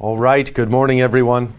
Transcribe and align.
All 0.00 0.16
right, 0.16 0.50
good 0.54 0.70
morning, 0.70 1.02
everyone. 1.02 1.52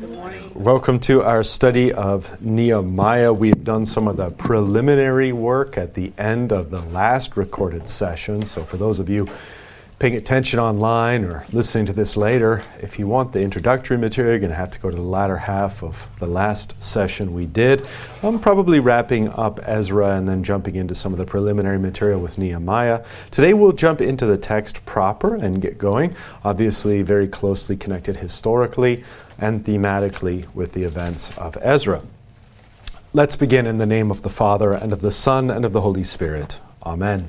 Good 0.00 0.10
morning. 0.10 0.50
Welcome 0.52 0.98
to 1.00 1.22
our 1.22 1.44
study 1.44 1.92
of 1.92 2.42
Nehemiah. 2.42 3.32
We've 3.32 3.62
done 3.62 3.84
some 3.84 4.08
of 4.08 4.16
the 4.16 4.30
preliminary 4.30 5.30
work 5.30 5.78
at 5.78 5.94
the 5.94 6.12
end 6.18 6.50
of 6.50 6.70
the 6.70 6.80
last 6.80 7.36
recorded 7.36 7.86
session. 7.86 8.44
So, 8.46 8.64
for 8.64 8.78
those 8.78 8.98
of 8.98 9.08
you 9.08 9.28
paying 9.98 10.16
attention 10.16 10.58
online 10.58 11.24
or 11.24 11.44
listening 11.52 11.86
to 11.86 11.92
this 11.92 12.16
later, 12.16 12.62
if 12.80 12.98
you 12.98 13.06
want 13.06 13.32
the 13.32 13.40
introductory 13.40 13.96
material, 13.96 14.32
you're 14.32 14.40
going 14.40 14.50
to 14.50 14.56
have 14.56 14.70
to 14.70 14.80
go 14.80 14.90
to 14.90 14.96
the 14.96 15.02
latter 15.02 15.36
half 15.36 15.82
of 15.82 16.08
the 16.18 16.26
last 16.26 16.82
session 16.82 17.32
we 17.32 17.46
did. 17.46 17.86
I'm 18.22 18.40
probably 18.40 18.80
wrapping 18.80 19.28
up 19.28 19.60
Ezra 19.62 20.16
and 20.16 20.28
then 20.28 20.42
jumping 20.42 20.74
into 20.74 20.94
some 20.94 21.12
of 21.12 21.18
the 21.18 21.24
preliminary 21.24 21.78
material 21.78 22.20
with 22.20 22.38
Nehemiah. 22.38 23.04
Today 23.30 23.54
we'll 23.54 23.72
jump 23.72 24.00
into 24.00 24.26
the 24.26 24.36
text 24.36 24.84
proper 24.84 25.36
and 25.36 25.62
get 25.62 25.78
going, 25.78 26.14
obviously, 26.44 27.02
very 27.02 27.28
closely 27.28 27.76
connected 27.76 28.16
historically 28.16 29.04
and 29.38 29.64
thematically 29.64 30.52
with 30.54 30.72
the 30.72 30.82
events 30.82 31.36
of 31.38 31.56
Ezra. 31.60 32.02
Let's 33.12 33.36
begin 33.36 33.64
in 33.66 33.78
the 33.78 33.86
name 33.86 34.10
of 34.10 34.22
the 34.22 34.28
Father, 34.28 34.72
and 34.72 34.92
of 34.92 35.00
the 35.00 35.12
Son, 35.12 35.50
and 35.50 35.64
of 35.64 35.72
the 35.72 35.82
Holy 35.82 36.02
Spirit. 36.02 36.58
Amen. 36.82 37.28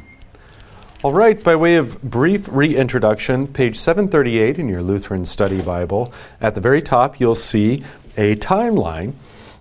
All 1.03 1.13
right, 1.13 1.43
by 1.43 1.55
way 1.55 1.77
of 1.77 1.99
brief 2.03 2.47
reintroduction, 2.47 3.47
page 3.47 3.75
738 3.75 4.59
in 4.59 4.67
your 4.67 4.83
Lutheran 4.83 5.25
Study 5.25 5.59
Bible, 5.59 6.13
at 6.39 6.53
the 6.53 6.61
very 6.61 6.79
top 6.79 7.19
you'll 7.19 7.33
see 7.33 7.83
a 8.17 8.35
timeline. 8.35 9.13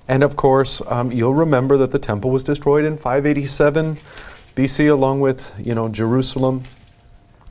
And 0.07 0.23
of 0.23 0.37
course, 0.37 0.83
um, 0.87 1.11
you'll 1.11 1.33
remember 1.33 1.79
that 1.79 1.93
the 1.93 1.99
temple 1.99 2.31
was 2.31 2.45
destroyed 2.45 2.85
in 2.85 2.99
587 2.99 3.97
BC, 4.55 4.91
along 4.91 5.23
with 5.23 5.55
you 5.59 5.75
know 5.75 5.89
Jerusalem. 5.89 6.65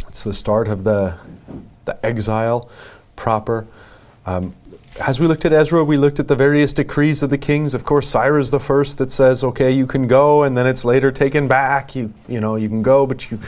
It's 0.07 0.23
the 0.23 0.33
start 0.33 0.67
of 0.67 0.83
the 0.83 1.17
the 1.85 2.05
exile 2.05 2.69
proper. 3.15 3.65
Um, 4.27 4.53
as 5.03 5.19
we 5.19 5.25
looked 5.25 5.45
at 5.45 5.53
Ezra, 5.53 5.83
we 5.83 5.97
looked 5.97 6.19
at 6.19 6.27
the 6.27 6.35
various 6.35 6.73
decrees 6.73 7.23
of 7.23 7.31
the 7.31 7.37
kings. 7.39 7.73
Of 7.73 7.85
course, 7.85 8.07
Cyrus 8.07 8.51
the 8.51 8.59
first 8.59 8.99
that 8.99 9.09
says, 9.09 9.43
"Okay, 9.43 9.71
you 9.71 9.87
can 9.87 10.05
go," 10.05 10.43
and 10.43 10.55
then 10.55 10.67
it's 10.67 10.85
later 10.85 11.11
taken 11.11 11.47
back. 11.47 11.95
You 11.95 12.13
you 12.27 12.39
know 12.39 12.55
you 12.55 12.69
can 12.69 12.83
go, 12.83 13.07
but 13.07 13.31
you 13.31 13.39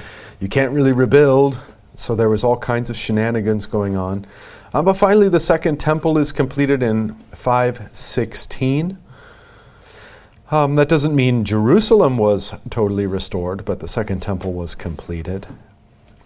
you 0.42 0.50
can't 0.50 0.74
really 0.74 0.92
rebuild. 0.92 1.62
So 1.96 2.16
there 2.16 2.30
was 2.30 2.44
all 2.44 2.58
kinds 2.58 2.90
of 2.90 2.98
shenanigans 2.98 3.66
going 3.66 3.96
on. 3.96 4.26
Um, 4.74 4.86
but 4.86 4.96
finally, 4.96 5.30
the 5.30 5.40
second 5.40 5.80
temple 5.80 6.18
is 6.18 6.32
completed 6.32 6.82
in 6.82 7.14
516. 7.14 8.98
Um, 10.50 10.76
that 10.76 10.90
doesn't 10.90 11.16
mean 11.16 11.46
Jerusalem 11.46 12.18
was 12.18 12.54
totally 12.70 13.06
restored, 13.06 13.64
but 13.64 13.80
the 13.80 13.88
second 13.88 14.22
temple 14.22 14.52
was 14.52 14.76
completed. 14.76 15.48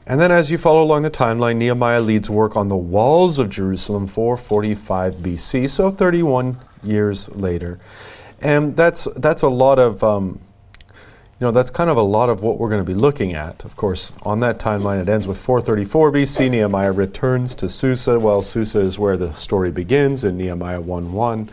And 0.08 0.20
then, 0.20 0.32
as 0.32 0.50
you 0.50 0.58
follow 0.58 0.84
along 0.84 1.02
the 1.02 1.12
timeline, 1.12 1.58
Nehemiah 1.58 2.00
leads 2.00 2.30
work 2.30 2.56
on 2.56 2.68
the 2.68 2.78
walls 2.78 3.38
of 3.40 3.50
Jerusalem 3.50 4.08
445 4.08 5.16
BC, 5.16 5.70
so 5.70 5.90
31 5.90 6.58
years 6.84 7.28
later. 7.36 7.80
And 8.42 8.76
that's, 8.76 9.06
that's 9.16 9.42
a 9.42 9.50
lot 9.50 9.80
of 9.80 10.04
um, 10.04 10.40
you 11.40 11.46
know, 11.46 11.52
that's 11.52 11.70
kind 11.70 11.90
of 11.90 11.98
a 11.98 12.02
lot 12.02 12.30
of 12.30 12.44
what 12.44 12.60
we're 12.60 12.70
going 12.70 12.82
to 12.82 12.86
be 12.86 12.94
looking 12.94 13.34
at. 13.34 13.66
Of 13.66 13.76
course, 13.76 14.14
on 14.24 14.40
that 14.40 14.58
timeline, 14.58 15.02
it 15.02 15.10
ends 15.10 15.28
with 15.28 15.38
434 15.38 16.12
BC. 16.14 16.50
Nehemiah 16.50 16.94
returns 16.94 17.54
to 17.56 17.68
Susa. 17.68 18.18
Well, 18.18 18.42
Susa 18.42 18.80
is 18.80 18.98
where 18.98 19.18
the 19.18 19.34
story 19.34 19.70
begins 19.70 20.24
in 20.24 20.38
Nehemiah 20.38 20.80
1 20.80 21.12
1. 21.12 21.50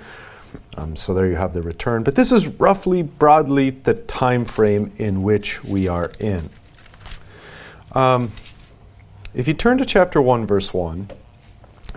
Um, 0.77 0.95
so 0.95 1.15
there 1.15 1.27
you 1.27 1.35
have 1.35 1.53
the 1.53 1.63
return. 1.63 2.05
But 2.05 2.15
this 2.15 2.31
is 2.31 2.47
roughly, 2.47 3.03
broadly, 3.03 3.71
the 3.71 3.95
time 3.95 4.45
frame 4.45 4.93
in 4.99 5.25
which 5.25 5.65
we 5.65 5.89
are 5.89 6.13
in. 6.21 6.49
Um, 7.91 8.31
if 9.35 9.49
you 9.49 9.55
turn 9.55 9.79
to 9.79 9.85
chapter 9.85 10.23
1, 10.23 10.47
verse 10.47 10.73
1, 10.73 11.09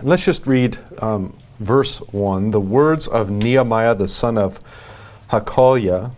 let's 0.02 0.24
just 0.24 0.46
read 0.48 0.76
um, 1.00 1.36
verse 1.60 1.98
1 2.12 2.50
the 2.50 2.60
words 2.60 3.06
of 3.06 3.30
Nehemiah 3.30 3.94
the 3.94 4.08
son 4.08 4.36
of 4.36 4.60
Hachaliah 5.30 6.10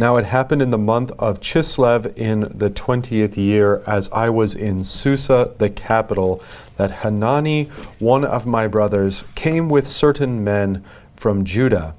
now 0.00 0.16
it 0.16 0.24
happened 0.24 0.62
in 0.62 0.70
the 0.70 0.78
month 0.78 1.12
of 1.18 1.40
Chislev 1.40 2.16
in 2.16 2.50
the 2.56 2.70
twentieth 2.70 3.36
year, 3.36 3.82
as 3.86 4.08
I 4.12 4.30
was 4.30 4.54
in 4.54 4.82
Susa, 4.82 5.52
the 5.58 5.68
capital, 5.68 6.42
that 6.78 6.90
Hanani, 6.90 7.64
one 7.98 8.24
of 8.24 8.46
my 8.46 8.66
brothers, 8.66 9.24
came 9.34 9.68
with 9.68 9.86
certain 9.86 10.42
men 10.42 10.82
from 11.14 11.44
Judah. 11.44 11.94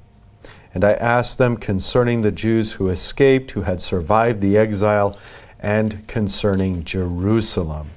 And 0.74 0.82
I 0.82 0.94
asked 0.94 1.38
them 1.38 1.56
concerning 1.56 2.22
the 2.22 2.32
Jews 2.32 2.72
who 2.72 2.88
escaped, 2.88 3.52
who 3.52 3.62
had 3.62 3.80
survived 3.80 4.40
the 4.40 4.58
exile, 4.58 5.16
and 5.60 6.04
concerning 6.08 6.82
Jerusalem. 6.82 7.90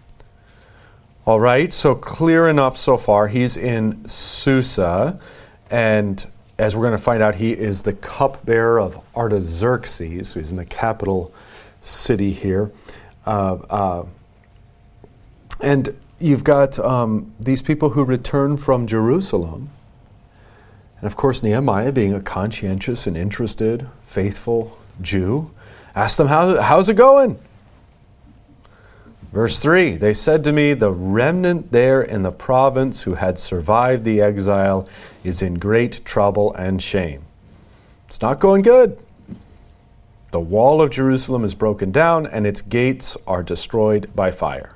All 1.26 1.40
right, 1.40 1.74
so 1.74 1.96
clear 1.96 2.48
enough 2.48 2.78
so 2.78 2.96
far. 2.96 3.28
He's 3.28 3.58
in 3.58 4.08
Susa, 4.08 5.20
and 5.72 6.24
as 6.58 6.76
we're 6.76 6.84
going 6.84 6.98
to 6.98 7.04
find 7.04 7.22
out, 7.22 7.36
he 7.36 7.52
is 7.52 7.84
the 7.84 7.94
cupbearer 7.94 8.80
of 8.80 9.00
Artaxerxes, 9.16 10.34
who's 10.34 10.52
in 10.52 10.58
the 10.58 10.66
capital 10.66 11.34
city 11.82 12.32
here. 12.32 12.72
Uh, 13.26 13.58
uh, 13.70 14.06
and 15.62 15.96
you've 16.20 16.44
got 16.44 16.80
um, 16.80 17.34
these 17.40 17.62
people 17.62 17.90
who 17.90 18.04
return 18.04 18.58
from 18.58 18.88
Jerusalem. 18.88 19.70
And 20.98 21.08
of 21.08 21.16
course, 21.18 21.44
Nehemiah, 21.44 21.92
being 21.92 22.14
a 22.14 22.22
conscientious 22.22 23.06
and 23.06 23.18
interested, 23.18 23.88
faithful 24.04 24.78
Jew, 25.02 25.52
asked 25.94 26.18
them, 26.18 26.28
How, 26.28 26.62
How's 26.62 26.88
it 26.88 26.96
going? 26.96 27.38
Verse 29.34 29.60
3 29.60 29.98
They 29.98 30.14
said 30.14 30.46
to 30.46 30.54
me, 30.54 30.74
The 30.74 30.92
remnant 30.92 31.74
there 31.74 32.02
in 32.02 32.24
the 32.24 32.32
province 32.32 33.02
who 33.02 33.16
had 33.16 33.38
survived 33.38 34.06
the 34.06 34.22
exile 34.22 34.88
is 35.26 35.42
in 35.42 35.56
great 35.56 36.04
trouble 36.06 36.54
and 36.54 36.82
shame. 36.82 37.24
It's 38.08 38.22
not 38.22 38.40
going 38.40 38.62
good. 38.62 38.98
The 40.32 40.40
wall 40.40 40.82
of 40.82 40.90
Jerusalem 40.90 41.44
is 41.44 41.56
broken 41.56 41.92
down 41.92 42.28
and 42.28 42.46
its 42.46 42.62
gates 42.62 43.18
are 43.26 43.42
destroyed 43.42 44.14
by 44.16 44.32
fire. 44.32 44.76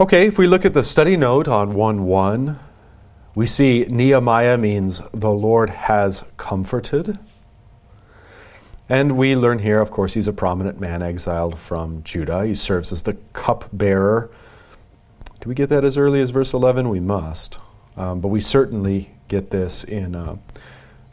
Okay, 0.00 0.26
if 0.26 0.38
we 0.38 0.46
look 0.46 0.64
at 0.64 0.74
the 0.74 0.82
study 0.82 1.16
note 1.16 1.46
on 1.46 1.74
1 1.74 2.04
1, 2.04 2.58
we 3.34 3.46
see 3.46 3.84
Nehemiah 3.88 4.56
means 4.56 5.02
the 5.12 5.30
Lord 5.30 5.70
has 5.70 6.24
comforted. 6.36 7.18
And 8.88 9.12
we 9.12 9.34
learn 9.34 9.60
here, 9.60 9.80
of 9.80 9.90
course, 9.90 10.14
he's 10.14 10.28
a 10.28 10.32
prominent 10.32 10.78
man 10.78 11.02
exiled 11.02 11.58
from 11.58 12.02
Judah. 12.02 12.44
He 12.44 12.54
serves 12.54 12.92
as 12.92 13.02
the 13.02 13.14
cupbearer. 13.32 14.30
Do 15.40 15.48
we 15.48 15.54
get 15.54 15.68
that 15.70 15.84
as 15.84 15.98
early 15.98 16.20
as 16.20 16.30
verse 16.30 16.52
11? 16.52 16.88
We 16.88 17.00
must. 17.00 17.58
Um, 17.96 18.20
but 18.20 18.28
we 18.28 18.40
certainly 18.40 19.14
get 19.28 19.50
this 19.50 19.84
in 19.84 20.14
uh, 20.14 20.36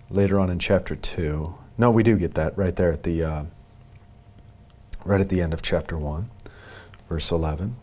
later 0.09 0.39
on 0.39 0.49
in 0.49 0.59
chapter 0.59 0.95
2. 0.95 1.53
No, 1.77 1.91
we 1.91 2.03
do 2.03 2.17
get 2.17 2.33
that 2.35 2.57
right 2.57 2.75
there 2.75 2.91
at 2.91 3.03
the 3.03 3.23
uh, 3.23 3.43
right 5.05 5.21
at 5.21 5.29
the 5.29 5.41
end 5.41 5.53
of 5.53 5.61
chapter 5.61 5.97
1, 5.97 6.29
verse 7.09 7.31
11. 7.31 7.75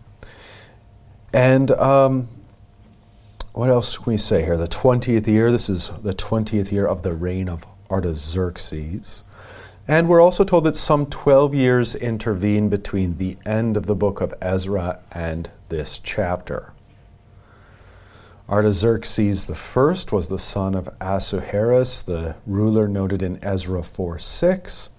And 1.32 1.70
um, 1.72 2.28
what 3.52 3.70
else 3.70 3.98
can 3.98 4.12
we 4.12 4.16
say 4.16 4.44
here? 4.44 4.56
The 4.56 4.68
20th 4.68 5.26
year, 5.26 5.50
this 5.50 5.68
is 5.68 5.88
the 5.88 6.14
20th 6.14 6.70
year 6.70 6.86
of 6.86 7.02
the 7.02 7.12
reign 7.12 7.48
of 7.48 7.66
Artaxerxes. 7.90 9.24
And 9.86 10.08
we're 10.08 10.20
also 10.20 10.44
told 10.44 10.64
that 10.64 10.76
some 10.76 11.06
12 11.06 11.54
years 11.54 11.94
intervene 11.94 12.68
between 12.68 13.16
the 13.16 13.36
end 13.46 13.76
of 13.76 13.86
the 13.86 13.94
book 13.94 14.20
of 14.20 14.34
Ezra 14.40 15.00
and 15.10 15.50
this 15.70 15.98
chapter. 15.98 16.72
Artaxerxes 18.48 19.46
I 19.46 20.10
was 20.10 20.28
the 20.28 20.38
son 20.38 20.74
of 20.74 20.88
Ahasuerus, 21.00 22.02
the 22.02 22.36
ruler 22.46 22.88
noted 22.88 23.22
in 23.22 23.38
Ezra 23.44 23.82
4 23.82 24.18
6. 24.18 24.90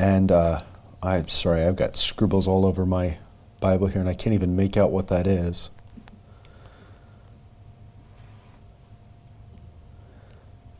And 0.00 0.32
uh, 0.32 0.62
I'm 1.02 1.28
sorry, 1.28 1.62
I've 1.62 1.76
got 1.76 1.96
scribbles 1.96 2.48
all 2.48 2.66
over 2.66 2.84
my 2.84 3.18
Bible 3.60 3.86
here, 3.86 4.00
and 4.00 4.08
I 4.08 4.14
can't 4.14 4.34
even 4.34 4.56
make 4.56 4.76
out 4.76 4.90
what 4.90 5.08
that 5.08 5.26
is. 5.26 5.70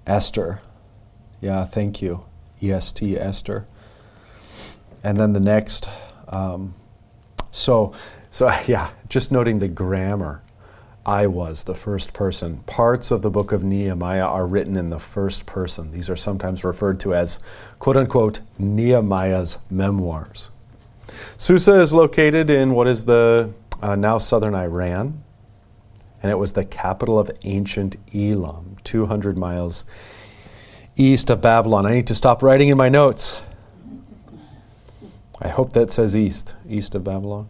Esther. 0.06 0.61
Yeah, 1.40 1.64
thank 1.64 2.02
you. 2.02 2.25
EST 2.62 3.17
Esther. 3.17 3.67
And 5.05 5.20
then 5.20 5.32
the 5.32 5.40
next. 5.40 5.88
Um, 6.28 6.75
so, 7.50 7.93
so 8.37 8.55
yeah, 8.67 8.91
just 9.09 9.33
noting 9.33 9.61
the 9.61 9.69
grammar 9.69 10.43
I 11.06 11.27
was, 11.27 11.65
the 11.65 11.75
first 11.75 12.12
person. 12.12 12.59
Parts 12.67 13.11
of 13.11 13.23
the 13.23 13.31
book 13.31 13.50
of 13.50 13.65
Nehemiah 13.65 14.27
are 14.27 14.47
written 14.47 14.77
in 14.77 14.91
the 14.91 14.99
first 14.99 15.47
person. 15.47 15.91
These 15.91 16.11
are 16.11 16.17
sometimes 16.17 16.62
referred 16.62 17.00
to 17.00 17.15
as, 17.15 17.41
quote 17.79 17.97
unquote, 17.97 18.41
Nehemiah's 18.59 19.59
memoirs. 19.71 20.50
Susa 21.38 21.81
is 21.81 21.94
located 21.94 22.50
in 22.50 22.73
what 22.73 22.87
is 22.87 23.06
the 23.06 23.55
uh, 23.81 23.94
now 23.94 24.19
southern 24.19 24.55
Iran, 24.55 25.23
and 26.23 26.31
it 26.31 26.37
was 26.37 26.53
the 26.53 26.65
capital 26.65 27.19
of 27.19 27.31
ancient 27.44 27.97
Elam, 28.15 28.77
200 28.85 29.38
miles 29.38 29.85
east 30.97 31.31
of 31.31 31.41
Babylon. 31.41 31.87
I 31.87 31.94
need 31.94 32.09
to 32.09 32.15
stop 32.15 32.43
writing 32.43 32.69
in 32.69 32.77
my 32.77 32.91
notes. 32.91 33.43
I 35.41 35.49
hope 35.49 35.73
that 35.73 35.91
says 35.91 36.15
east, 36.15 36.55
east 36.69 36.94
of 36.94 37.03
Babylon. 37.03 37.49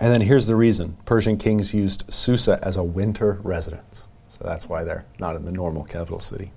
And 0.00 0.12
then 0.12 0.22
here's 0.22 0.46
the 0.46 0.56
reason 0.56 0.96
Persian 1.04 1.36
kings 1.36 1.74
used 1.74 2.12
Susa 2.12 2.58
as 2.62 2.78
a 2.78 2.82
winter 2.82 3.38
residence. 3.42 4.08
So 4.30 4.38
that's 4.42 4.66
why 4.66 4.82
they're 4.82 5.04
not 5.18 5.36
in 5.36 5.44
the 5.44 5.52
normal 5.52 5.84
capital 5.84 6.20
city. 6.20 6.52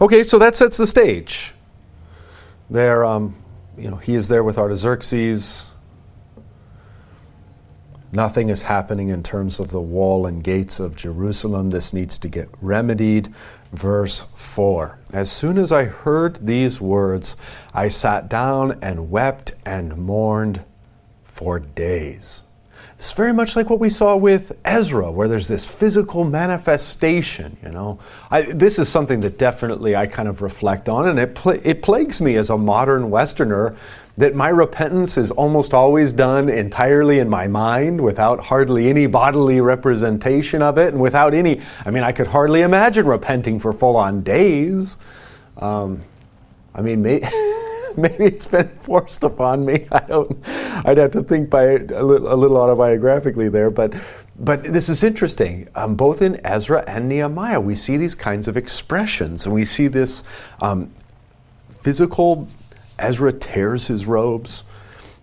Okay, 0.00 0.22
so 0.22 0.38
that 0.38 0.54
sets 0.54 0.76
the 0.76 0.86
stage. 0.86 1.54
There, 2.68 3.04
um, 3.04 3.34
you 3.78 3.90
know, 3.90 3.96
he 3.96 4.14
is 4.14 4.28
there 4.28 4.44
with 4.44 4.58
Artaxerxes. 4.58 5.70
Nothing 8.12 8.48
is 8.48 8.62
happening 8.62 9.08
in 9.08 9.22
terms 9.22 9.58
of 9.58 9.70
the 9.70 9.80
wall 9.80 10.26
and 10.26 10.44
gates 10.44 10.78
of 10.78 10.94
Jerusalem. 10.94 11.70
This 11.70 11.92
needs 11.92 12.18
to 12.18 12.28
get 12.28 12.48
remedied. 12.60 13.34
Verse 13.72 14.22
4 14.36 14.98
As 15.12 15.32
soon 15.32 15.58
as 15.58 15.72
I 15.72 15.84
heard 15.84 16.46
these 16.46 16.80
words, 16.80 17.36
I 17.72 17.88
sat 17.88 18.28
down 18.28 18.78
and 18.82 19.10
wept 19.10 19.54
and 19.64 19.96
mourned 19.96 20.64
for 21.34 21.58
days. 21.58 22.44
It's 22.96 23.12
very 23.12 23.32
much 23.32 23.56
like 23.56 23.68
what 23.68 23.80
we 23.80 23.90
saw 23.90 24.16
with 24.16 24.56
Ezra, 24.64 25.10
where 25.10 25.26
there's 25.26 25.48
this 25.48 25.66
physical 25.66 26.22
manifestation. 26.22 27.56
You 27.62 27.70
know, 27.70 27.98
I, 28.30 28.42
this 28.42 28.78
is 28.78 28.88
something 28.88 29.20
that 29.20 29.36
definitely 29.36 29.96
I 29.96 30.06
kind 30.06 30.28
of 30.28 30.42
reflect 30.42 30.88
on, 30.88 31.08
and 31.08 31.18
it 31.18 31.34
pl- 31.34 31.60
it 31.64 31.82
plagues 31.82 32.20
me 32.20 32.36
as 32.36 32.50
a 32.50 32.56
modern 32.56 33.10
Westerner 33.10 33.76
that 34.16 34.36
my 34.36 34.48
repentance 34.48 35.18
is 35.18 35.32
almost 35.32 35.74
always 35.74 36.12
done 36.12 36.48
entirely 36.48 37.18
in 37.18 37.28
my 37.28 37.48
mind 37.48 38.00
without 38.00 38.38
hardly 38.38 38.88
any 38.88 39.06
bodily 39.06 39.60
representation 39.60 40.62
of 40.62 40.78
it 40.78 40.94
and 40.94 41.02
without 41.02 41.34
any, 41.34 41.60
I 41.84 41.90
mean, 41.90 42.04
I 42.04 42.12
could 42.12 42.28
hardly 42.28 42.62
imagine 42.62 43.06
repenting 43.06 43.58
for 43.58 43.72
full 43.72 43.96
on 43.96 44.22
days. 44.22 44.98
Um, 45.56 46.00
I 46.72 46.80
mean, 46.80 47.02
may, 47.02 47.20
maybe 47.98 48.24
it's 48.24 48.46
been 48.46 48.68
forced 48.78 49.24
upon 49.24 49.64
me. 49.64 49.86
I 49.92 50.00
don't, 50.00 50.36
I'd 50.84 50.98
have 50.98 51.12
to 51.12 51.22
think 51.22 51.50
by 51.50 51.62
a 51.62 52.02
little, 52.02 52.32
a 52.32 52.36
little 52.36 52.56
autobiographically 52.56 53.50
there, 53.50 53.70
but 53.70 53.94
but 54.36 54.64
this 54.64 54.88
is 54.88 55.04
interesting. 55.04 55.68
Um, 55.76 55.94
both 55.94 56.20
in 56.20 56.44
Ezra 56.44 56.82
and 56.88 57.08
Nehemiah, 57.08 57.60
we 57.60 57.74
see 57.74 57.96
these 57.96 58.16
kinds 58.16 58.48
of 58.48 58.56
expressions, 58.56 59.46
and 59.46 59.54
we 59.54 59.64
see 59.64 59.86
this 59.86 60.24
um, 60.60 60.90
physical 61.82 62.48
Ezra 62.98 63.32
tears 63.32 63.86
his 63.86 64.06
robes. 64.06 64.64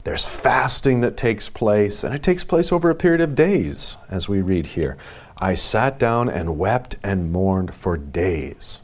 There's 0.04 0.26
fasting 0.26 1.02
that 1.02 1.18
takes 1.18 1.50
place, 1.50 2.04
and 2.04 2.16
it 2.16 2.24
takes 2.24 2.44
place 2.44 2.72
over 2.72 2.90
a 2.90 2.96
period 2.96 3.22
of 3.22 3.36
days, 3.36 3.98
as 4.10 4.30
we 4.30 4.42
read 4.42 4.66
here. 4.66 4.98
I 5.38 5.56
sat 5.56 6.00
down 6.00 6.30
and 6.30 6.58
wept 6.58 6.98
and 7.04 7.32
mourned 7.32 7.74
for 7.76 7.98
days. 7.98 8.80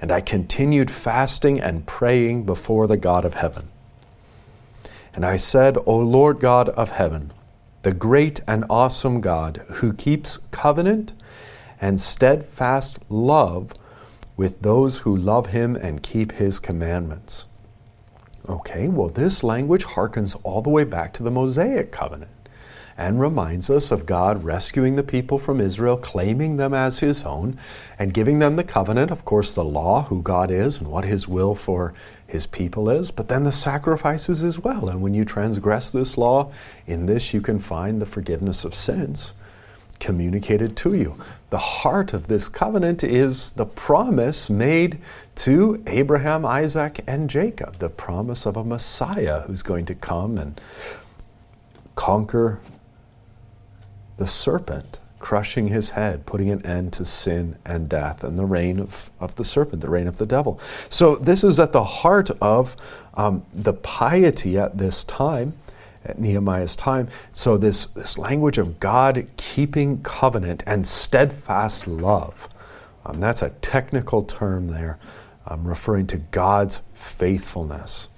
And 0.00 0.12
I 0.12 0.20
continued 0.20 0.90
fasting 0.90 1.60
and 1.60 1.86
praying 1.86 2.44
before 2.44 2.86
the 2.86 2.96
God 2.96 3.24
of 3.24 3.34
heaven. 3.34 3.68
And 5.14 5.24
I 5.24 5.36
said, 5.36 5.78
O 5.86 5.96
Lord 5.96 6.40
God 6.40 6.68
of 6.70 6.90
heaven, 6.92 7.32
the 7.82 7.94
great 7.94 8.40
and 8.46 8.64
awesome 8.68 9.20
God 9.20 9.64
who 9.74 9.92
keeps 9.92 10.36
covenant 10.50 11.12
and 11.80 12.00
steadfast 12.00 12.98
love 13.10 13.72
with 14.36 14.62
those 14.62 14.98
who 14.98 15.16
love 15.16 15.48
him 15.48 15.76
and 15.76 16.02
keep 16.02 16.32
his 16.32 16.60
commandments. 16.60 17.46
Okay, 18.48 18.88
well, 18.88 19.08
this 19.08 19.42
language 19.42 19.84
harkens 19.84 20.38
all 20.42 20.62
the 20.62 20.70
way 20.70 20.84
back 20.84 21.12
to 21.14 21.22
the 21.22 21.30
Mosaic 21.30 21.90
covenant 21.90 22.30
and 22.98 23.20
reminds 23.20 23.68
us 23.68 23.90
of 23.90 24.06
God 24.06 24.42
rescuing 24.42 24.96
the 24.96 25.02
people 25.02 25.38
from 25.38 25.60
Israel, 25.60 25.96
claiming 25.96 26.56
them 26.56 26.72
as 26.72 27.00
His 27.00 27.24
own, 27.24 27.58
and 27.98 28.14
giving 28.14 28.38
them 28.38 28.56
the 28.56 28.64
covenant, 28.64 29.10
of 29.10 29.24
course, 29.24 29.52
the 29.52 29.64
law, 29.64 30.04
who 30.04 30.22
God 30.22 30.50
is 30.50 30.78
and 30.78 30.88
what 30.88 31.04
His 31.04 31.28
will 31.28 31.54
for 31.54 31.92
His 32.26 32.46
people 32.46 32.88
is, 32.88 33.10
but 33.10 33.28
then 33.28 33.44
the 33.44 33.52
sacrifices 33.52 34.42
as 34.42 34.58
well. 34.58 34.88
And 34.88 35.02
when 35.02 35.14
you 35.14 35.24
transgress 35.24 35.90
this 35.90 36.16
law, 36.16 36.52
in 36.86 37.06
this 37.06 37.34
you 37.34 37.40
can 37.40 37.58
find 37.58 38.00
the 38.00 38.06
forgiveness 38.06 38.64
of 38.64 38.74
sins 38.74 39.32
communicated 39.98 40.76
to 40.76 40.94
you. 40.94 41.18
The 41.50 41.58
heart 41.58 42.12
of 42.12 42.28
this 42.28 42.48
covenant 42.48 43.02
is 43.04 43.52
the 43.52 43.66
promise 43.66 44.50
made 44.50 44.98
to 45.36 45.82
Abraham, 45.86 46.44
Isaac, 46.44 47.00
and 47.06 47.30
Jacob, 47.30 47.78
the 47.78 47.88
promise 47.88 48.46
of 48.46 48.56
a 48.56 48.64
Messiah 48.64 49.42
who's 49.42 49.62
going 49.62 49.86
to 49.86 49.94
come 49.94 50.38
and 50.38 50.60
conquer 51.94 52.60
the 54.16 54.26
serpent, 54.26 54.98
crushing 55.18 55.68
his 55.68 55.90
head, 55.90 56.26
putting 56.26 56.50
an 56.50 56.64
end 56.64 56.92
to 56.94 57.04
sin 57.04 57.56
and 57.64 57.88
death, 57.88 58.22
and 58.22 58.38
the 58.38 58.44
reign 58.44 58.78
of, 58.78 59.10
of 59.20 59.34
the 59.36 59.44
serpent, 59.44 59.82
the 59.82 59.90
reign 59.90 60.06
of 60.06 60.18
the 60.18 60.26
devil. 60.26 60.60
So, 60.88 61.16
this 61.16 61.42
is 61.44 61.58
at 61.58 61.72
the 61.72 61.84
heart 61.84 62.30
of 62.40 62.76
um, 63.14 63.44
the 63.52 63.72
piety 63.72 64.58
at 64.58 64.78
this 64.78 65.04
time 65.04 65.54
at 66.04 66.18
Nehemiah's 66.18 66.76
time. 66.76 67.08
So, 67.32 67.56
this, 67.56 67.86
this 67.86 68.18
language 68.18 68.58
of 68.58 68.78
God 68.80 69.26
keeping 69.36 70.02
covenant 70.02 70.62
and 70.66 70.86
steadfast 70.86 71.86
love, 71.86 72.48
um, 73.04 73.20
that's 73.20 73.42
a 73.42 73.50
technical 73.50 74.22
term 74.22 74.68
there, 74.68 74.98
um, 75.46 75.66
referring 75.66 76.06
to 76.08 76.18
God's 76.18 76.82
faithfulness. 76.94 78.08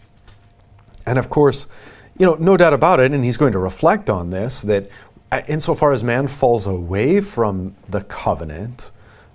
And 1.07 1.19
of 1.19 1.31
course, 1.31 1.67
you 2.19 2.27
know, 2.27 2.35
no 2.35 2.57
doubt 2.57 2.73
about 2.73 3.01
it, 3.01 3.13
and 3.13 3.25
he's 3.25 3.37
going 3.37 3.53
to 3.53 3.59
reflect 3.59 4.11
on 4.11 4.31
this, 4.31 4.63
that 4.63 4.91
insofar 5.49 5.93
as 5.93 6.03
man 6.03 6.29
falls 6.29 6.67
away 6.67 7.21
from 7.21 7.75
the 7.89 8.03
covenant, 8.03 8.91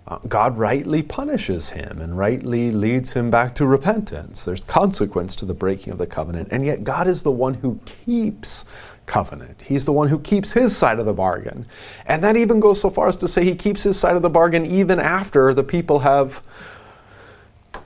uh, 0.07 0.17
God 0.27 0.57
rightly 0.57 1.01
punishes 1.01 1.69
him 1.69 2.01
and 2.01 2.17
rightly 2.17 2.71
leads 2.71 3.13
him 3.13 3.29
back 3.29 3.55
to 3.55 3.65
repentance. 3.65 4.43
There's 4.43 4.63
consequence 4.63 5.35
to 5.37 5.45
the 5.45 5.53
breaking 5.53 5.93
of 5.93 5.99
the 5.99 6.07
covenant. 6.07 6.49
And 6.51 6.65
yet, 6.65 6.83
God 6.83 7.07
is 7.07 7.23
the 7.23 7.31
one 7.31 7.53
who 7.53 7.79
keeps 7.85 8.65
covenant. 9.05 9.61
He's 9.61 9.85
the 9.85 9.93
one 9.93 10.09
who 10.09 10.19
keeps 10.19 10.51
his 10.51 10.75
side 10.75 10.99
of 10.99 11.05
the 11.05 11.13
bargain. 11.13 11.65
And 12.05 12.23
that 12.23 12.35
even 12.35 12.59
goes 12.59 12.81
so 12.81 12.89
far 12.89 13.07
as 13.07 13.17
to 13.17 13.27
say 13.27 13.43
he 13.43 13.55
keeps 13.55 13.83
his 13.83 13.99
side 13.99 14.15
of 14.15 14.21
the 14.21 14.29
bargain 14.29 14.65
even 14.65 14.99
after 14.99 15.53
the 15.53 15.63
people 15.63 15.99
have 15.99 16.41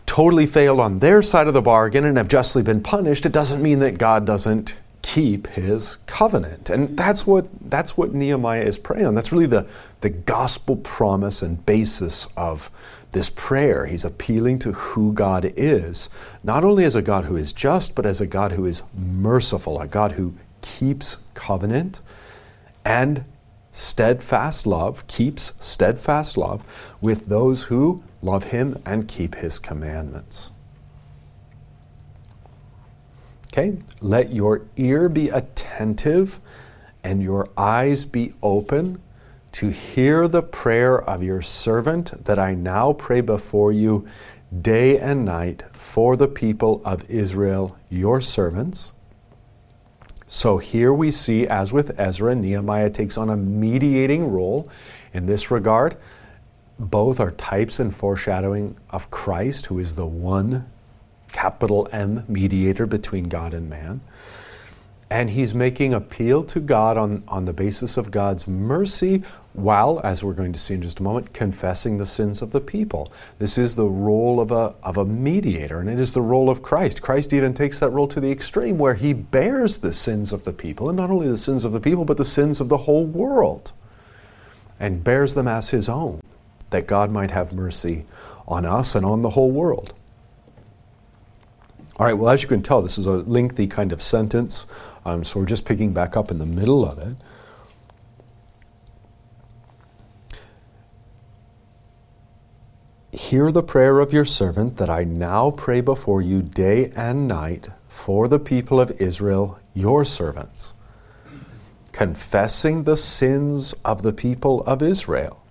totally 0.06 0.46
failed 0.46 0.80
on 0.80 1.00
their 1.00 1.22
side 1.22 1.48
of 1.48 1.54
the 1.54 1.62
bargain 1.62 2.04
and 2.06 2.18
have 2.18 2.28
justly 2.28 2.64
been 2.64 2.82
punished. 2.82 3.26
It 3.26 3.32
doesn't 3.32 3.62
mean 3.62 3.80
that 3.80 3.98
God 3.98 4.26
doesn't 4.26 4.80
keep 5.08 5.48
his 5.48 5.96
covenant. 6.06 6.70
And 6.70 6.98
that's 6.98 7.26
what 7.26 7.48
that's 7.70 7.96
what 7.96 8.14
Nehemiah 8.14 8.64
is 8.64 8.78
praying 8.78 9.06
on. 9.06 9.16
That's 9.16 9.32
really 9.32 9.46
the, 9.46 9.66
the 10.02 10.10
gospel 10.10 10.76
promise 10.76 11.42
and 11.42 11.66
basis 11.66 12.28
of 12.36 12.70
this 13.12 13.30
prayer. 13.30 13.86
He's 13.86 14.04
appealing 14.04 14.60
to 14.60 14.74
who 14.74 15.14
God 15.14 15.54
is, 15.56 16.10
not 16.44 16.66
only 16.66 16.84
as 16.84 16.94
a 16.94 17.02
God 17.02 17.24
who 17.24 17.38
is 17.38 17.54
just, 17.54 17.96
but 17.96 18.06
as 18.06 18.20
a 18.20 18.28
God 18.28 18.52
who 18.52 18.66
is 18.66 18.84
merciful, 18.98 19.80
a 19.80 19.88
God 19.88 20.12
who 20.12 20.34
keeps 20.62 21.16
covenant 21.34 22.02
and 22.84 23.24
steadfast 23.72 24.68
love, 24.68 25.08
keeps 25.08 25.54
steadfast 25.66 26.36
love 26.36 26.68
with 27.00 27.28
those 27.28 27.64
who 27.64 28.04
love 28.22 28.46
him 28.46 28.82
and 28.86 29.08
keep 29.08 29.36
his 29.36 29.58
commandments. 29.58 30.52
Okay? 33.58 33.76
Let 34.02 34.32
your 34.32 34.68
ear 34.76 35.10
be 35.10 35.30
attentive 35.30 36.40
and 37.04 37.24
your 37.24 37.50
eyes 37.58 38.06
be 38.06 38.34
open 38.44 39.02
to 39.54 39.70
hear 39.70 40.28
the 40.28 40.44
prayer 40.44 41.02
of 41.02 41.24
your 41.24 41.42
servant 41.42 42.26
that 42.26 42.38
I 42.38 42.54
now 42.54 42.94
pray 42.94 43.22
before 43.22 43.72
you 43.72 44.06
day 44.62 45.00
and 45.00 45.26
night 45.26 45.64
for 45.74 46.16
the 46.16 46.28
people 46.28 46.84
of 46.86 47.10
Israel, 47.10 47.76
your 47.90 48.22
servants. 48.22 48.94
So 50.28 50.60
here 50.60 50.94
we 50.94 51.10
see, 51.10 51.48
as 51.48 51.74
with 51.74 52.00
Ezra, 52.00 52.36
Nehemiah 52.36 52.92
takes 52.92 53.18
on 53.18 53.32
a 53.32 53.38
mediating 53.38 54.32
role 54.32 54.70
in 55.14 55.26
this 55.26 55.50
regard. 55.50 55.98
Both 56.78 57.20
are 57.20 57.32
types 57.32 57.80
and 57.80 57.96
foreshadowing 57.96 58.78
of 58.92 59.10
Christ, 59.10 59.66
who 59.66 59.80
is 59.80 59.96
the 59.96 60.06
one 60.06 60.70
capital 61.32 61.88
M 61.92 62.24
mediator 62.28 62.86
between 62.86 63.26
God 63.26 63.54
and 63.54 63.70
man. 63.70 64.02
And 65.10 65.30
he's 65.30 65.56
making 65.56 65.94
appeal 65.94 66.44
to 66.46 66.60
God 66.60 66.98
on, 66.98 67.24
on 67.30 67.46
the 67.46 67.54
basis 67.54 67.96
of 67.96 68.12
God's 68.12 68.46
mercy 68.46 69.24
while, 69.54 70.02
as 70.04 70.24
we're 70.24 70.34
going 70.34 70.54
to 70.54 70.60
see 70.60 70.76
in 70.76 70.82
just 70.82 71.00
a 71.00 71.04
moment, 71.04 71.34
confessing 71.34 71.98
the 71.98 72.06
sins 72.06 72.42
of 72.42 72.52
the 72.52 72.60
people. 72.60 73.12
This 73.40 73.58
is 73.58 73.76
the 73.76 73.86
role 73.86 74.40
of 74.40 74.52
a, 74.52 74.76
of 74.84 74.98
a 74.98 75.06
mediator, 75.06 75.80
and 75.80 75.90
it 75.90 76.00
is 76.00 76.14
the 76.14 76.22
role 76.22 76.50
of 76.50 76.62
Christ. 76.62 77.02
Christ 77.02 77.34
even 77.34 77.54
takes 77.54 77.80
that 77.80 77.90
role 77.90 78.08
to 78.10 78.20
the 78.20 78.32
extreme 78.32 78.78
where 78.78 78.96
he 78.96 79.14
bears 79.14 79.78
the 79.78 79.94
sins 79.94 80.34
of 80.34 80.44
the 80.44 80.54
people, 80.54 80.90
and 80.90 80.98
not 80.98 81.10
only 81.10 81.28
the 81.28 81.38
sins 81.38 81.64
of 81.64 81.72
the 81.72 81.80
people, 81.80 82.06
but 82.06 82.18
the 82.18 82.26
sins 82.26 82.60
of 82.60 82.70
the 82.70 82.78
whole 82.78 83.06
world, 83.06 83.72
and 84.80 85.04
bears 85.04 85.34
them 85.34 85.48
as 85.48 85.70
his 85.70 85.90
own, 85.90 86.22
that 86.70 86.86
God 86.86 87.10
might 87.12 87.32
have 87.32 87.54
mercy 87.54 88.06
on 88.48 88.66
us 88.66 88.94
and 88.94 89.06
on 89.06 89.22
the 89.22 89.32
whole 89.32 89.52
world. 89.52 89.94
All 92.00 92.06
right, 92.06 92.14
well, 92.14 92.30
as 92.30 92.44
you 92.44 92.48
can 92.48 92.62
tell, 92.62 92.84
this 92.84 93.00
is 93.00 93.08
a 93.08 93.12
lengthy 93.12 93.66
kind 93.66 93.92
of 93.92 94.04
sentence, 94.04 94.68
um, 95.04 95.24
so 95.24 95.40
we're 95.40 95.48
just 95.48 95.66
picking 95.66 95.94
back 95.94 96.16
up 96.16 96.30
in 96.30 96.38
the 96.38 96.46
middle 96.46 96.88
of 96.88 97.00
it. 97.00 97.16
Hear 103.18 103.52
the 103.52 103.64
prayer 103.64 104.00
of 104.00 104.14
your 104.14 104.26
servant 104.26 104.78
that 104.78 104.92
I 104.92 105.06
now 105.06 105.50
pray 105.50 105.82
before 105.82 106.22
you 106.22 106.44
day 106.44 106.92
and 106.96 107.28
night 107.28 107.70
for 107.88 108.28
the 108.28 108.40
people 108.40 108.80
of 108.80 108.92
Israel, 109.02 109.60
your 109.74 110.06
servants, 110.06 110.76
confessing 111.94 112.84
the 112.84 112.96
sins 112.96 113.74
of 113.84 114.04
the 114.04 114.14
people 114.14 114.62
of 114.66 114.84
Israel, 114.84 115.44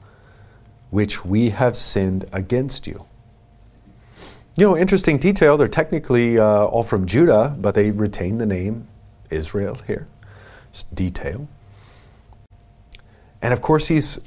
which 0.91 1.25
we 1.25 1.51
have 1.51 1.77
sinned 1.77 2.25
against 2.33 2.87
you. 2.87 3.07
You 4.59 4.65
know, 4.65 4.77
interesting 4.77 5.19
detail, 5.19 5.59
they're 5.59 5.69
technically 5.69 6.39
uh, 6.39 6.65
all 6.65 6.83
from 6.83 7.05
Judah, 7.05 7.55
but 7.59 7.75
they 7.75 7.91
retain 7.91 8.39
the 8.39 8.47
name 8.47 8.89
Israel 9.29 9.79
here. 9.87 10.09
Just 10.73 10.95
detail. 10.95 11.47
And 13.43 13.53
of 13.53 13.61
course, 13.61 13.89
he's, 13.89 14.27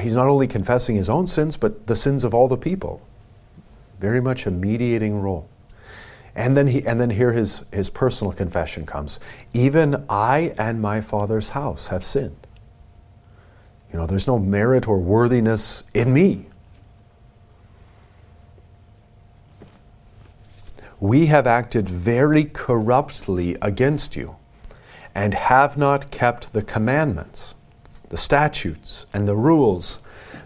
he's 0.00 0.14
not 0.14 0.28
only 0.28 0.46
confessing 0.46 0.96
his 0.96 1.08
own 1.08 1.26
sins, 1.26 1.56
but 1.56 1.86
the 1.86 1.96
sins 1.96 2.24
of 2.24 2.34
all 2.34 2.46
the 2.46 2.58
people. 2.58 3.00
Very 4.00 4.20
much 4.20 4.44
a 4.44 4.50
mediating 4.50 5.18
role. 5.18 5.48
And 6.34 6.54
then, 6.56 6.66
he, 6.66 6.86
and 6.86 7.00
then 7.00 7.10
here 7.10 7.32
his, 7.32 7.64
his 7.72 7.88
personal 7.88 8.34
confession 8.34 8.84
comes 8.84 9.18
Even 9.54 10.04
I 10.10 10.54
and 10.58 10.80
my 10.82 11.00
Father's 11.00 11.50
house 11.50 11.86
have 11.86 12.04
sinned. 12.04 12.46
You 13.90 13.98
know, 13.98 14.06
there's 14.06 14.26
no 14.26 14.38
merit 14.38 14.86
or 14.86 14.98
worthiness 14.98 15.84
in 15.94 16.12
me. 16.12 16.46
We 21.00 21.26
have 21.26 21.46
acted 21.46 21.88
very 21.88 22.44
corruptly 22.44 23.56
against 23.62 24.14
you 24.14 24.36
and 25.14 25.34
have 25.34 25.76
not 25.76 26.10
kept 26.10 26.52
the 26.52 26.62
commandments 26.62 27.54
the 28.10 28.16
statutes 28.16 29.06
and 29.14 29.26
the 29.26 29.36
rules 29.36 30.00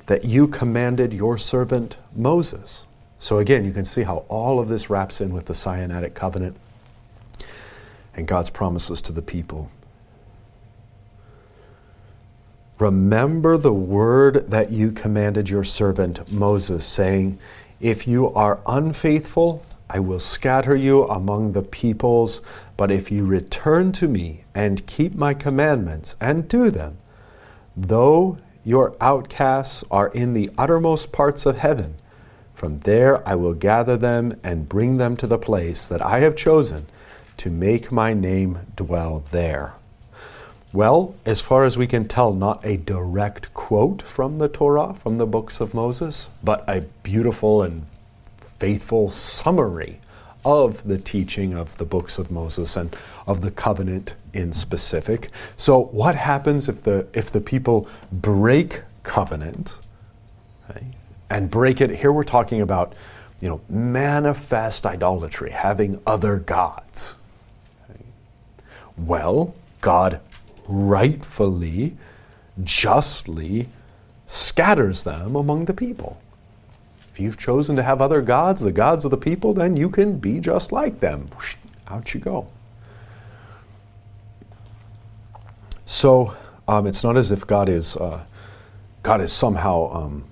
that 0.06 0.24
you 0.26 0.46
commanded 0.46 1.12
your 1.12 1.36
servant 1.38 1.96
Moses. 2.14 2.84
So 3.18 3.38
again, 3.38 3.64
you 3.64 3.72
can 3.72 3.86
see 3.86 4.02
how 4.02 4.26
all 4.28 4.60
of 4.60 4.68
this 4.68 4.90
wraps 4.90 5.20
in 5.20 5.32
with 5.32 5.46
the 5.46 5.54
Sinaitic 5.54 6.14
covenant 6.14 6.56
and 8.14 8.26
God's 8.26 8.50
promises 8.50 9.00
to 9.02 9.12
the 9.12 9.22
people. 9.22 9.70
Remember 12.78 13.56
the 13.56 13.72
word 13.72 14.50
that 14.50 14.70
you 14.70 14.92
commanded 14.92 15.48
your 15.48 15.64
servant 15.64 16.30
Moses, 16.30 16.84
saying, 16.84 17.38
If 17.80 18.06
you 18.06 18.30
are 18.34 18.60
unfaithful, 18.66 19.64
I 19.90 20.00
will 20.00 20.20
scatter 20.20 20.74
you 20.74 21.04
among 21.04 21.52
the 21.52 21.62
peoples, 21.62 22.40
but 22.76 22.90
if 22.90 23.10
you 23.10 23.24
return 23.24 23.92
to 23.92 24.08
me 24.08 24.44
and 24.54 24.86
keep 24.86 25.14
my 25.14 25.34
commandments 25.34 26.16
and 26.20 26.48
do 26.48 26.70
them, 26.70 26.98
Though 27.76 28.38
your 28.64 28.94
outcasts 29.00 29.82
are 29.90 30.08
in 30.08 30.32
the 30.32 30.50
uttermost 30.56 31.10
parts 31.10 31.44
of 31.44 31.58
heaven, 31.58 31.94
from 32.54 32.78
there 32.78 33.26
I 33.28 33.34
will 33.34 33.54
gather 33.54 33.96
them 33.96 34.38
and 34.44 34.68
bring 34.68 34.96
them 34.96 35.16
to 35.16 35.26
the 35.26 35.38
place 35.38 35.84
that 35.86 36.00
I 36.00 36.20
have 36.20 36.36
chosen 36.36 36.86
to 37.38 37.50
make 37.50 37.90
my 37.90 38.14
name 38.14 38.60
dwell 38.76 39.24
there. 39.32 39.74
Well, 40.72 41.16
as 41.26 41.40
far 41.40 41.64
as 41.64 41.76
we 41.76 41.88
can 41.88 42.06
tell, 42.06 42.32
not 42.32 42.64
a 42.64 42.76
direct 42.76 43.52
quote 43.54 44.02
from 44.02 44.38
the 44.38 44.48
Torah, 44.48 44.94
from 44.94 45.18
the 45.18 45.26
books 45.26 45.60
of 45.60 45.74
Moses, 45.74 46.28
but 46.42 46.64
a 46.68 46.82
beautiful 47.02 47.62
and 47.62 47.86
faithful 48.58 49.10
summary 49.10 50.00
of 50.44 50.84
the 50.84 50.98
teaching 50.98 51.54
of 51.54 51.76
the 51.78 51.84
books 51.84 52.18
of 52.18 52.30
Moses 52.30 52.76
and 52.76 52.94
of 53.26 53.40
the 53.40 53.50
covenant 53.50 54.14
in 54.34 54.52
specific. 54.52 55.30
So, 55.56 55.84
what 55.86 56.14
happens 56.14 56.68
if 56.68 56.82
the 56.82 57.06
if 57.14 57.30
the 57.30 57.40
people 57.40 57.88
break 58.12 58.82
covenant 59.02 59.78
okay, 60.70 60.86
and 61.30 61.50
break 61.50 61.80
it? 61.80 61.90
Here 61.90 62.12
we're 62.12 62.24
talking 62.24 62.60
about, 62.60 62.94
you 63.40 63.48
know, 63.48 63.60
manifest 63.68 64.84
idolatry, 64.84 65.50
having 65.50 66.00
other 66.06 66.36
gods. 66.36 67.14
Okay. 67.90 68.00
Well, 68.98 69.54
God 69.80 70.20
rightfully, 70.68 71.96
justly 72.62 73.68
scatters 74.26 75.04
them 75.04 75.36
among 75.36 75.66
the 75.66 75.74
people. 75.74 76.18
If 77.14 77.20
you've 77.20 77.38
chosen 77.38 77.76
to 77.76 77.82
have 77.84 78.02
other 78.02 78.20
gods, 78.20 78.60
the 78.60 78.72
gods 78.72 79.04
of 79.04 79.12
the 79.12 79.16
people, 79.16 79.54
then 79.54 79.76
you 79.76 79.88
can 79.88 80.18
be 80.18 80.40
just 80.40 80.72
like 80.72 80.98
them. 80.98 81.28
Out 81.86 82.12
you 82.12 82.18
go. 82.18 82.48
So 85.86 86.34
um, 86.66 86.88
it's 86.88 87.04
not 87.04 87.16
as 87.16 87.30
if 87.30 87.46
God 87.46 87.68
is 87.68 87.96
uh, 87.96 88.26
God 89.04 89.20
is 89.20 89.32
somehow 89.32 89.92
um, 89.92 90.24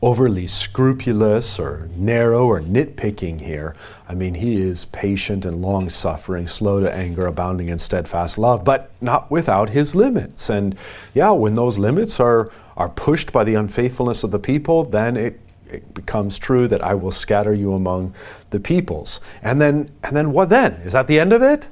overly 0.00 0.46
scrupulous 0.46 1.58
or 1.58 1.90
narrow 1.94 2.46
or 2.46 2.62
nitpicking 2.62 3.42
here. 3.42 3.76
I 4.08 4.14
mean, 4.14 4.32
He 4.32 4.62
is 4.62 4.86
patient 4.86 5.44
and 5.44 5.60
long 5.60 5.90
suffering, 5.90 6.46
slow 6.46 6.80
to 6.80 6.90
anger, 6.90 7.26
abounding 7.26 7.68
in 7.68 7.78
steadfast 7.78 8.38
love, 8.38 8.64
but 8.64 8.92
not 9.02 9.30
without 9.30 9.68
His 9.68 9.94
limits. 9.94 10.48
And 10.48 10.74
yeah, 11.12 11.32
when 11.32 11.54
those 11.54 11.76
limits 11.76 12.18
are 12.18 12.50
are 12.78 12.88
pushed 12.88 13.30
by 13.30 13.44
the 13.44 13.56
unfaithfulness 13.56 14.24
of 14.24 14.30
the 14.30 14.38
people, 14.38 14.84
then 14.84 15.18
it 15.18 15.38
it 15.72 15.94
becomes 15.94 16.38
true 16.38 16.68
that 16.68 16.82
I 16.82 16.94
will 16.94 17.10
scatter 17.10 17.54
you 17.54 17.72
among 17.72 18.14
the 18.50 18.60
peoples. 18.60 19.20
And 19.42 19.60
then, 19.60 19.90
and 20.04 20.16
then 20.16 20.32
what 20.32 20.48
then? 20.48 20.74
Is 20.84 20.92
that 20.92 21.06
the 21.06 21.18
end 21.18 21.32
of 21.32 21.42
it? 21.42 21.68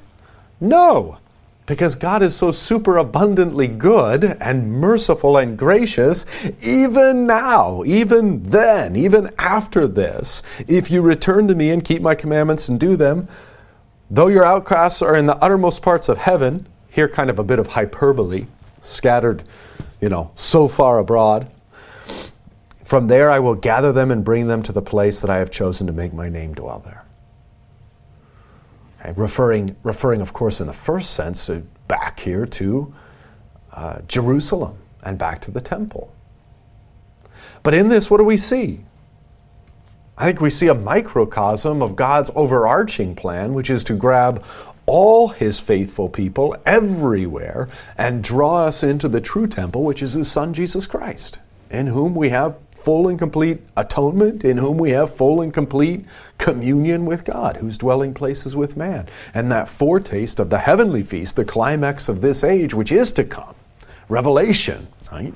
No, 0.59 1.17
because 1.65 1.95
God 1.95 2.21
is 2.21 2.35
so 2.35 2.51
super 2.51 2.97
abundantly 2.97 3.67
good 3.67 4.23
and 4.23 4.71
merciful 4.71 5.37
and 5.37 5.57
gracious, 5.57 6.25
even 6.61 7.25
now, 7.25 7.83
even 7.85 8.43
then, 8.43 8.95
even 8.95 9.31
after 9.37 9.87
this, 9.87 10.43
if 10.67 10.91
you 10.91 11.01
return 11.01 11.47
to 11.47 11.55
me 11.55 11.69
and 11.69 11.83
keep 11.83 12.01
my 12.01 12.13
commandments 12.13 12.67
and 12.67 12.79
do 12.79 12.95
them, 12.95 13.27
though 14.09 14.27
your 14.27 14.43
outcasts 14.43 15.01
are 15.01 15.15
in 15.15 15.27
the 15.27 15.37
uttermost 15.37 15.81
parts 15.81 16.09
of 16.09 16.17
heaven, 16.17 16.67
here 16.89 17.07
kind 17.07 17.29
of 17.29 17.39
a 17.39 17.43
bit 17.43 17.57
of 17.59 17.67
hyperbole, 17.67 18.47
scattered, 18.81 19.43
you 20.01 20.09
know, 20.09 20.31
so 20.35 20.67
far 20.67 20.99
abroad, 20.99 21.49
from 22.91 23.07
there 23.07 23.31
I 23.31 23.39
will 23.39 23.55
gather 23.55 23.93
them 23.93 24.11
and 24.11 24.21
bring 24.21 24.47
them 24.47 24.61
to 24.63 24.73
the 24.73 24.81
place 24.81 25.21
that 25.21 25.29
I 25.29 25.37
have 25.37 25.49
chosen 25.49 25.87
to 25.87 25.93
make 25.93 26.11
my 26.11 26.27
name 26.27 26.53
dwell 26.53 26.79
there. 26.79 27.05
Okay, 28.99 29.13
referring, 29.15 29.77
referring, 29.81 30.19
of 30.19 30.33
course, 30.33 30.59
in 30.59 30.67
the 30.67 30.73
first 30.73 31.11
sense, 31.11 31.45
to 31.45 31.63
back 31.87 32.19
here 32.19 32.45
to 32.47 32.93
uh, 33.71 34.01
Jerusalem 34.09 34.77
and 35.03 35.17
back 35.17 35.39
to 35.43 35.51
the 35.51 35.61
temple. 35.61 36.13
But 37.63 37.73
in 37.73 37.87
this, 37.87 38.11
what 38.11 38.17
do 38.17 38.25
we 38.25 38.35
see? 38.35 38.81
I 40.17 40.25
think 40.25 40.41
we 40.41 40.49
see 40.49 40.67
a 40.67 40.73
microcosm 40.73 41.81
of 41.81 41.95
God's 41.95 42.29
overarching 42.35 43.15
plan, 43.15 43.53
which 43.53 43.69
is 43.69 43.85
to 43.85 43.93
grab 43.93 44.43
all 44.85 45.29
his 45.29 45.61
faithful 45.61 46.09
people 46.09 46.57
everywhere 46.65 47.69
and 47.97 48.21
draw 48.21 48.65
us 48.65 48.83
into 48.83 49.07
the 49.07 49.21
true 49.21 49.47
temple, 49.47 49.85
which 49.85 50.01
is 50.01 50.11
his 50.11 50.29
son 50.29 50.53
Jesus 50.53 50.85
Christ, 50.85 51.39
in 51.69 51.87
whom 51.87 52.15
we 52.15 52.27
have 52.27 52.57
full 52.81 53.07
and 53.07 53.19
complete 53.19 53.59
atonement, 53.77 54.43
in 54.43 54.57
whom 54.57 54.77
we 54.77 54.89
have 54.89 55.13
full 55.13 55.41
and 55.41 55.53
complete 55.53 56.05
communion 56.37 57.05
with 57.05 57.23
God, 57.25 57.57
whose 57.57 57.77
dwelling 57.77 58.13
place 58.13 58.45
is 58.45 58.55
with 58.55 58.75
man. 58.75 59.07
And 59.33 59.51
that 59.51 59.69
foretaste 59.69 60.39
of 60.39 60.49
the 60.49 60.57
heavenly 60.57 61.03
feast, 61.03 61.35
the 61.35 61.45
climax 61.45 62.09
of 62.09 62.21
this 62.21 62.43
age, 62.43 62.73
which 62.73 62.91
is 62.91 63.11
to 63.13 63.23
come, 63.23 63.53
revelation, 64.09 64.87
right? 65.11 65.33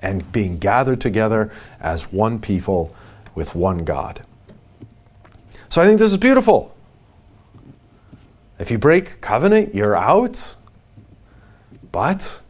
And 0.00 0.30
being 0.32 0.58
gathered 0.58 1.00
together 1.00 1.52
as 1.80 2.12
one 2.12 2.40
people 2.40 2.94
with 3.34 3.54
one 3.54 3.84
God. 3.84 4.22
So 5.68 5.82
I 5.82 5.86
think 5.86 5.98
this 5.98 6.10
is 6.10 6.16
beautiful. 6.16 6.74
If 8.58 8.70
you 8.70 8.78
break 8.78 9.20
covenant, 9.20 9.74
you're 9.74 9.96
out, 9.96 10.56
but 11.92 12.40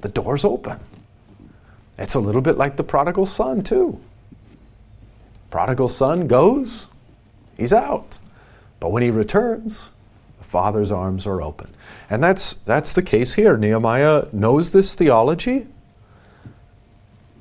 the 0.00 0.08
door's 0.08 0.44
open. 0.44 0.80
It's 1.98 2.14
a 2.14 2.20
little 2.20 2.42
bit 2.42 2.56
like 2.56 2.76
the 2.76 2.84
prodigal 2.84 3.26
son, 3.26 3.62
too. 3.62 4.00
Prodigal 5.50 5.88
son 5.88 6.26
goes, 6.26 6.88
he's 7.56 7.72
out. 7.72 8.18
But 8.80 8.90
when 8.90 9.02
he 9.02 9.10
returns, 9.10 9.90
the 10.38 10.44
father's 10.44 10.92
arms 10.92 11.26
are 11.26 11.40
open. 11.40 11.70
And 12.10 12.22
that's, 12.22 12.52
that's 12.52 12.92
the 12.92 13.02
case 13.02 13.34
here. 13.34 13.56
Nehemiah 13.56 14.26
knows 14.32 14.72
this 14.72 14.94
theology. 14.94 15.66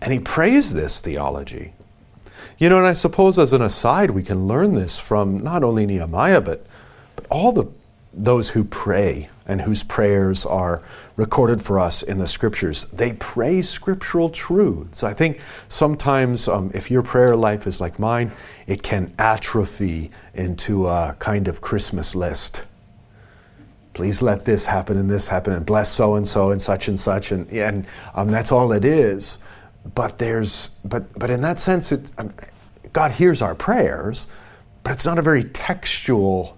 And 0.02 0.14
he 0.14 0.20
prays 0.20 0.74
this 0.74 1.02
theology. 1.02 1.74
You 2.58 2.70
know, 2.70 2.78
and 2.78 2.88
I 2.88 2.94
suppose 2.94 3.38
as 3.38 3.52
an 3.52 3.62
aside, 3.62 4.12
we 4.12 4.24
can 4.24 4.48
learn 4.48 4.76
this 4.76 4.98
from 4.98 5.44
not 5.44 5.64
only 5.64 5.86
Nehemiah, 5.86 6.40
but, 6.40 6.66
but 7.18 7.26
all 7.30 7.52
the, 7.52 7.66
those 8.14 8.50
who 8.52 8.64
pray 8.64 9.30
and 9.48 9.62
whose 9.62 9.84
prayers 9.84 10.46
are 10.46 10.82
recorded 11.16 11.62
for 11.62 11.80
us 11.80 12.04
in 12.04 12.18
the 12.18 12.28
scriptures. 12.28 12.86
They 12.86 13.14
pray 13.14 13.62
scriptural 13.62 14.30
truths. 14.30 15.04
I 15.04 15.14
think 15.14 15.40
sometimes 15.70 16.48
um, 16.48 16.72
if 16.74 16.90
your 16.90 17.04
prayer 17.04 17.36
life 17.36 17.68
is 17.68 17.80
like 17.80 18.00
mine, 18.00 18.32
it 18.68 18.84
can 18.84 19.14
atrophy 19.20 20.12
into 20.34 20.88
a 20.88 21.16
kind 21.20 21.48
of 21.48 21.62
Christmas 21.62 22.16
list. 22.16 22.64
Please 23.94 24.22
let 24.22 24.44
this 24.44 24.66
happen 24.66 24.98
and 24.98 25.10
this 25.10 25.28
happen 25.28 25.54
and 25.54 25.66
bless 25.66 25.90
so 25.90 26.16
and 26.16 26.28
so 26.28 26.52
and 26.52 26.62
such 26.62 26.90
and 26.90 27.00
such 27.00 27.32
and 27.32 27.50
and 27.50 27.88
um, 28.14 28.30
that's 28.30 28.52
all 28.52 28.74
it 28.74 28.84
is. 28.84 29.40
But 29.94 30.18
there's 30.18 30.70
but 30.84 31.18
but 31.18 31.30
in 31.30 31.42
that 31.42 31.60
sense, 31.60 31.94
it, 31.94 32.12
um, 32.18 32.34
God 32.92 33.12
hears 33.12 33.42
our 33.42 33.56
prayers, 33.56 34.28
but 34.84 34.94
it's 34.94 35.06
not 35.06 35.18
a 35.18 35.22
very 35.22 35.46
textual 35.46 36.58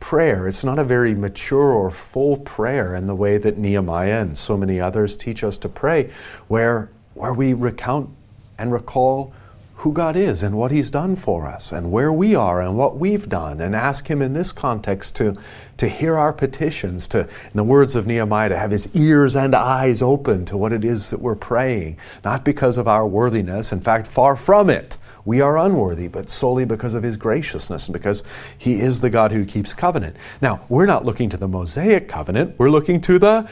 prayer. 0.00 0.48
It's 0.48 0.64
not 0.64 0.78
a 0.78 0.84
very 0.84 1.14
mature 1.14 1.72
or 1.72 1.90
full 1.90 2.38
prayer 2.38 2.94
in 2.94 3.06
the 3.06 3.14
way 3.14 3.38
that 3.38 3.58
Nehemiah 3.58 4.22
and 4.22 4.36
so 4.36 4.56
many 4.56 4.80
others 4.80 5.16
teach 5.16 5.44
us 5.44 5.56
to 5.58 5.68
pray, 5.68 6.10
where, 6.48 6.90
where 7.14 7.34
we 7.34 7.52
recount 7.52 8.10
and 8.58 8.72
recall 8.72 9.32
who 9.80 9.92
God 9.94 10.14
is 10.14 10.42
and 10.42 10.58
what 10.58 10.72
He's 10.72 10.90
done 10.90 11.16
for 11.16 11.46
us 11.46 11.72
and 11.72 11.90
where 11.90 12.12
we 12.12 12.34
are 12.34 12.60
and 12.60 12.76
what 12.76 12.98
we've 12.98 13.28
done 13.30 13.62
and 13.62 13.74
ask 13.74 14.08
Him 14.08 14.20
in 14.20 14.34
this 14.34 14.52
context 14.52 15.16
to, 15.16 15.38
to 15.78 15.88
hear 15.88 16.16
our 16.16 16.34
petitions, 16.34 17.08
to, 17.08 17.20
in 17.20 17.54
the 17.54 17.64
words 17.64 17.94
of 17.94 18.06
Nehemiah, 18.06 18.50
to 18.50 18.58
have 18.58 18.72
His 18.72 18.94
ears 18.94 19.34
and 19.34 19.54
eyes 19.54 20.02
open 20.02 20.44
to 20.46 20.56
what 20.58 20.74
it 20.74 20.84
is 20.84 21.08
that 21.08 21.22
we're 21.22 21.34
praying, 21.34 21.96
not 22.24 22.44
because 22.44 22.76
of 22.76 22.88
our 22.88 23.06
worthiness, 23.06 23.72
in 23.72 23.80
fact, 23.80 24.06
far 24.06 24.36
from 24.36 24.68
it. 24.68 24.98
We 25.30 25.40
are 25.42 25.58
unworthy, 25.58 26.08
but 26.08 26.28
solely 26.28 26.64
because 26.64 26.94
of 26.94 27.04
His 27.04 27.16
graciousness 27.16 27.86
and 27.86 27.92
because 27.92 28.24
He 28.58 28.80
is 28.80 29.00
the 29.00 29.10
God 29.10 29.30
who 29.30 29.44
keeps 29.44 29.72
covenant. 29.72 30.16
Now, 30.42 30.64
we're 30.68 30.86
not 30.86 31.04
looking 31.04 31.28
to 31.28 31.36
the 31.36 31.46
Mosaic 31.46 32.08
covenant, 32.08 32.56
we're 32.58 32.68
looking 32.68 33.00
to 33.02 33.16
the 33.16 33.48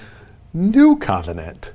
new 0.53 0.99
covenant. 0.99 1.71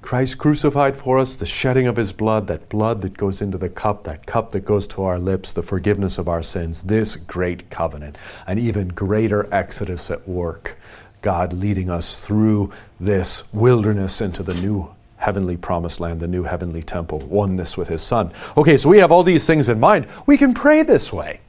Christ 0.00 0.38
crucified 0.38 0.94
for 0.94 1.18
us, 1.18 1.34
the 1.34 1.44
shedding 1.44 1.88
of 1.88 1.96
his 1.96 2.12
blood, 2.12 2.46
that 2.46 2.68
blood 2.68 3.00
that 3.00 3.16
goes 3.16 3.42
into 3.42 3.58
the 3.58 3.68
cup, 3.68 4.04
that 4.04 4.26
cup 4.26 4.52
that 4.52 4.64
goes 4.64 4.86
to 4.86 5.02
our 5.02 5.18
lips, 5.18 5.52
the 5.52 5.60
forgiveness 5.60 6.18
of 6.18 6.28
our 6.28 6.44
sins, 6.44 6.84
this 6.84 7.16
great 7.16 7.68
covenant, 7.68 8.16
an 8.46 8.60
even 8.60 8.86
greater 8.86 9.52
exodus 9.52 10.08
at 10.08 10.28
work. 10.28 10.78
God 11.20 11.52
leading 11.52 11.90
us 11.90 12.24
through 12.24 12.72
this 13.00 13.52
wilderness 13.52 14.20
into 14.20 14.44
the 14.44 14.54
new 14.54 14.94
heavenly 15.16 15.56
promised 15.56 16.00
land, 16.00 16.20
the 16.20 16.28
new 16.28 16.42
heavenly 16.42 16.82
temple, 16.82 17.18
oneness 17.20 17.76
with 17.76 17.88
his 17.88 18.02
Son. 18.02 18.30
Okay, 18.56 18.76
so 18.76 18.88
we 18.88 18.98
have 18.98 19.10
all 19.10 19.22
these 19.22 19.46
things 19.46 19.68
in 19.68 19.80
mind. 19.80 20.06
We 20.26 20.36
can 20.36 20.54
pray 20.54 20.82
this 20.82 21.12
way. 21.12 21.40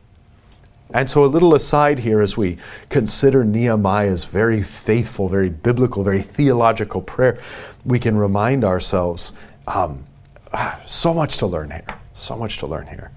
And 0.94 1.10
so, 1.10 1.26
a 1.26 1.28
little 1.28 1.54
aside 1.54 2.00
here 2.00 2.22
as 2.22 2.38
we 2.38 2.58
consider 2.90 3.44
Nehemiah's 3.44 4.24
very 4.24 4.64
faithful, 4.64 5.28
very 5.28 5.50
biblical, 5.50 6.02
very 6.04 6.22
theological 6.22 7.02
prayer, 7.02 7.42
we 7.84 8.00
can 8.00 8.18
remind 8.18 8.64
ourselves 8.64 9.34
um, 9.68 10.06
so 10.86 11.14
much 11.14 11.38
to 11.40 11.46
learn 11.46 11.72
here. 11.72 12.00
So 12.14 12.38
much 12.38 12.58
to 12.60 12.68
learn 12.68 12.88
here. 12.88 13.12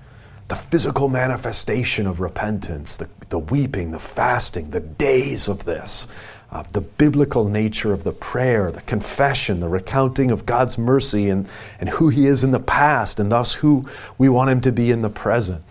The 0.49 0.57
physical 0.57 1.09
manifestation 1.09 2.09
of 2.09 2.21
repentance, 2.21 2.97
the, 2.97 3.09
the 3.29 3.39
weeping, 3.39 3.93
the 3.93 4.01
fasting, 4.01 4.71
the 4.71 4.81
days 4.81 5.49
of 5.49 5.65
this, 5.65 6.09
uh, 6.53 6.63
the 6.73 6.81
biblical 6.81 7.49
nature 7.49 7.93
of 7.93 8.05
the 8.05 8.13
prayer, 8.13 8.73
the 8.73 8.81
confession, 8.83 9.61
the 9.61 9.69
recounting 9.69 10.31
of 10.31 10.47
God's 10.47 10.77
mercy 10.77 11.29
and, 11.29 11.49
and 11.79 11.89
who 11.89 12.09
He 12.09 12.27
is 12.27 12.43
in 12.43 12.51
the 12.51 12.61
past, 12.61 13.21
and 13.21 13.31
thus 13.31 13.55
who 13.55 13.85
we 14.19 14.29
want 14.29 14.51
Him 14.51 14.61
to 14.63 14.73
be 14.73 14.91
in 14.91 15.03
the 15.03 15.11
present 15.11 15.63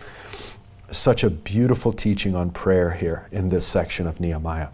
such 0.90 1.22
a 1.24 1.30
beautiful 1.30 1.92
teaching 1.92 2.34
on 2.34 2.50
prayer 2.50 2.90
here 2.90 3.28
in 3.30 3.48
this 3.48 3.66
section 3.66 4.06
of 4.06 4.20
Nehemiah. 4.20 4.68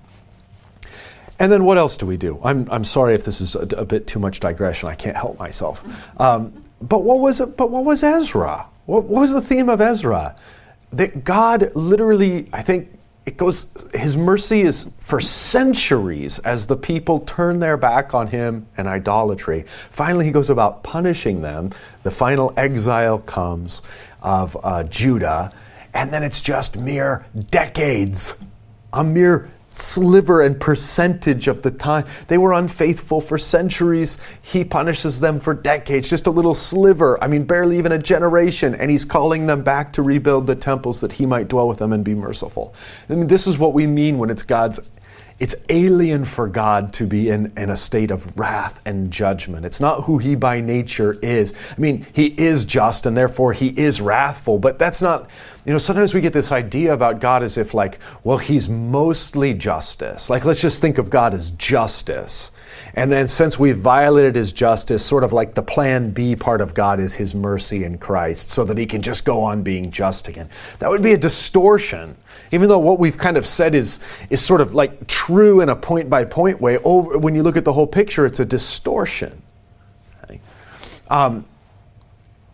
And 1.39 1.53
then 1.53 1.65
what 1.65 1.77
else 1.77 1.97
do 1.97 2.07
we 2.07 2.17
do? 2.17 2.41
I'm, 2.43 2.71
I'm 2.71 2.85
sorry 2.85 3.15
if 3.15 3.25
this 3.25 3.41
is 3.41 3.55
a, 3.55 3.69
a 3.77 3.85
bit 3.85 4.07
too 4.07 4.19
much 4.19 4.41
digression. 4.41 4.89
I 4.89 4.95
can't 4.95 5.17
help 5.17 5.39
myself. 5.39 5.85
Um, 6.19 6.55
but 6.81 7.05
what 7.05 7.21
was 7.21 7.41
it? 7.41 7.57
But 7.57 7.71
what 7.71 7.85
was 7.85 8.03
Ezra? 8.03 8.67
What, 8.87 9.05
what 9.05 9.21
was 9.21 9.35
the 9.35 9.43
theme 9.43 9.69
of 9.69 9.81
Ezra? 9.81 10.37
That 10.93 11.25
God 11.25 11.73
literally, 11.75 12.49
I 12.53 12.63
think, 12.63 12.89
it 13.27 13.37
goes. 13.37 13.87
His 13.93 14.17
mercy 14.17 14.63
is 14.63 14.91
for 15.01 15.21
centuries 15.21 16.39
as 16.39 16.67
the 16.67 16.77
people 16.77 17.21
turn 17.21 17.59
their 17.59 17.77
back 17.77 18.15
on 18.15 18.29
Him 18.29 18.67
and 18.77 18.89
idolatry. 18.89 19.65
Finally, 19.91 20.25
He 20.25 20.31
goes 20.31 20.49
about 20.49 20.83
punishing 20.83 21.43
them. 21.43 21.71
The 22.05 22.11
final 22.11 22.55
exile 22.57 23.19
comes 23.19 23.83
of 24.23 24.57
uh, 24.63 24.85
Judah 24.85 25.53
and 25.97 26.13
then 26.13 26.23
it's 26.23 26.43
just 26.43 26.77
mere 26.77 27.25
decades, 27.51 28.39
a 28.93 29.03
mere 29.03 29.51
sliver 29.79 30.43
and 30.43 30.59
percentage 30.61 31.49
of 31.49 31.63
the 31.63 31.71
time. 31.71 32.07
They 32.29 32.39
were 32.39 32.53
unfaithful 32.53 33.21
for 33.21 33.39
centuries. 33.39 34.19
He 34.43 34.65
punishes 34.65 35.21
them 35.21 35.39
for 35.39 35.55
decades, 35.55 36.09
just 36.09 36.27
a 36.27 36.31
little 36.31 36.55
sliver. 36.55 37.23
I 37.23 37.29
mean, 37.29 37.45
barely 37.45 37.79
even 37.79 37.93
a 37.93 37.99
generation. 37.99 38.75
And 38.75 38.91
he's 38.91 39.05
calling 39.05 39.47
them 39.47 39.63
back 39.63 39.93
to 39.95 40.03
rebuild 40.03 40.47
the 40.47 40.57
temples 40.57 41.01
that 41.01 41.13
he 41.13 41.27
might 41.27 41.49
dwell 41.49 41.69
with 41.69 41.79
them 41.79 41.93
and 41.93 42.05
be 42.05 42.15
merciful. 42.15 42.75
And 43.09 43.29
this 43.29 43.47
is 43.47 43.59
what 43.59 43.75
we 43.75 43.87
mean 43.87 44.19
when 44.19 44.31
it's 44.31 44.43
God's 44.43 44.81
it's 45.39 45.55
alien 45.69 46.25
for 46.25 46.49
God 46.49 46.95
to 46.95 47.07
be 47.07 47.29
in, 47.29 47.53
in 47.59 47.69
a 47.69 47.77
state 47.77 48.11
of 48.11 48.39
wrath 48.39 48.81
and 48.87 49.11
judgment. 49.11 49.67
It's 49.67 49.81
not 49.81 50.05
who 50.05 50.17
He 50.17 50.35
by 50.35 50.63
nature 50.63 51.13
is. 51.21 51.53
I 51.77 51.79
mean, 51.79 52.07
He 52.15 52.27
is 52.27 52.65
just 52.65 53.05
and 53.05 53.15
therefore 53.15 53.53
He 53.53 53.69
is 53.69 54.01
wrathful, 54.01 54.59
but 54.59 54.79
that's 54.79 55.03
not, 55.03 55.29
you 55.67 55.73
know, 55.73 55.79
sometimes 55.79 56.15
we 56.15 56.21
get 56.21 56.33
this 56.33 56.53
idea 56.53 56.95
about 56.95 57.21
God 57.21 57.43
as 57.43 57.59
if, 57.59 57.75
like, 57.75 57.99
well, 58.23 58.39
He's 58.39 58.69
mostly 58.69 59.53
justice. 59.53 60.31
Like, 60.31 60.45
let's 60.45 60.63
just 60.63 60.81
think 60.81 60.99
of 60.99 61.11
God 61.11 61.35
as 61.35 61.51
justice. 61.51 62.53
And 62.95 63.11
then, 63.11 63.27
since 63.27 63.59
we've 63.59 63.77
violated 63.77 64.37
his 64.37 64.53
justice, 64.53 65.05
sort 65.05 65.25
of 65.25 65.33
like 65.33 65.55
the 65.55 65.63
plan 65.63 66.11
B 66.11 66.37
part 66.37 66.61
of 66.61 66.73
God 66.73 67.01
is 67.01 67.15
his 67.15 67.35
mercy 67.35 67.83
in 67.83 67.99
Christ, 67.99 68.51
so 68.51 68.65
that 68.65 68.79
he 68.79 68.87
can 68.87 69.03
just 69.03 69.25
go 69.25 69.43
on 69.43 69.65
being 69.65 69.91
just 69.91 70.29
again. 70.29 70.49
That 70.79 70.89
would 70.89 71.03
be 71.03 71.13
a 71.13 71.19
distortion. 71.19 72.17
Even 72.53 72.69
though 72.69 72.79
what 72.79 73.01
we've 73.01 73.19
kind 73.19 73.37
of 73.37 73.45
said 73.45 73.75
is, 73.75 74.01
is 74.31 74.41
sort 74.41 74.61
of 74.61 74.73
like 74.73 75.09
true 75.09 75.63
in 75.63 75.69
a 75.69 75.75
point 75.75 76.09
by 76.09 76.25
point 76.25 76.61
way, 76.61 76.79
over, 76.79 77.19
when 77.19 77.35
you 77.35 77.43
look 77.43 77.57
at 77.57 77.65
the 77.65 77.73
whole 77.73 77.89
picture, 77.89 78.25
it's 78.25 78.39
a 78.39 78.47
distortion. 78.47 79.43
Um, 81.09 81.45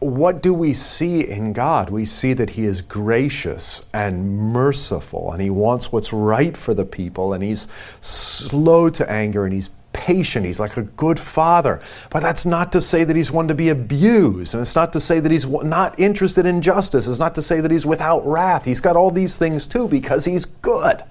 what 0.02 0.42
do 0.42 0.52
we 0.52 0.72
see 0.72 1.28
in 1.28 1.52
God? 1.52 1.90
We 1.90 2.04
see 2.04 2.32
that 2.34 2.50
He 2.50 2.64
is 2.64 2.82
gracious 2.82 3.86
and 3.92 4.38
merciful, 4.38 5.32
and 5.32 5.40
He 5.40 5.50
wants 5.50 5.92
what's 5.92 6.12
right 6.12 6.56
for 6.56 6.74
the 6.74 6.84
people, 6.84 7.32
and 7.32 7.42
He's 7.42 7.68
slow 8.00 8.90
to 8.90 9.10
anger, 9.10 9.44
and 9.44 9.54
He's 9.54 9.70
patient. 9.92 10.46
He's 10.46 10.60
like 10.60 10.76
a 10.76 10.82
good 10.82 11.18
father. 11.18 11.80
But 12.10 12.22
that's 12.22 12.46
not 12.46 12.72
to 12.72 12.80
say 12.80 13.04
that 13.04 13.14
he's 13.14 13.30
one 13.30 13.48
to 13.48 13.54
be 13.54 13.68
abused. 13.68 14.54
And 14.54 14.60
it's 14.60 14.74
not 14.74 14.92
to 14.94 15.00
say 15.00 15.20
that 15.20 15.30
he's 15.30 15.46
not 15.46 15.98
interested 15.98 16.46
in 16.46 16.62
justice. 16.62 17.06
It's 17.06 17.18
not 17.18 17.34
to 17.36 17.42
say 17.42 17.60
that 17.60 17.70
he's 17.70 17.86
without 17.86 18.26
wrath. 18.26 18.64
He's 18.64 18.80
got 18.80 18.96
all 18.96 19.10
these 19.10 19.36
things 19.36 19.66
too 19.66 19.88
because 19.88 20.24
he's 20.24 20.44
good. 20.44 21.02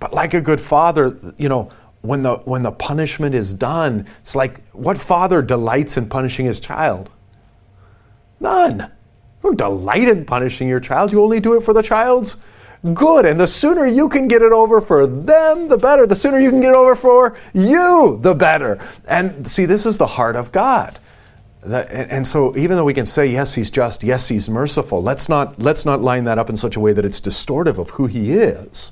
But 0.00 0.12
like 0.12 0.34
a 0.34 0.40
good 0.40 0.60
father, 0.60 1.16
you 1.38 1.48
know, 1.48 1.70
when 2.02 2.22
the, 2.22 2.36
when 2.38 2.62
the 2.62 2.72
punishment 2.72 3.34
is 3.34 3.54
done, 3.54 4.06
it's 4.20 4.34
like 4.34 4.66
what 4.72 4.98
father 4.98 5.40
delights 5.40 5.96
in 5.96 6.08
punishing 6.08 6.46
his 6.46 6.58
child? 6.60 7.10
None. 8.42 8.90
You 9.42 9.54
delight 9.54 10.08
in 10.08 10.24
punishing 10.24 10.68
your 10.68 10.80
child. 10.80 11.12
You 11.12 11.22
only 11.22 11.40
do 11.40 11.54
it 11.54 11.62
for 11.62 11.72
the 11.72 11.82
child's 11.82 12.36
good. 12.94 13.24
And 13.24 13.38
the 13.38 13.46
sooner 13.46 13.86
you 13.86 14.08
can 14.08 14.28
get 14.28 14.42
it 14.42 14.52
over 14.52 14.80
for 14.80 15.06
them, 15.06 15.68
the 15.68 15.76
better. 15.76 16.06
The 16.06 16.16
sooner 16.16 16.40
you 16.40 16.50
can 16.50 16.60
get 16.60 16.70
it 16.70 16.76
over 16.76 16.94
for 16.94 17.36
you, 17.54 18.18
the 18.20 18.34
better. 18.34 18.78
And 19.08 19.46
see, 19.46 19.64
this 19.64 19.86
is 19.86 19.98
the 19.98 20.06
heart 20.06 20.36
of 20.36 20.52
God. 20.52 20.98
And 21.64 22.26
so 22.26 22.56
even 22.56 22.76
though 22.76 22.84
we 22.84 22.94
can 22.94 23.06
say 23.06 23.28
yes 23.28 23.54
he's 23.54 23.70
just 23.70 24.02
yes 24.02 24.26
he's 24.26 24.50
merciful 24.50 25.00
let's 25.00 25.28
not 25.28 25.60
let's 25.60 25.86
not 25.86 26.00
line 26.00 26.24
that 26.24 26.36
up 26.36 26.50
in 26.50 26.56
such 26.56 26.74
a 26.74 26.80
way 26.80 26.92
that 26.92 27.04
it's 27.04 27.20
distortive 27.20 27.78
of 27.78 27.90
who 27.90 28.06
he 28.06 28.32
is 28.32 28.90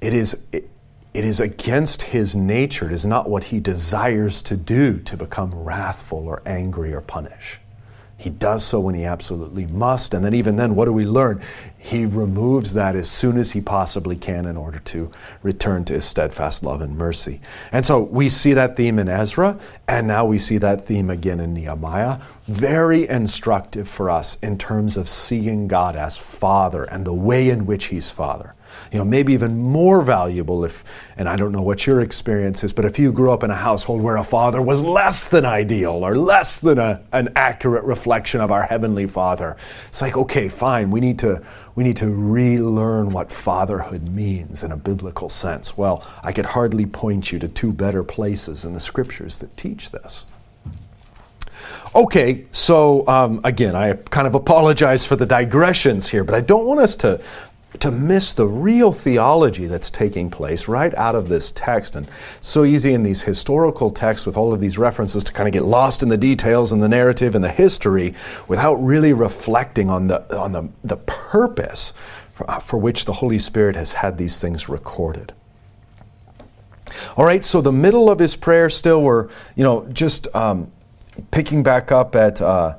it 0.00 0.12
is 0.12 0.44
it, 0.50 0.68
it 1.14 1.24
is 1.24 1.38
against 1.38 2.02
his 2.02 2.34
nature 2.34 2.86
it 2.86 2.92
is 2.92 3.06
not 3.06 3.30
what 3.30 3.44
he 3.44 3.60
desires 3.60 4.42
to 4.42 4.56
do 4.56 4.98
to 4.98 5.16
become 5.16 5.54
wrathful 5.54 6.26
or 6.26 6.42
angry 6.44 6.92
or 6.92 7.00
punish 7.00 7.60
He 8.20 8.28
does 8.28 8.62
so 8.62 8.80
when 8.80 8.94
he 8.94 9.06
absolutely 9.06 9.64
must. 9.64 10.12
And 10.12 10.22
then, 10.22 10.34
even 10.34 10.56
then, 10.56 10.74
what 10.74 10.84
do 10.84 10.92
we 10.92 11.06
learn? 11.06 11.40
He 11.78 12.04
removes 12.04 12.74
that 12.74 12.94
as 12.94 13.10
soon 13.10 13.38
as 13.38 13.52
he 13.52 13.62
possibly 13.62 14.14
can 14.14 14.44
in 14.44 14.58
order 14.58 14.78
to 14.78 15.10
return 15.42 15.86
to 15.86 15.94
his 15.94 16.04
steadfast 16.04 16.62
love 16.62 16.82
and 16.82 16.98
mercy. 16.98 17.40
And 17.72 17.82
so 17.86 18.02
we 18.02 18.28
see 18.28 18.52
that 18.52 18.76
theme 18.76 18.98
in 18.98 19.08
Ezra, 19.08 19.58
and 19.88 20.06
now 20.06 20.26
we 20.26 20.36
see 20.36 20.58
that 20.58 20.84
theme 20.84 21.08
again 21.08 21.40
in 21.40 21.54
Nehemiah. 21.54 22.18
Very 22.44 23.08
instructive 23.08 23.88
for 23.88 24.10
us 24.10 24.38
in 24.42 24.58
terms 24.58 24.98
of 24.98 25.08
seeing 25.08 25.66
God 25.66 25.96
as 25.96 26.18
Father 26.18 26.84
and 26.84 27.06
the 27.06 27.14
way 27.14 27.48
in 27.48 27.64
which 27.64 27.86
he's 27.86 28.10
Father 28.10 28.54
you 28.92 28.98
know, 28.98 29.04
maybe 29.04 29.32
even 29.32 29.58
more 29.58 30.02
valuable 30.02 30.64
if, 30.64 30.84
and 31.16 31.28
I 31.28 31.36
don't 31.36 31.52
know 31.52 31.62
what 31.62 31.86
your 31.86 32.00
experience 32.00 32.64
is, 32.64 32.72
but 32.72 32.84
if 32.84 32.98
you 32.98 33.12
grew 33.12 33.32
up 33.32 33.44
in 33.44 33.50
a 33.50 33.56
household 33.56 34.00
where 34.00 34.16
a 34.16 34.24
father 34.24 34.60
was 34.60 34.82
less 34.82 35.28
than 35.28 35.44
ideal 35.44 35.92
or 35.92 36.16
less 36.16 36.60
than 36.60 36.78
a, 36.78 37.02
an 37.12 37.30
accurate 37.36 37.84
reflection 37.84 38.40
of 38.40 38.50
our 38.50 38.62
heavenly 38.62 39.06
father, 39.06 39.56
it's 39.88 40.02
like, 40.02 40.16
okay, 40.16 40.48
fine, 40.48 40.90
we 40.90 41.00
need 41.00 41.18
to, 41.20 41.42
we 41.74 41.84
need 41.84 41.96
to 41.98 42.08
relearn 42.08 43.10
what 43.10 43.30
fatherhood 43.30 44.08
means 44.08 44.62
in 44.62 44.72
a 44.72 44.76
biblical 44.76 45.28
sense. 45.28 45.76
Well, 45.76 46.06
I 46.22 46.32
could 46.32 46.46
hardly 46.46 46.86
point 46.86 47.32
you 47.32 47.38
to 47.38 47.48
two 47.48 47.72
better 47.72 48.02
places 48.02 48.64
in 48.64 48.74
the 48.74 48.80
scriptures 48.80 49.38
that 49.38 49.56
teach 49.56 49.90
this. 49.90 50.26
Okay, 51.92 52.44
so 52.52 53.06
um, 53.08 53.40
again, 53.42 53.74
I 53.74 53.94
kind 53.94 54.28
of 54.28 54.36
apologize 54.36 55.04
for 55.04 55.16
the 55.16 55.26
digressions 55.26 56.08
here, 56.08 56.22
but 56.22 56.36
I 56.36 56.40
don't 56.40 56.64
want 56.64 56.78
us 56.78 56.94
to 56.96 57.20
to 57.78 57.90
miss 57.90 58.32
the 58.32 58.46
real 58.46 58.92
theology 58.92 59.66
that's 59.66 59.90
taking 59.90 60.28
place 60.28 60.66
right 60.66 60.92
out 60.94 61.14
of 61.14 61.28
this 61.28 61.52
text. 61.52 61.94
And 61.94 62.08
so 62.40 62.64
easy 62.64 62.92
in 62.92 63.04
these 63.04 63.22
historical 63.22 63.90
texts 63.90 64.26
with 64.26 64.36
all 64.36 64.52
of 64.52 64.60
these 64.60 64.76
references 64.76 65.22
to 65.24 65.32
kind 65.32 65.48
of 65.48 65.52
get 65.52 65.64
lost 65.64 66.02
in 66.02 66.08
the 66.08 66.16
details 66.16 66.72
and 66.72 66.82
the 66.82 66.88
narrative 66.88 67.34
and 67.34 67.44
the 67.44 67.50
history 67.50 68.14
without 68.48 68.74
really 68.74 69.12
reflecting 69.12 69.88
on 69.88 70.08
the, 70.08 70.36
on 70.36 70.52
the, 70.52 70.68
the 70.82 70.96
purpose 70.96 71.94
for, 72.32 72.50
uh, 72.50 72.58
for 72.58 72.76
which 72.76 73.04
the 73.04 73.12
Holy 73.12 73.38
Spirit 73.38 73.76
has 73.76 73.92
had 73.92 74.18
these 74.18 74.40
things 74.40 74.68
recorded. 74.68 75.32
All 77.16 77.24
right, 77.24 77.44
so 77.44 77.60
the 77.60 77.70
middle 77.70 78.10
of 78.10 78.18
his 78.18 78.34
prayer 78.34 78.68
still, 78.68 79.00
we're, 79.00 79.28
you 79.54 79.62
know, 79.62 79.86
just 79.92 80.34
um, 80.34 80.72
picking 81.30 81.62
back 81.62 81.92
up 81.92 82.16
at. 82.16 82.42
Uh, 82.42 82.76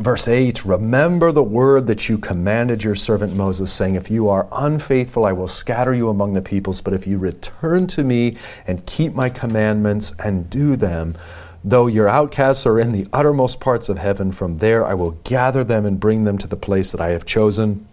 Verse 0.00 0.26
8 0.26 0.64
Remember 0.64 1.30
the 1.30 1.42
word 1.42 1.86
that 1.86 2.08
you 2.08 2.18
commanded 2.18 2.82
your 2.82 2.96
servant 2.96 3.36
Moses, 3.36 3.72
saying, 3.72 3.94
If 3.94 4.10
you 4.10 4.28
are 4.28 4.48
unfaithful, 4.50 5.24
I 5.24 5.32
will 5.32 5.48
scatter 5.48 5.94
you 5.94 6.08
among 6.08 6.32
the 6.32 6.42
peoples, 6.42 6.80
but 6.80 6.94
if 6.94 7.06
you 7.06 7.18
return 7.18 7.86
to 7.88 8.02
me 8.02 8.36
and 8.66 8.84
keep 8.86 9.14
my 9.14 9.30
commandments 9.30 10.12
and 10.18 10.50
do 10.50 10.74
them, 10.74 11.16
though 11.62 11.86
your 11.86 12.08
outcasts 12.08 12.66
are 12.66 12.80
in 12.80 12.92
the 12.92 13.06
uttermost 13.12 13.60
parts 13.60 13.88
of 13.88 13.98
heaven, 13.98 14.32
from 14.32 14.58
there 14.58 14.84
I 14.84 14.94
will 14.94 15.12
gather 15.24 15.62
them 15.62 15.86
and 15.86 16.00
bring 16.00 16.24
them 16.24 16.38
to 16.38 16.48
the 16.48 16.56
place 16.56 16.90
that 16.90 17.00
I 17.00 17.10
have 17.10 17.24
chosen 17.24 17.86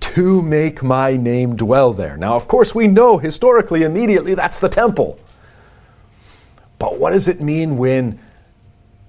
to 0.00 0.42
make 0.42 0.82
my 0.82 1.16
name 1.16 1.56
dwell 1.56 1.92
there. 1.92 2.16
Now, 2.16 2.36
of 2.36 2.46
course, 2.46 2.74
we 2.74 2.88
know 2.88 3.18
historically, 3.18 3.84
immediately, 3.84 4.34
that's 4.34 4.58
the 4.58 4.68
temple. 4.68 5.18
But 6.78 6.98
what 6.98 7.10
does 7.10 7.28
it 7.28 7.40
mean 7.40 7.76
when 7.76 8.18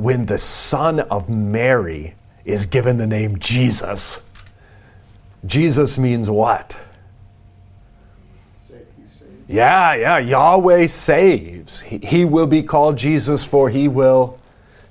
when 0.02 0.26
the 0.26 0.38
son 0.38 1.00
of 1.00 1.30
Mary 1.30 2.16
is 2.44 2.66
given 2.66 2.98
the 2.98 3.06
name 3.06 3.38
Jesus. 3.38 4.28
Jesus 5.46 6.00
means 6.00 6.28
what? 6.28 6.76
Yeah, 9.48 9.94
yeah, 9.94 10.18
Yahweh 10.18 10.88
saves. 10.88 11.82
He, 11.82 12.00
he, 12.00 12.26
will 12.26 12.48
be 12.48 12.64
called 12.64 12.98
Jesus, 12.98 13.44
for 13.44 13.70
he 13.70 13.88
will 13.88 14.40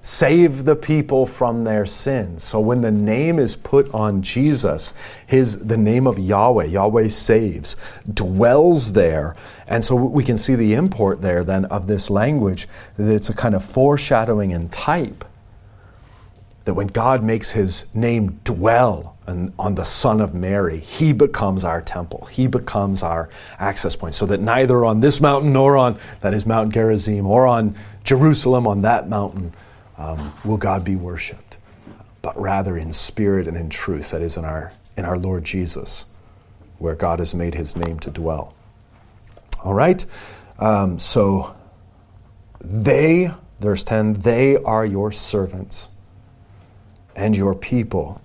save 0.00 0.64
the 0.64 0.76
people 0.76 1.26
from 1.26 1.64
their 1.64 1.84
sins. 1.84 2.42
So 2.42 2.58
when 2.58 2.80
the 2.80 2.90
name 2.90 3.38
is 3.38 3.56
put 3.56 3.92
on 3.92 4.22
Jesus, 4.22 4.94
his 5.26 5.66
the 5.66 5.76
name 5.76 6.06
of 6.06 6.18
Yahweh, 6.18 6.66
Yahweh 6.66 7.08
saves, 7.08 7.76
dwells 8.12 8.94
there. 8.94 9.36
And 9.66 9.84
so 9.84 9.94
we 9.94 10.24
can 10.24 10.36
see 10.36 10.54
the 10.54 10.74
import 10.74 11.20
there 11.20 11.44
then 11.44 11.66
of 11.66 11.86
this 11.86 12.08
language 12.08 12.66
that 12.96 13.12
it's 13.12 13.28
a 13.28 13.34
kind 13.34 13.54
of 13.54 13.64
foreshadowing 13.64 14.52
and 14.52 14.72
type 14.72 15.24
that 16.64 16.74
when 16.74 16.88
God 16.88 17.22
makes 17.22 17.50
his 17.50 17.92
name 17.94 18.40
dwell 18.44 19.16
on, 19.26 19.52
on, 19.58 19.74
the 19.74 19.84
Son 19.84 20.20
of 20.20 20.34
Mary, 20.34 20.78
he 20.78 21.12
becomes 21.12 21.64
our 21.64 21.80
temple. 21.80 22.26
He 22.26 22.46
becomes 22.46 23.02
our 23.02 23.30
access 23.58 23.96
point. 23.96 24.14
So 24.14 24.26
that 24.26 24.40
neither 24.40 24.84
on 24.84 25.00
this 25.00 25.20
mountain 25.20 25.52
nor 25.52 25.76
on, 25.76 25.98
that 26.20 26.34
is 26.34 26.46
Mount 26.46 26.72
Gerizim, 26.72 27.26
or 27.26 27.46
on 27.46 27.74
Jerusalem, 28.04 28.66
on 28.66 28.82
that 28.82 29.08
mountain, 29.08 29.52
um, 30.00 30.32
will 30.44 30.56
God 30.56 30.82
be 30.82 30.96
worshiped, 30.96 31.58
but 32.22 32.38
rather 32.40 32.76
in 32.78 32.92
spirit 32.92 33.46
and 33.46 33.56
in 33.56 33.68
truth, 33.68 34.10
that 34.10 34.22
is 34.22 34.36
in 34.36 34.46
our, 34.46 34.72
in 34.96 35.04
our 35.04 35.18
Lord 35.18 35.44
Jesus, 35.44 36.06
where 36.78 36.94
God 36.94 37.18
has 37.18 37.34
made 37.34 37.54
his 37.54 37.76
name 37.76 37.98
to 38.00 38.10
dwell. 38.10 38.54
All 39.62 39.74
right? 39.74 40.04
Um, 40.58 40.98
so 40.98 41.54
they, 42.62 43.30
verse 43.60 43.84
10, 43.84 44.14
they 44.14 44.56
are 44.56 44.86
your 44.86 45.12
servants 45.12 45.90
and 47.14 47.36
your 47.36 47.54
people, 47.54 48.22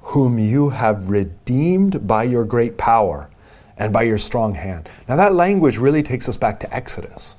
whom 0.00 0.38
you 0.38 0.70
have 0.70 1.10
redeemed 1.10 2.06
by 2.06 2.22
your 2.22 2.46
great 2.46 2.78
power 2.78 3.28
and 3.76 3.92
by 3.92 4.04
your 4.04 4.16
strong 4.16 4.54
hand. 4.54 4.88
Now, 5.06 5.16
that 5.16 5.34
language 5.34 5.76
really 5.76 6.02
takes 6.02 6.30
us 6.30 6.38
back 6.38 6.60
to 6.60 6.74
Exodus. 6.74 7.36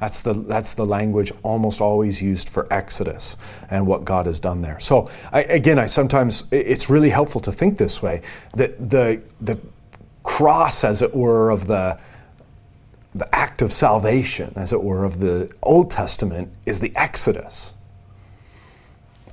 That's 0.00 0.22
the, 0.22 0.32
that's 0.32 0.74
the 0.74 0.86
language 0.86 1.30
almost 1.42 1.82
always 1.82 2.22
used 2.22 2.48
for 2.48 2.66
Exodus 2.72 3.36
and 3.68 3.86
what 3.86 4.04
God 4.06 4.24
has 4.24 4.40
done 4.40 4.62
there. 4.62 4.80
So, 4.80 5.10
I, 5.30 5.42
again, 5.42 5.78
I 5.78 5.86
sometimes, 5.86 6.50
it's 6.50 6.88
really 6.88 7.10
helpful 7.10 7.40
to 7.42 7.52
think 7.52 7.76
this 7.76 8.02
way 8.02 8.22
that 8.54 8.90
the, 8.90 9.22
the 9.42 9.58
cross, 10.22 10.84
as 10.84 11.02
it 11.02 11.14
were, 11.14 11.50
of 11.50 11.66
the, 11.66 11.98
the 13.14 13.32
act 13.34 13.60
of 13.60 13.72
salvation, 13.72 14.52
as 14.56 14.72
it 14.72 14.82
were, 14.82 15.04
of 15.04 15.20
the 15.20 15.52
Old 15.62 15.90
Testament 15.90 16.50
is 16.64 16.80
the 16.80 16.96
Exodus. 16.96 17.74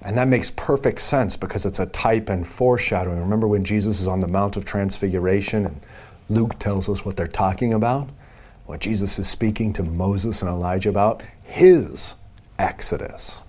And 0.02 0.18
that 0.18 0.28
makes 0.28 0.52
perfect 0.52 1.02
sense 1.02 1.38
because 1.38 1.66
it's 1.66 1.80
a 1.80 1.86
type 1.86 2.30
and 2.30 2.46
foreshadowing. 2.46 3.20
Remember 3.20 3.48
when 3.48 3.64
Jesus 3.64 4.02
is 4.02 4.08
on 4.08 4.20
the 4.20 4.28
Mount 4.28 4.58
of 4.58 4.66
Transfiguration 4.66 5.66
and 5.66 5.82
Luke 6.30 6.60
tells 6.60 6.90
us 6.90 7.06
what 7.06 7.16
they're 7.16 7.28
talking 7.28 7.74
about? 7.74 8.10
What 8.68 8.82
Jesus 8.82 9.18
is 9.18 9.28
speaking 9.28 9.74
to 9.74 9.84
Moses 9.84 10.42
and 10.42 10.52
Elijah 10.52 10.90
about, 10.90 11.24
his 11.44 12.14
exodus. 12.60 13.42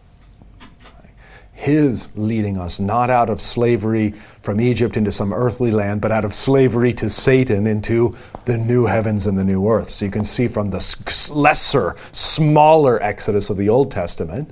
His 1.52 2.16
leading 2.16 2.56
us 2.56 2.78
not 2.78 3.10
out 3.10 3.28
of 3.28 3.40
slavery 3.40 4.14
from 4.42 4.60
Egypt 4.60 4.96
into 4.96 5.10
some 5.10 5.32
earthly 5.32 5.72
land, 5.72 6.00
but 6.00 6.12
out 6.12 6.24
of 6.24 6.32
slavery 6.32 6.92
to 6.94 7.10
Satan 7.10 7.66
into 7.66 8.16
the 8.44 8.56
new 8.56 8.86
heavens 8.86 9.26
and 9.26 9.36
the 9.36 9.42
new 9.42 9.68
earth. 9.68 9.90
So 9.90 10.04
you 10.04 10.10
can 10.12 10.22
see 10.22 10.46
from 10.46 10.70
the 10.70 11.30
lesser, 11.34 11.96
smaller 12.12 13.02
exodus 13.02 13.50
of 13.50 13.56
the 13.56 13.68
Old 13.68 13.90
Testament, 13.90 14.50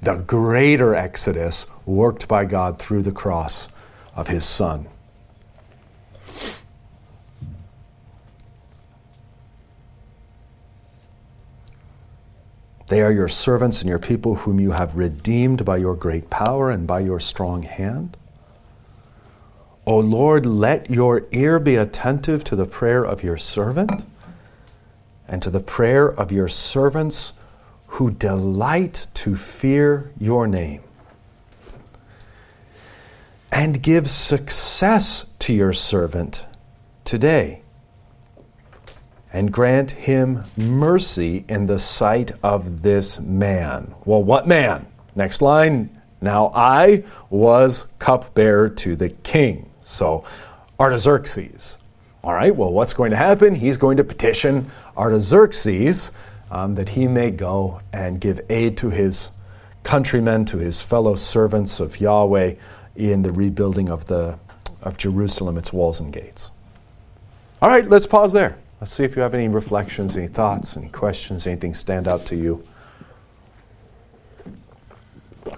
the 0.00 0.14
greater 0.14 0.94
exodus 0.94 1.66
worked 1.84 2.28
by 2.28 2.44
God 2.44 2.78
through 2.78 3.02
the 3.02 3.10
cross 3.10 3.68
of 4.14 4.28
his 4.28 4.44
Son. 4.44 4.86
They 12.88 13.02
are 13.02 13.10
your 13.10 13.28
servants 13.28 13.80
and 13.80 13.88
your 13.88 13.98
people 13.98 14.36
whom 14.36 14.60
you 14.60 14.70
have 14.70 14.94
redeemed 14.94 15.64
by 15.64 15.78
your 15.78 15.96
great 15.96 16.30
power 16.30 16.70
and 16.70 16.86
by 16.86 17.00
your 17.00 17.18
strong 17.18 17.62
hand. 17.62 18.16
O 19.86 19.98
Lord, 19.98 20.46
let 20.46 20.90
your 20.90 21.26
ear 21.32 21.58
be 21.58 21.76
attentive 21.76 22.44
to 22.44 22.56
the 22.56 22.66
prayer 22.66 23.04
of 23.04 23.22
your 23.22 23.36
servant 23.36 24.04
and 25.28 25.42
to 25.42 25.50
the 25.50 25.60
prayer 25.60 26.08
of 26.08 26.30
your 26.30 26.48
servants 26.48 27.32
who 27.88 28.10
delight 28.10 29.08
to 29.14 29.36
fear 29.36 30.12
your 30.18 30.46
name. 30.46 30.82
And 33.50 33.82
give 33.82 34.08
success 34.08 35.30
to 35.40 35.52
your 35.52 35.72
servant 35.72 36.44
today 37.04 37.62
and 39.36 39.52
grant 39.52 39.90
him 39.90 40.42
mercy 40.56 41.44
in 41.46 41.66
the 41.66 41.78
sight 41.78 42.32
of 42.42 42.80
this 42.80 43.20
man. 43.20 43.94
Well, 44.06 44.24
what 44.24 44.48
man? 44.48 44.86
Next 45.14 45.42
line. 45.42 45.90
Now 46.22 46.50
I 46.54 47.04
was 47.28 47.88
cupbearer 47.98 48.70
to 48.70 48.96
the 48.96 49.10
king. 49.10 49.68
So 49.82 50.24
Artaxerxes. 50.80 51.76
All 52.24 52.32
right, 52.32 52.56
well, 52.56 52.72
what's 52.72 52.94
going 52.94 53.10
to 53.10 53.18
happen? 53.18 53.54
He's 53.54 53.76
going 53.76 53.98
to 53.98 54.04
petition 54.04 54.70
Artaxerxes 54.96 56.16
um, 56.50 56.74
that 56.76 56.88
he 56.88 57.06
may 57.06 57.30
go 57.30 57.82
and 57.92 58.18
give 58.18 58.40
aid 58.48 58.78
to 58.78 58.88
his 58.88 59.32
countrymen, 59.82 60.46
to 60.46 60.56
his 60.56 60.80
fellow 60.80 61.14
servants 61.14 61.78
of 61.78 62.00
Yahweh 62.00 62.54
in 62.96 63.20
the 63.20 63.32
rebuilding 63.32 63.90
of, 63.90 64.06
the, 64.06 64.38
of 64.80 64.96
Jerusalem, 64.96 65.58
its 65.58 65.74
walls 65.74 66.00
and 66.00 66.10
gates. 66.10 66.50
All 67.60 67.68
right, 67.68 67.86
let's 67.86 68.06
pause 68.06 68.32
there. 68.32 68.56
Let's 68.80 68.92
see 68.92 69.04
if 69.04 69.16
you 69.16 69.22
have 69.22 69.34
any 69.34 69.48
reflections, 69.48 70.16
any 70.16 70.28
thoughts, 70.28 70.76
any 70.76 70.88
questions, 70.88 71.46
anything 71.46 71.72
stand 71.72 72.06
out 72.06 72.26
to 72.26 72.36
you. 72.36 72.62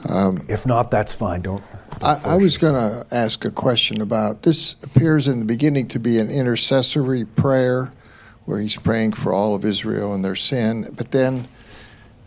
Um, 0.09 0.45
if 0.49 0.65
not, 0.67 0.91
that's 0.91 1.15
fine. 1.15 1.43
Don't. 1.43 1.63
I, 2.01 2.21
I 2.25 2.37
was 2.37 2.59
going 2.59 2.75
to 2.75 3.05
ask 3.13 3.45
a 3.45 3.51
question 3.51 4.01
about 4.01 4.43
this. 4.43 4.81
Appears 4.85 5.27
in 5.27 5.41
the 5.41 5.45
beginning 5.45 5.89
to 5.89 5.99
be 5.99 6.19
an 6.19 6.31
intercessory 6.31 7.25
prayer, 7.25 7.91
where 8.45 8.61
he's 8.61 8.77
praying 8.77 9.13
for 9.13 9.33
all 9.33 9.57
of 9.57 9.65
Israel 9.65 10.15
and 10.15 10.25
their 10.25 10.37
sin. 10.37 10.87
But 10.97 11.11
then, 11.11 11.49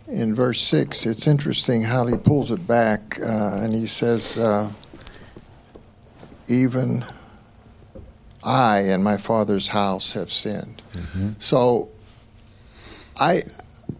in 0.08 0.36
verse 0.36 0.62
six, 0.62 1.06
it's 1.06 1.26
interesting 1.26 1.84
how 1.84 2.06
he 2.06 2.18
pulls 2.18 2.52
it 2.52 2.68
back, 2.68 3.18
uh, 3.22 3.62
and 3.62 3.74
he 3.74 3.88
says, 3.88 4.38
uh, 4.38 4.72
"Even 6.50 7.06
I 8.44 8.80
and 8.80 9.04
my 9.04 9.16
father's 9.16 9.70
house 9.70 10.14
have 10.14 10.32
sinned." 10.32 10.81
Mm-hmm. 10.94 11.32
So, 11.40 11.90
I 13.20 13.42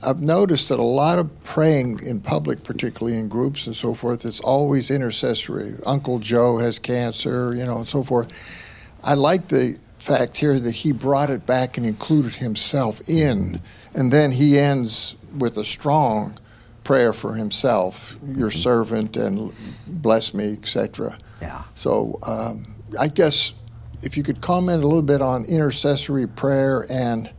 I've 0.06 0.22
noticed 0.22 0.70
that 0.70 0.80
a 0.80 0.84
lot 0.84 1.20
of 1.20 1.44
praying 1.44 2.00
in 2.06 2.22
public, 2.22 2.64
particularly 2.64 3.18
in 3.18 3.28
groups 3.28 3.68
and 3.68 3.76
so 3.76 3.94
forth, 3.94 4.26
it's 4.26 4.40
always 4.40 4.90
intercessory. 4.90 5.74
Uncle 5.86 6.20
Joe 6.20 6.58
has 6.58 6.80
cancer, 6.80 7.54
you 7.56 7.66
know, 7.66 7.78
and 7.78 7.88
so 7.88 8.04
forth. 8.04 8.98
I 9.04 9.14
like 9.14 9.48
the 9.50 9.80
fact 10.00 10.38
here 10.38 10.60
that 10.60 10.74
he 10.74 10.92
brought 10.92 11.30
it 11.30 11.46
back 11.46 11.78
and 11.78 11.86
included 11.86 12.36
himself 12.36 13.08
in, 13.08 13.62
and 13.94 14.12
then 14.12 14.32
he 14.32 14.58
ends 14.58 15.16
with 15.38 15.58
a 15.58 15.66
strong 15.66 16.38
prayer 16.84 17.14
for 17.14 17.36
himself, 17.36 18.18
your 18.24 18.50
mm-hmm. 18.50 18.60
servant, 18.60 19.18
and 19.18 19.54
bless 19.88 20.34
me, 20.34 20.54
etc. 20.54 21.18
Yeah. 21.42 21.62
So 21.76 22.20
um, 22.28 22.74
I 23.00 23.08
guess 23.08 23.54
if 24.02 24.18
you 24.18 24.24
could 24.24 24.42
comment 24.42 24.84
a 24.84 24.88
little 24.88 25.02
bit 25.02 25.22
on 25.22 25.46
intercessory 25.46 26.28
prayer 26.28 26.86
and 26.90 27.32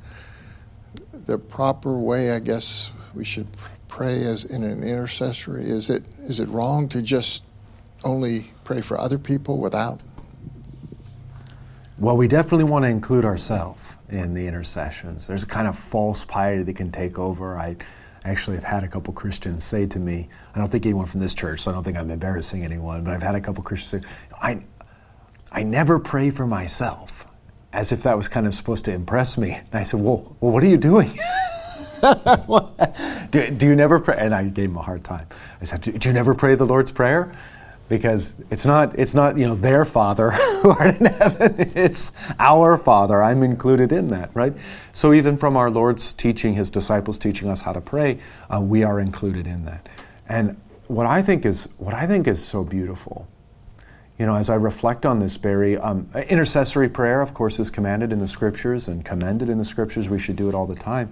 the 1.26 1.38
proper 1.38 1.98
way, 1.98 2.32
I 2.32 2.40
guess 2.40 2.90
we 3.14 3.24
should 3.24 3.46
pray 3.88 4.24
as 4.24 4.44
in 4.44 4.62
an 4.62 4.82
intercessory? 4.82 5.64
Is 5.64 5.90
it 5.90 6.04
is 6.20 6.40
it 6.40 6.48
wrong 6.48 6.88
to 6.88 7.02
just 7.02 7.44
only 8.04 8.50
pray 8.64 8.80
for 8.80 8.98
other 8.98 9.18
people 9.18 9.58
without? 9.58 10.00
Well, 11.98 12.16
we 12.16 12.26
definitely 12.26 12.64
want 12.64 12.84
to 12.84 12.88
include 12.88 13.24
ourselves 13.24 13.94
in 14.08 14.34
the 14.34 14.46
intercessions. 14.46 15.26
There's 15.26 15.42
a 15.44 15.46
kind 15.46 15.68
of 15.68 15.78
false 15.78 16.24
piety 16.24 16.62
that 16.64 16.74
can 16.74 16.90
take 16.90 17.18
over. 17.18 17.56
I 17.56 17.76
actually 18.24 18.56
have 18.56 18.64
had 18.64 18.82
a 18.84 18.88
couple 18.88 19.12
Christians 19.12 19.62
say 19.62 19.86
to 19.86 19.98
me, 19.98 20.28
I 20.54 20.58
don't 20.58 20.70
think 20.70 20.86
anyone 20.86 21.06
from 21.06 21.20
this 21.20 21.34
church, 21.34 21.60
so 21.60 21.70
I 21.70 21.74
don't 21.74 21.84
think 21.84 21.96
I'm 21.96 22.10
embarrassing 22.10 22.64
anyone, 22.64 23.04
but 23.04 23.12
I've 23.12 23.22
had 23.22 23.34
a 23.34 23.40
couple 23.40 23.62
Christians 23.62 24.02
say, 24.02 24.08
I, 24.40 24.64
I 25.52 25.62
never 25.62 25.98
pray 25.98 26.30
for 26.30 26.46
myself 26.46 27.26
as 27.72 27.92
if 27.92 28.02
that 28.02 28.16
was 28.16 28.26
kind 28.26 28.46
of 28.46 28.54
supposed 28.54 28.86
to 28.86 28.92
impress 28.92 29.36
me. 29.36 29.52
And 29.52 29.74
I 29.74 29.82
said, 29.82 30.00
Well, 30.00 30.36
well 30.40 30.52
what 30.52 30.62
are 30.62 30.66
you 30.66 30.78
doing? 30.78 31.10
do, 33.30 33.50
do, 33.50 33.66
you 33.66 33.76
never 33.76 34.00
pray? 34.00 34.16
And 34.18 34.34
I 34.34 34.44
gave 34.44 34.70
him 34.70 34.76
a 34.76 34.82
hard 34.82 35.04
time. 35.04 35.26
I 35.60 35.64
said, 35.64 35.82
do, 35.82 35.92
do, 35.92 36.08
you 36.08 36.12
never 36.12 36.34
pray 36.34 36.56
the 36.56 36.66
Lord's 36.66 36.90
Prayer? 36.90 37.32
Because 37.88 38.34
it's 38.50 38.66
not, 38.66 38.98
it's 38.98 39.14
not, 39.14 39.36
you 39.36 39.46
know, 39.46 39.54
their 39.54 39.84
Father 39.84 40.30
who 40.62 40.70
art 40.70 40.98
in 40.98 41.06
heaven. 41.06 41.54
It's 41.76 42.12
our 42.40 42.76
Father. 42.76 43.22
I'm 43.22 43.42
included 43.42 43.92
in 43.92 44.08
that, 44.08 44.30
right? 44.34 44.52
So 44.92 45.12
even 45.12 45.36
from 45.36 45.56
our 45.56 45.70
Lord's 45.70 46.12
teaching, 46.12 46.54
His 46.54 46.70
disciples 46.70 47.18
teaching 47.18 47.48
us 47.48 47.60
how 47.60 47.72
to 47.72 47.80
pray, 47.80 48.18
uh, 48.52 48.60
we 48.60 48.82
are 48.82 48.98
included 48.98 49.46
in 49.46 49.64
that. 49.66 49.88
And 50.28 50.60
what 50.88 51.06
I 51.06 51.22
think 51.22 51.46
is, 51.46 51.68
what 51.78 51.94
I 51.94 52.06
think 52.06 52.26
is 52.26 52.42
so 52.42 52.64
beautiful 52.64 53.28
you 54.22 54.26
know, 54.26 54.36
as 54.36 54.48
I 54.48 54.54
reflect 54.54 55.04
on 55.04 55.18
this, 55.18 55.36
Barry, 55.36 55.76
um, 55.76 56.08
intercessory 56.14 56.88
prayer, 56.88 57.22
of 57.22 57.34
course, 57.34 57.58
is 57.58 57.70
commanded 57.70 58.12
in 58.12 58.20
the 58.20 58.28
scriptures 58.28 58.86
and 58.86 59.04
commended 59.04 59.48
in 59.48 59.58
the 59.58 59.64
scriptures. 59.64 60.08
We 60.08 60.20
should 60.20 60.36
do 60.36 60.48
it 60.48 60.54
all 60.54 60.64
the 60.64 60.76
time. 60.76 61.10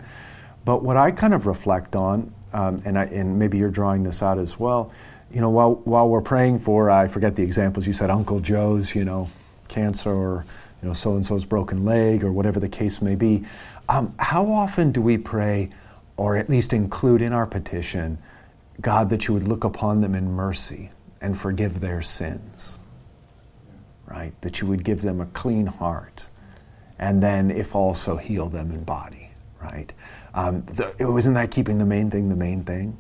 But 0.65 0.85
what 0.85 0.97
I 0.97 1.11
kind 1.11 1.35
of 1.35 1.45
reflect 1.45 1.97
on, 1.97 2.33
um, 2.53 2.81
and, 2.85 2.97
I, 2.97 3.07
and 3.07 3.37
maybe 3.37 3.59
you're 3.59 3.69
drawing 3.69 4.05
this 4.05 4.23
out 4.23 4.39
as 4.39 4.61
well, 4.61 4.93
you 5.33 5.41
know, 5.41 5.51
while, 5.51 5.75
while 5.83 6.09
we're 6.09 6.21
praying 6.21 6.61
for, 6.61 6.89
I 6.89 7.09
forget 7.09 7.35
the 7.35 7.43
examples, 7.43 7.85
you 7.85 7.93
said 7.93 8.11
Uncle 8.11 8.39
Joe's, 8.39 8.95
you 8.95 9.05
know, 9.05 9.29
cancer 9.67 10.13
or, 10.13 10.45
you 10.81 10.87
know, 10.87 10.95
so 10.95 11.15
and 11.15 11.27
so's 11.27 11.45
broken 11.45 11.85
leg 11.85 12.23
or 12.23 12.31
whatever 12.31 12.61
the 12.61 12.69
case 12.69 13.03
may 13.03 13.17
be. 13.17 13.45
Um, 13.89 14.15
how 14.21 14.53
often 14.53 14.93
do 14.93 15.03
we 15.03 15.19
pray, 15.19 15.71
or 16.17 16.37
at 16.37 16.49
least 16.49 16.73
include 16.73 17.23
in 17.23 17.33
our 17.33 17.49
petition, 17.49 18.19
God, 18.81 19.11
that 19.11 19.27
you 19.27 19.35
would 19.35 19.49
look 19.49 19.65
upon 19.65 20.01
them 20.01 20.15
in 20.15 20.31
mercy 20.31 20.93
and 21.21 21.37
forgive 21.37 21.81
their 21.81 22.03
sins? 22.03 22.77
Right? 24.11 24.33
That 24.43 24.61
you 24.61 24.67
would 24.67 24.85
give 24.85 25.03
them 25.03 25.21
a 25.21 25.27
clean 25.27 25.67
heart, 25.67 26.27
and 26.99 27.23
then 27.23 27.51
if 27.51 27.75
also 27.75 28.17
heal 28.17 28.49
them 28.49 28.73
in 28.73 28.85
body, 28.85 29.31
right? 29.63 29.93
Um, 30.35 30.63
the, 30.67 30.95
wasn't 31.11 31.35
that 31.37 31.51
keeping 31.51 31.79
the 31.79 31.87
main 31.87 32.11
thing 32.11 32.29
the 32.29 32.37
main 32.37 32.65
thing? 32.65 32.97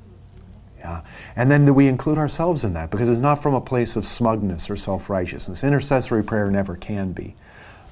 Yeah. 0.79 1.03
And 1.37 1.51
then 1.51 1.66
that 1.66 1.75
we 1.75 1.88
include 1.88 2.16
ourselves 2.16 2.64
in 2.64 2.73
that 2.73 2.90
because 2.90 3.09
it's 3.11 3.20
not 3.20 3.42
from 3.42 3.55
a 3.55 3.61
place 3.61 3.96
of 3.96 4.07
smugness 4.07 4.70
or 4.70 4.77
self 4.77 5.11
righteousness. 5.11 5.62
Intercessory 5.62 6.25
prayer 6.25 6.51
never 6.51 6.77
can 6.77 7.12
be. 7.12 7.35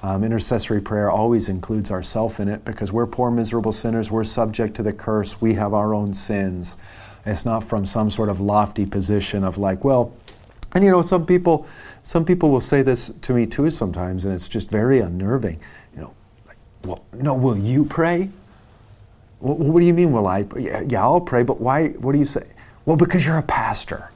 Um, 0.01 0.23
intercessory 0.23 0.81
prayer 0.81 1.11
always 1.11 1.49
includes 1.49 1.91
ourself 1.91 2.39
in 2.39 2.47
it 2.47 2.63
because 2.63 2.91
we're 2.91 3.05
poor, 3.05 3.29
miserable 3.29 3.73
sinners. 3.73 4.09
We're 4.09 4.23
subject 4.23 4.75
to 4.75 4.83
the 4.83 4.93
curse. 4.93 5.41
We 5.41 5.55
have 5.55 5.73
our 5.73 5.93
own 5.93 6.13
sins. 6.13 6.77
It's 7.25 7.45
not 7.45 7.63
from 7.63 7.85
some 7.85 8.09
sort 8.09 8.29
of 8.29 8.39
lofty 8.39 8.85
position 8.85 9.43
of 9.43 9.57
like, 9.57 9.83
well, 9.83 10.13
and 10.73 10.83
you 10.83 10.91
know, 10.91 11.01
some 11.01 11.25
people, 11.25 11.67
some 12.03 12.25
people 12.25 12.49
will 12.49 12.61
say 12.61 12.81
this 12.81 13.09
to 13.21 13.33
me 13.33 13.45
too 13.45 13.69
sometimes, 13.69 14.25
and 14.25 14.33
it's 14.33 14.47
just 14.47 14.69
very 14.69 14.99
unnerving. 14.99 15.59
You 15.95 16.01
know, 16.01 16.13
like, 16.47 16.57
well, 16.83 17.03
no, 17.13 17.33
will 17.33 17.57
you 17.57 17.85
pray? 17.85 18.29
Well, 19.39 19.55
what 19.55 19.79
do 19.79 19.85
you 19.85 19.93
mean, 19.93 20.11
will 20.11 20.27
I? 20.27 20.45
Yeah, 20.57 20.81
yeah, 20.87 21.01
I'll 21.01 21.21
pray, 21.21 21.43
but 21.43 21.59
why? 21.59 21.89
What 21.89 22.11
do 22.11 22.19
you 22.19 22.25
say? 22.25 22.45
Well, 22.85 22.97
because 22.97 23.25
you're 23.25 23.37
a 23.37 23.43
pastor. 23.43 24.11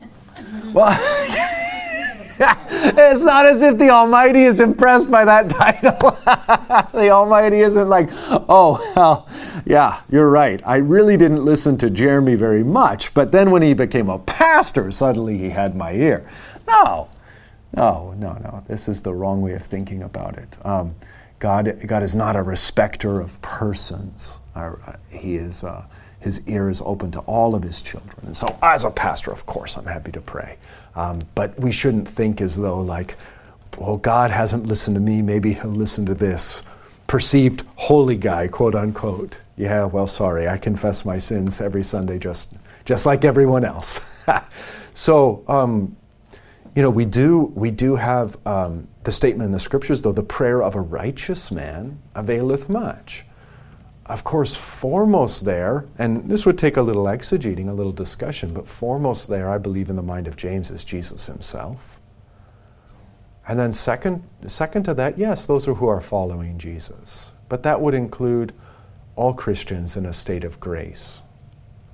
well, 0.72 0.90
it's 2.84 3.22
not 3.22 3.46
as 3.46 3.62
if 3.62 3.78
the 3.78 3.90
Almighty 3.90 4.44
is 4.44 4.60
impressed 4.60 5.10
by 5.10 5.24
that 5.24 5.50
title. 5.50 5.92
the 6.92 7.10
Almighty 7.10 7.60
isn't 7.60 7.88
like, 7.88 8.08
oh, 8.48 8.92
well, 8.96 9.28
yeah, 9.64 10.00
you're 10.10 10.30
right. 10.30 10.60
I 10.64 10.76
really 10.76 11.16
didn't 11.16 11.44
listen 11.44 11.76
to 11.78 11.90
Jeremy 11.90 12.34
very 12.34 12.64
much, 12.64 13.14
but 13.14 13.32
then 13.32 13.50
when 13.50 13.62
he 13.62 13.74
became 13.74 14.08
a 14.08 14.18
pastor, 14.18 14.90
suddenly 14.90 15.38
he 15.38 15.50
had 15.50 15.74
my 15.74 15.92
ear. 15.92 16.28
No, 16.66 17.08
no, 17.74 18.14
no, 18.16 18.32
no. 18.34 18.64
This 18.68 18.88
is 18.88 19.02
the 19.02 19.14
wrong 19.14 19.40
way 19.40 19.52
of 19.52 19.62
thinking 19.62 20.02
about 20.02 20.38
it. 20.38 20.56
Um, 20.64 20.94
God, 21.38 21.80
God 21.86 22.02
is 22.02 22.14
not 22.14 22.36
a 22.36 22.42
respecter 22.42 23.20
of 23.20 23.40
persons. 23.42 24.38
Uh, 24.54 24.74
he 25.10 25.36
is. 25.36 25.62
Uh, 25.62 25.84
his 26.20 26.46
ear 26.48 26.68
is 26.68 26.82
open 26.84 27.12
to 27.12 27.20
all 27.20 27.54
of 27.54 27.62
his 27.62 27.80
children. 27.80 28.26
And 28.26 28.36
so, 28.36 28.58
as 28.62 28.84
a 28.84 28.90
pastor, 28.90 29.30
of 29.30 29.46
course, 29.46 29.76
I'm 29.76 29.84
happy 29.86 30.10
to 30.12 30.20
pray. 30.20 30.56
Um, 30.98 31.20
but 31.36 31.56
we 31.60 31.70
shouldn't 31.70 32.08
think 32.08 32.40
as 32.40 32.56
though, 32.56 32.80
like, 32.80 33.14
well, 33.78 33.98
God 33.98 34.32
hasn't 34.32 34.66
listened 34.66 34.96
to 34.96 35.00
me, 35.00 35.22
maybe 35.22 35.52
he'll 35.52 35.70
listen 35.70 36.04
to 36.06 36.14
this 36.14 36.64
perceived 37.06 37.62
holy 37.76 38.16
guy, 38.16 38.48
quote 38.48 38.74
unquote. 38.74 39.38
Yeah, 39.56 39.84
well, 39.84 40.08
sorry, 40.08 40.48
I 40.48 40.58
confess 40.58 41.04
my 41.04 41.18
sins 41.18 41.60
every 41.60 41.84
Sunday 41.84 42.18
just, 42.18 42.54
just 42.84 43.06
like 43.06 43.24
everyone 43.24 43.64
else. 43.64 44.00
so, 44.92 45.44
um, 45.46 45.96
you 46.74 46.82
know, 46.82 46.90
we 46.90 47.04
do, 47.04 47.52
we 47.54 47.70
do 47.70 47.94
have 47.94 48.36
um, 48.44 48.88
the 49.04 49.12
statement 49.12 49.46
in 49.46 49.52
the 49.52 49.60
scriptures, 49.60 50.02
though, 50.02 50.10
the 50.10 50.24
prayer 50.24 50.64
of 50.64 50.74
a 50.74 50.80
righteous 50.80 51.52
man 51.52 52.00
availeth 52.16 52.68
much 52.68 53.24
of 54.08 54.24
course, 54.24 54.54
foremost 54.54 55.44
there, 55.44 55.84
and 55.98 56.30
this 56.30 56.46
would 56.46 56.56
take 56.56 56.78
a 56.78 56.82
little 56.82 57.04
exegeting, 57.04 57.68
a 57.68 57.72
little 57.72 57.92
discussion, 57.92 58.54
but 58.54 58.66
foremost 58.66 59.28
there, 59.28 59.50
I 59.50 59.58
believe, 59.58 59.90
in 59.90 59.96
the 59.96 60.02
mind 60.02 60.26
of 60.26 60.36
James 60.36 60.70
is 60.70 60.82
Jesus 60.82 61.26
himself. 61.26 62.00
And 63.46 63.58
then, 63.58 63.70
second, 63.70 64.22
second 64.46 64.84
to 64.84 64.94
that, 64.94 65.18
yes, 65.18 65.44
those 65.44 65.68
are 65.68 65.74
who 65.74 65.88
are 65.88 66.00
following 66.00 66.58
Jesus. 66.58 67.32
But 67.50 67.62
that 67.64 67.80
would 67.80 67.94
include 67.94 68.54
all 69.14 69.34
Christians 69.34 69.96
in 69.96 70.06
a 70.06 70.12
state 70.12 70.44
of 70.44 70.58
grace, 70.58 71.22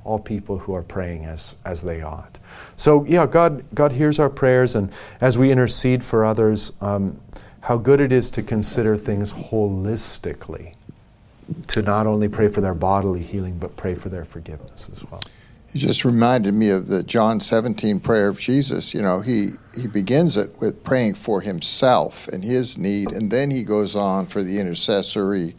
all 0.05 0.20
people 0.20 0.59
who 0.59 0.74
are 0.74 0.83
praying 0.83 1.24
as, 1.24 1.57
as 1.64 1.83
they 1.83 2.03
ought. 2.03 2.38
So, 2.77 3.05
yeah, 3.07 3.27
God, 3.27 3.64
God 3.74 3.90
hears 3.90 4.20
our 4.20 4.31
prayers, 4.31 4.77
and 4.77 4.92
as 5.20 5.37
we 5.37 5.50
intercede 5.50 6.05
for 6.05 6.24
others, 6.24 6.72
um, 6.81 7.20
how 7.61 7.77
good 7.77 8.00
it 8.00 8.12
is 8.12 8.31
to 8.33 8.42
consider 8.42 8.96
things 8.96 9.33
holistically 9.33 10.74
to 11.68 11.83
not 11.83 12.07
only 12.07 12.28
pray 12.28 12.48
for 12.48 12.61
their 12.61 12.74
bodily 12.74 13.22
healing, 13.22 13.59
but 13.59 13.76
pray 13.76 13.94
for 13.94 14.09
their 14.09 14.24
forgiveness 14.24 14.88
as 14.92 15.04
well. 15.11 15.20
He 15.72 15.80
just 15.80 16.04
reminded 16.04 16.54
me 16.54 16.70
of 16.70 16.87
the 16.87 17.02
John 17.02 17.40
17 17.40 17.98
prayer 17.98 18.28
of 18.28 18.38
Jesus. 18.38 18.94
You 18.94 19.02
know, 19.02 19.20
he, 19.20 19.50
he 19.76 19.88
begins 19.88 20.37
it 20.37 20.61
with 20.61 20.85
praying 20.85 21.14
for 21.14 21.40
himself 21.40 22.28
and 22.28 22.44
his 22.44 22.78
need, 22.78 23.11
and 23.11 23.30
then 23.30 23.50
he 23.50 23.64
goes 23.64 23.96
on 23.96 24.26
for 24.26 24.42
the 24.44 24.61
intercessory 24.61 25.54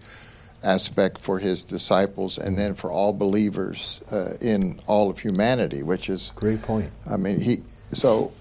aspect 0.64 1.20
for 1.20 1.40
his 1.40 1.64
disciples 1.64 2.38
and 2.38 2.58
then 2.58 2.74
for 2.74 2.92
all 2.92 3.14
believers 3.14 4.02
uh, 4.12 4.34
in 4.42 4.80
all 4.88 5.10
of 5.10 5.20
humanity, 5.20 5.84
which 5.84 6.10
is 6.10 6.32
great 6.36 6.62
point. 6.62 6.90
I 7.10 7.18
mean, 7.18 7.40
he 7.40 7.58
so 7.92 8.34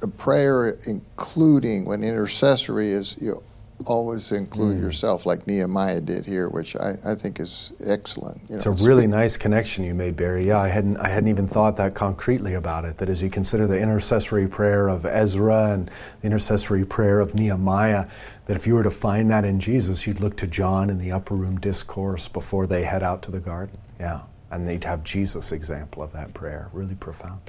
the 0.00 0.08
prayer, 0.08 0.76
including 0.86 1.84
when 1.84 2.04
intercessory 2.04 2.90
is 2.90 3.20
you 3.20 3.32
know, 3.32 3.42
always 3.86 4.32
include 4.32 4.78
yourself, 4.78 5.24
like 5.26 5.46
Nehemiah 5.46 6.00
did 6.00 6.26
here, 6.26 6.48
which 6.48 6.76
I, 6.76 6.94
I 7.04 7.14
think 7.14 7.40
is 7.40 7.72
excellent. 7.86 8.40
You 8.48 8.56
It's 8.56 8.66
know, 8.66 8.72
a 8.72 8.88
really 8.88 9.06
nice 9.06 9.36
connection 9.36 9.84
you 9.84 9.94
made, 9.94 10.16
Barry. 10.16 10.46
Yeah, 10.46 10.58
I 10.60 10.68
hadn't 10.68 10.96
I 10.98 11.08
hadn't 11.08 11.28
even 11.28 11.46
thought 11.46 11.76
that 11.76 11.94
concretely 11.94 12.54
about 12.54 12.84
it. 12.84 12.98
That 12.98 13.08
as 13.08 13.22
you 13.22 13.30
consider 13.30 13.66
the 13.66 13.78
intercessory 13.78 14.48
prayer 14.48 14.88
of 14.88 15.06
Ezra 15.06 15.70
and 15.72 15.90
the 16.20 16.26
intercessory 16.26 16.84
prayer 16.84 17.20
of 17.20 17.34
Nehemiah, 17.34 18.06
that 18.46 18.56
if 18.56 18.66
you 18.66 18.74
were 18.74 18.82
to 18.82 18.90
find 18.90 19.30
that 19.30 19.44
in 19.44 19.60
Jesus, 19.60 20.06
you'd 20.06 20.20
look 20.20 20.36
to 20.38 20.46
John 20.46 20.90
in 20.90 20.98
the 20.98 21.12
upper 21.12 21.34
room 21.34 21.58
discourse 21.58 22.28
before 22.28 22.66
they 22.66 22.84
head 22.84 23.02
out 23.02 23.22
to 23.22 23.30
the 23.30 23.40
garden. 23.40 23.78
Yeah, 24.00 24.22
and 24.50 24.66
they'd 24.66 24.84
have 24.84 25.04
Jesus' 25.04 25.52
example 25.52 26.02
of 26.02 26.12
that 26.12 26.34
prayer. 26.34 26.68
Really 26.72 26.94
profound. 26.96 27.40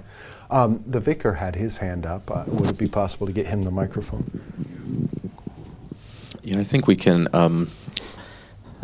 Um, 0.52 0.84
the 0.88 1.00
vicar 1.00 1.34
had 1.34 1.56
his 1.56 1.78
hand 1.78 2.06
up. 2.06 2.30
Uh, 2.30 2.44
would 2.48 2.70
it 2.70 2.78
be 2.78 2.88
possible 2.88 3.28
to 3.28 3.34
get 3.34 3.48
him 3.48 3.62
the 3.62 3.72
microphone? 3.72 4.42
Yeah, 6.44 6.60
I 6.60 6.64
think 6.64 6.88
we 6.88 6.96
can 6.96 7.28
um, 7.34 7.70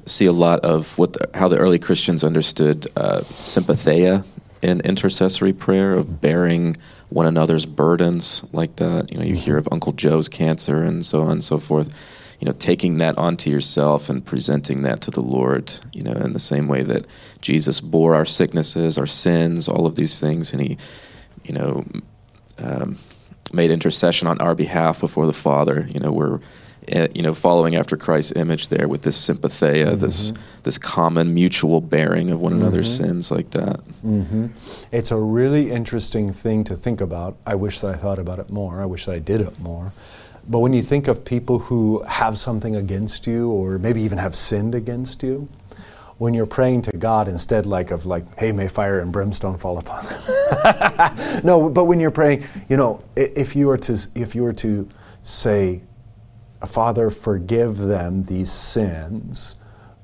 see 0.05 0.25
a 0.25 0.31
lot 0.31 0.59
of 0.61 0.97
what 0.97 1.13
the, 1.13 1.29
how 1.33 1.47
the 1.47 1.57
early 1.57 1.79
Christians 1.79 2.23
understood 2.23 2.87
uh, 2.95 3.21
sympatheia 3.21 4.25
in 4.61 4.81
intercessory 4.81 5.53
prayer 5.53 5.93
of 5.93 6.21
bearing 6.21 6.75
one 7.09 7.25
another's 7.25 7.65
burdens 7.65 8.43
like 8.53 8.75
that. 8.77 9.11
You 9.11 9.19
know, 9.19 9.23
you 9.23 9.35
hear 9.35 9.57
of 9.57 9.69
Uncle 9.71 9.93
Joe's 9.93 10.27
cancer 10.27 10.81
and 10.81 11.05
so 11.05 11.21
on 11.21 11.31
and 11.31 11.43
so 11.43 11.57
forth. 11.57 12.37
You 12.41 12.47
know, 12.47 12.51
taking 12.51 12.95
that 12.95 13.17
onto 13.17 13.49
yourself 13.49 14.09
and 14.09 14.25
presenting 14.25 14.81
that 14.81 14.99
to 15.01 15.11
the 15.11 15.21
Lord. 15.21 15.71
You 15.93 16.03
know, 16.03 16.11
in 16.11 16.33
the 16.33 16.39
same 16.39 16.67
way 16.67 16.83
that 16.83 17.05
Jesus 17.41 17.79
bore 17.79 18.15
our 18.15 18.25
sicknesses, 18.25 18.97
our 18.97 19.07
sins, 19.07 19.69
all 19.69 19.85
of 19.85 19.95
these 19.95 20.19
things, 20.19 20.51
and 20.51 20.61
he, 20.61 20.77
you 21.45 21.53
know, 21.53 21.85
um, 22.57 22.97
made 23.53 23.69
intercession 23.69 24.27
on 24.27 24.39
our 24.41 24.55
behalf 24.55 24.99
before 24.99 25.25
the 25.25 25.33
Father. 25.33 25.87
You 25.89 26.01
know, 26.01 26.11
we're 26.11 26.41
uh, 26.93 27.07
you 27.13 27.21
know, 27.21 27.33
following 27.33 27.75
after 27.75 27.97
Christ's 27.97 28.33
image 28.33 28.67
there 28.67 28.87
with 28.87 29.03
this 29.03 29.17
sympatheia, 29.17 29.87
mm-hmm. 29.87 29.99
this 29.99 30.33
this 30.63 30.77
common 30.77 31.33
mutual 31.33 31.81
bearing 31.81 32.29
of 32.29 32.41
one 32.41 32.53
mm-hmm. 32.53 32.61
another's 32.61 32.95
sins 32.95 33.31
like 33.31 33.51
that. 33.51 33.79
Mm-hmm. 34.05 34.47
It's 34.91 35.11
a 35.11 35.17
really 35.17 35.71
interesting 35.71 36.31
thing 36.31 36.63
to 36.65 36.75
think 36.75 37.01
about. 37.01 37.37
I 37.45 37.55
wish 37.55 37.79
that 37.79 37.95
I 37.95 37.97
thought 37.97 38.19
about 38.19 38.39
it 38.39 38.49
more. 38.49 38.81
I 38.81 38.85
wish 38.85 39.05
that 39.05 39.13
I 39.13 39.19
did 39.19 39.41
it 39.41 39.59
more. 39.59 39.93
But 40.47 40.59
when 40.59 40.73
you 40.73 40.83
think 40.83 41.07
of 41.07 41.25
people 41.25 41.59
who 41.59 42.03
have 42.03 42.37
something 42.37 42.75
against 42.75 43.25
you 43.25 43.49
or 43.49 43.79
maybe 43.79 44.01
even 44.01 44.19
have 44.19 44.35
sinned 44.35 44.75
against 44.75 45.23
you, 45.23 45.49
when 46.17 46.33
you're 46.33 46.45
praying 46.45 46.81
to 46.83 46.91
God 46.97 47.27
instead 47.27 47.65
like 47.65 47.91
of 47.91 48.05
like, 48.05 48.23
hey, 48.37 48.51
may 48.51 48.67
fire 48.67 48.99
and 48.99 49.11
brimstone 49.11 49.57
fall 49.57 49.77
upon 49.77 50.05
them. 50.05 51.41
no, 51.43 51.69
but 51.69 51.85
when 51.85 51.99
you're 51.99 52.11
praying, 52.11 52.45
you 52.69 52.77
know, 52.77 53.03
if 53.15 53.55
you 53.55 53.67
were 53.67 53.77
to 53.79 53.97
if 54.15 54.35
you 54.35 54.43
were 54.43 54.53
to 54.53 54.87
say, 55.23 55.81
Father, 56.65 57.09
forgive 57.09 57.77
them 57.77 58.23
these 58.23 58.51
sins, 58.51 59.55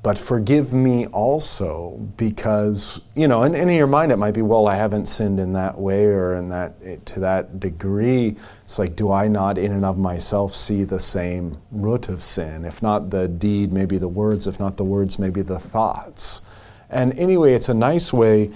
but 0.04 0.18
forgive 0.18 0.74
me 0.74 1.06
also 1.08 1.92
because, 2.18 3.02
you 3.16 3.28
know, 3.28 3.44
and, 3.44 3.56
in 3.56 3.70
your 3.70 3.88
mind 3.88 4.12
it 4.12 4.18
might 4.18 4.34
be, 4.34 4.42
well, 4.42 4.68
I 4.68 4.76
haven't 4.76 5.06
sinned 5.06 5.40
in 5.40 5.54
that 5.54 5.80
way 5.80 6.06
or 6.06 6.34
in 6.36 6.50
that 6.50 7.06
to 7.06 7.20
that 7.20 7.60
degree. 7.60 8.36
It's 8.64 8.80
like, 8.80 8.96
do 8.96 9.12
I 9.12 9.28
not 9.28 9.60
in 9.60 9.72
and 9.72 9.86
of 9.86 10.00
myself 10.00 10.56
see 10.56 10.84
the 10.84 11.00
same 11.00 11.62
root 11.72 12.10
of 12.10 12.24
sin? 12.24 12.66
If 12.66 12.82
not 12.82 13.12
the 13.12 13.28
deed, 13.28 13.72
maybe 13.72 14.00
the 14.00 14.08
words, 14.08 14.48
if 14.48 14.60
not 14.60 14.78
the 14.78 14.84
words, 14.84 15.20
maybe 15.20 15.44
the 15.44 15.60
thoughts. 15.60 16.42
And 16.90 17.18
anyway, 17.18 17.54
it's 17.54 17.70
a 17.70 17.74
nice 17.74 18.12
way, 18.12 18.52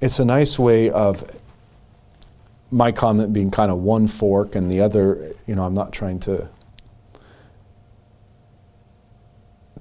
it's 0.00 0.18
a 0.18 0.24
nice 0.24 0.58
way 0.58 0.90
of 0.90 1.30
my 2.70 2.90
comment 2.90 3.32
being 3.32 3.50
kind 3.50 3.70
of 3.70 3.78
one 3.78 4.06
fork 4.06 4.54
and 4.54 4.70
the 4.70 4.80
other, 4.80 5.34
you 5.46 5.54
know, 5.54 5.64
I'm 5.64 5.74
not 5.74 5.92
trying 5.92 6.18
to 6.20 6.48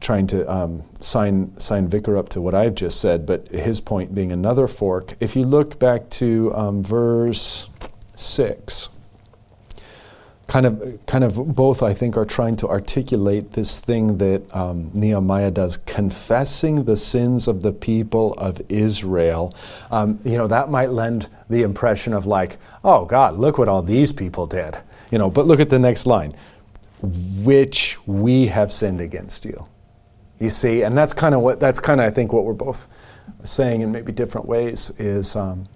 trying 0.05 0.27
to 0.27 0.49
um, 0.51 0.83
sign 0.99 1.57
sign 1.59 1.87
Vicar 1.87 2.15
up 2.15 2.29
to 2.29 2.39
what 2.39 2.53
I've 2.53 2.75
just 2.75 3.01
said, 3.01 3.25
but 3.25 3.47
his 3.47 3.81
point 3.81 4.13
being 4.13 4.31
another 4.31 4.67
fork. 4.67 5.15
If 5.19 5.35
you 5.35 5.43
look 5.43 5.79
back 5.79 6.09
to 6.21 6.53
um, 6.55 6.83
verse 6.83 7.69
six, 8.15 8.89
kind 10.47 10.67
of 10.67 10.99
kind 11.07 11.23
of 11.23 11.55
both 11.55 11.81
I 11.81 11.95
think 11.95 12.17
are 12.17 12.25
trying 12.25 12.55
to 12.57 12.69
articulate 12.69 13.53
this 13.53 13.79
thing 13.79 14.19
that 14.19 14.43
um, 14.55 14.91
Nehemiah 14.93 15.49
does, 15.49 15.75
confessing 15.75 16.83
the 16.83 16.95
sins 16.95 17.47
of 17.47 17.63
the 17.63 17.71
people 17.71 18.33
of 18.33 18.61
Israel. 18.69 19.55
Um, 19.89 20.19
you 20.23 20.37
know 20.37 20.47
that 20.47 20.69
might 20.69 20.91
lend 20.91 21.29
the 21.49 21.63
impression 21.63 22.13
of 22.13 22.27
like, 22.27 22.57
oh 22.83 23.05
God, 23.05 23.39
look 23.39 23.57
what 23.57 23.67
all 23.67 23.81
these 23.81 24.13
people 24.13 24.45
did. 24.45 24.77
You 25.09 25.17
know, 25.17 25.31
but 25.31 25.47
look 25.47 25.59
at 25.59 25.71
the 25.71 25.79
next 25.79 26.05
line, 26.05 26.35
which 27.41 27.97
we 28.05 28.45
have 28.47 28.71
sinned 28.71 29.01
against 29.01 29.45
you. 29.45 29.65
You 30.39 30.49
see, 30.49 30.83
and 30.83 30.97
that's 30.97 31.13
kind 31.13 31.33
of 31.33 31.41
what 31.41 31.59
that's 31.59 31.79
kind 31.79 32.01
of 32.01 32.07
I 32.07 32.09
think 32.09 32.33
what 32.33 32.43
we're 32.43 32.53
both 32.53 32.87
saying 33.43 33.81
in 33.81 33.91
maybe 33.91 34.11
different 34.11 34.47
ways 34.47 34.91
is 34.99 35.35
um, 35.35 35.67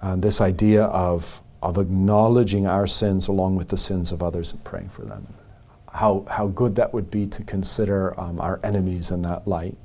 uh, 0.00 0.16
this 0.16 0.40
idea 0.40 0.84
of 0.84 1.40
of 1.62 1.78
acknowledging 1.78 2.66
our 2.66 2.86
sins 2.86 3.26
along 3.28 3.56
with 3.56 3.68
the 3.68 3.76
sins 3.76 4.12
of 4.12 4.22
others 4.22 4.52
and 4.52 4.62
praying 4.64 4.88
for 4.88 5.02
them. 5.02 5.26
How 5.92 6.24
how 6.30 6.48
good 6.48 6.76
that 6.76 6.92
would 6.92 7.10
be 7.10 7.26
to 7.26 7.42
consider 7.42 8.18
um, 8.20 8.40
our 8.40 8.60
enemies 8.62 9.10
in 9.10 9.22
that 9.22 9.48
light 9.48 9.76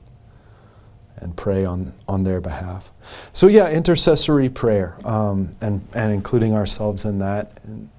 and 1.17 1.35
pray 1.35 1.65
on 1.65 1.93
on 2.07 2.23
their 2.23 2.41
behalf. 2.41 2.91
So 3.31 3.47
yeah, 3.47 3.69
intercessory 3.69 4.49
prayer 4.49 4.97
um, 5.03 5.51
and 5.61 5.87
and 5.95 6.13
including 6.13 6.53
ourselves 6.53 7.05
in 7.05 7.19
that. 7.19 7.59
And, 7.63 7.89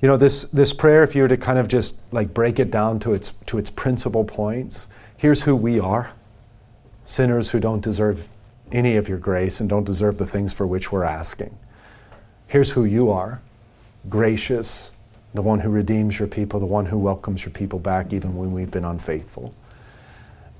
you 0.00 0.08
know 0.08 0.18
this 0.18 0.44
this 0.50 0.74
prayer, 0.74 1.02
if 1.02 1.14
you 1.14 1.22
were 1.22 1.28
to 1.28 1.36
kind 1.38 1.58
of 1.58 1.66
just 1.66 2.00
like 2.12 2.34
break 2.34 2.58
it 2.58 2.70
down 2.70 2.98
to 3.00 3.14
its 3.14 3.32
to 3.46 3.56
its 3.56 3.70
principal 3.70 4.22
points 4.22 4.88
here's 5.24 5.40
who 5.44 5.56
we 5.56 5.80
are 5.80 6.12
sinners 7.02 7.48
who 7.50 7.58
don't 7.58 7.80
deserve 7.80 8.28
any 8.70 8.96
of 8.96 9.08
your 9.08 9.16
grace 9.16 9.58
and 9.58 9.70
don't 9.70 9.84
deserve 9.84 10.18
the 10.18 10.26
things 10.26 10.52
for 10.52 10.66
which 10.66 10.92
we're 10.92 11.02
asking. 11.02 11.56
Here's 12.46 12.72
who 12.72 12.84
you 12.84 13.10
are 13.10 13.40
gracious, 14.10 14.92
the 15.32 15.40
one 15.40 15.60
who 15.60 15.70
redeems 15.70 16.18
your 16.18 16.28
people, 16.28 16.60
the 16.60 16.66
one 16.66 16.84
who 16.84 16.98
welcomes 16.98 17.42
your 17.42 17.52
people 17.52 17.78
back 17.78 18.12
even 18.12 18.36
when 18.36 18.52
we've 18.52 18.70
been 18.70 18.84
unfaithful. 18.84 19.54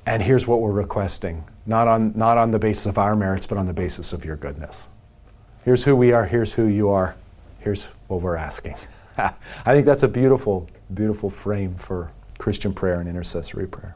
And 0.07 0.22
here's 0.22 0.46
what 0.46 0.62
we're 0.62 0.72
requesting 0.72 1.44
not 1.66 1.87
on, 1.87 2.14
not 2.16 2.38
on 2.38 2.50
the 2.50 2.59
basis 2.59 2.87
of 2.87 2.96
our 2.96 3.14
merits, 3.14 3.46
but 3.46 3.59
on 3.59 3.66
the 3.66 3.74
basis 3.74 4.14
of 4.14 4.24
your 4.24 4.37
goodness. 4.37 4.87
Here's 5.66 5.85
who 5.85 5.94
we 5.94 6.12
are, 6.12 6.24
here's 6.24 6.55
who 6.55 6.68
you 6.68 6.88
are, 6.88 7.16
here's 7.59 7.85
what 8.09 8.22
we're 8.22 8.37
asking. 8.37 8.77
I 9.18 9.35
think 9.66 9.85
that's 9.85 10.05
a 10.05 10.09
beautiful, 10.09 10.70
beautiful 10.94 11.29
frame 11.29 11.74
for 11.74 12.12
Christian 12.38 12.72
prayer 12.72 12.98
and 13.00 13.11
intercessory 13.11 13.66
prayer. 13.66 13.94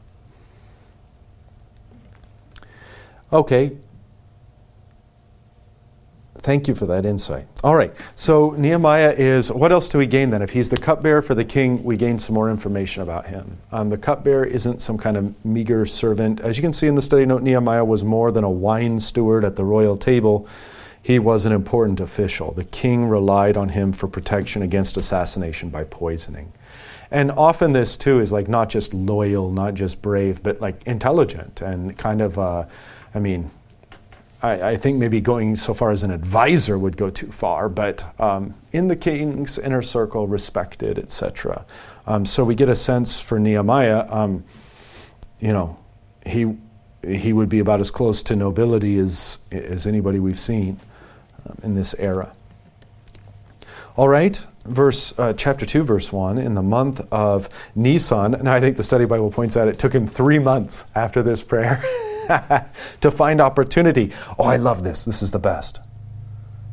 Okay. 3.31 3.77
Thank 6.41 6.67
you 6.67 6.73
for 6.73 6.85
that 6.85 7.05
insight. 7.05 7.47
All 7.63 7.75
right. 7.75 7.93
So 8.15 8.51
Nehemiah 8.51 9.11
is, 9.11 9.51
what 9.51 9.71
else 9.71 9.89
do 9.89 9.97
we 9.97 10.07
gain 10.07 10.29
then? 10.29 10.41
If 10.41 10.51
he's 10.51 10.69
the 10.69 10.77
cupbearer 10.77 11.21
for 11.21 11.35
the 11.35 11.43
king, 11.43 11.83
we 11.83 11.97
gain 11.97 12.17
some 12.17 12.33
more 12.33 12.49
information 12.49 13.03
about 13.03 13.27
him. 13.27 13.57
Um, 13.71 13.89
the 13.89 13.97
cupbearer 13.97 14.45
isn't 14.45 14.81
some 14.81 14.97
kind 14.97 15.17
of 15.17 15.45
meager 15.45 15.85
servant. 15.85 16.39
As 16.39 16.57
you 16.57 16.61
can 16.61 16.73
see 16.73 16.87
in 16.87 16.95
the 16.95 17.01
study 17.01 17.25
note, 17.25 17.43
Nehemiah 17.43 17.83
was 17.83 18.03
more 18.03 18.31
than 18.31 18.45
a 18.45 18.49
wine 18.49 18.99
steward 18.99 19.43
at 19.43 19.57
the 19.57 19.65
royal 19.65 19.97
table. 19.97 20.47
He 21.03 21.19
was 21.19 21.45
an 21.45 21.51
important 21.51 21.99
official. 21.99 22.53
The 22.53 22.63
king 22.63 23.05
relied 23.05 23.57
on 23.57 23.69
him 23.69 23.91
for 23.91 24.07
protection 24.07 24.61
against 24.61 24.97
assassination 24.97 25.69
by 25.69 25.83
poisoning. 25.83 26.51
And 27.11 27.31
often 27.31 27.73
this 27.73 27.97
too 27.97 28.21
is 28.21 28.31
like 28.31 28.47
not 28.47 28.69
just 28.69 28.93
loyal, 28.93 29.51
not 29.51 29.73
just 29.73 30.01
brave, 30.01 30.41
but 30.41 30.61
like 30.61 30.81
intelligent 30.87 31.61
and 31.61 31.97
kind 31.97 32.21
of, 32.21 32.39
uh, 32.39 32.65
I 33.13 33.19
mean, 33.19 33.49
I, 34.41 34.71
I, 34.71 34.77
think 34.77 34.97
maybe 34.97 35.19
going 35.19 35.55
so 35.55 35.73
far 35.73 35.91
as 35.91 36.03
an 36.03 36.11
advisor 36.11 36.77
would 36.77 36.95
go 36.95 37.09
too 37.09 37.31
far, 37.31 37.67
but 37.67 38.05
um, 38.21 38.53
in 38.71 38.87
the 38.87 38.95
king's 38.95 39.57
inner 39.57 39.81
circle, 39.81 40.27
respected, 40.27 40.97
etc. 40.97 41.65
Um, 42.07 42.25
so 42.25 42.43
we 42.43 42.55
get 42.55 42.69
a 42.69 42.75
sense 42.75 43.19
for 43.19 43.39
Nehemiah, 43.39 44.07
um, 44.09 44.43
you 45.39 45.51
know, 45.51 45.77
he 46.25 46.55
he 47.07 47.31
would 47.31 47.47
be 47.47 47.59
about 47.59 47.79
as 47.79 47.91
close 47.91 48.21
to 48.23 48.35
nobility 48.35 48.97
as 48.97 49.39
as 49.51 49.87
anybody 49.87 50.19
we've 50.19 50.39
seen 50.39 50.79
um, 51.45 51.57
in 51.63 51.75
this 51.75 51.93
era. 51.97 52.33
All 53.95 54.07
right, 54.07 54.39
verse 54.65 55.17
uh, 55.17 55.33
chapter 55.33 55.65
2 55.65 55.83
verse 55.83 56.13
1 56.13 56.37
in 56.37 56.53
the 56.53 56.61
month 56.61 57.01
of 57.11 57.49
nisan 57.75 58.31
now 58.43 58.53
i 58.53 58.59
think 58.59 58.77
the 58.77 58.83
study 58.83 59.05
bible 59.05 59.31
points 59.31 59.57
out 59.57 59.67
it 59.67 59.79
took 59.79 59.93
him 59.93 60.05
three 60.05 60.37
months 60.37 60.85
after 60.95 61.23
this 61.23 61.41
prayer 61.41 61.81
to 63.01 63.11
find 63.11 63.41
opportunity. 63.41 64.11
Oh 64.37 64.45
i 64.45 64.57
love 64.57 64.83
this. 64.83 65.05
This 65.05 65.21
is 65.21 65.31
the 65.31 65.39
best. 65.39 65.79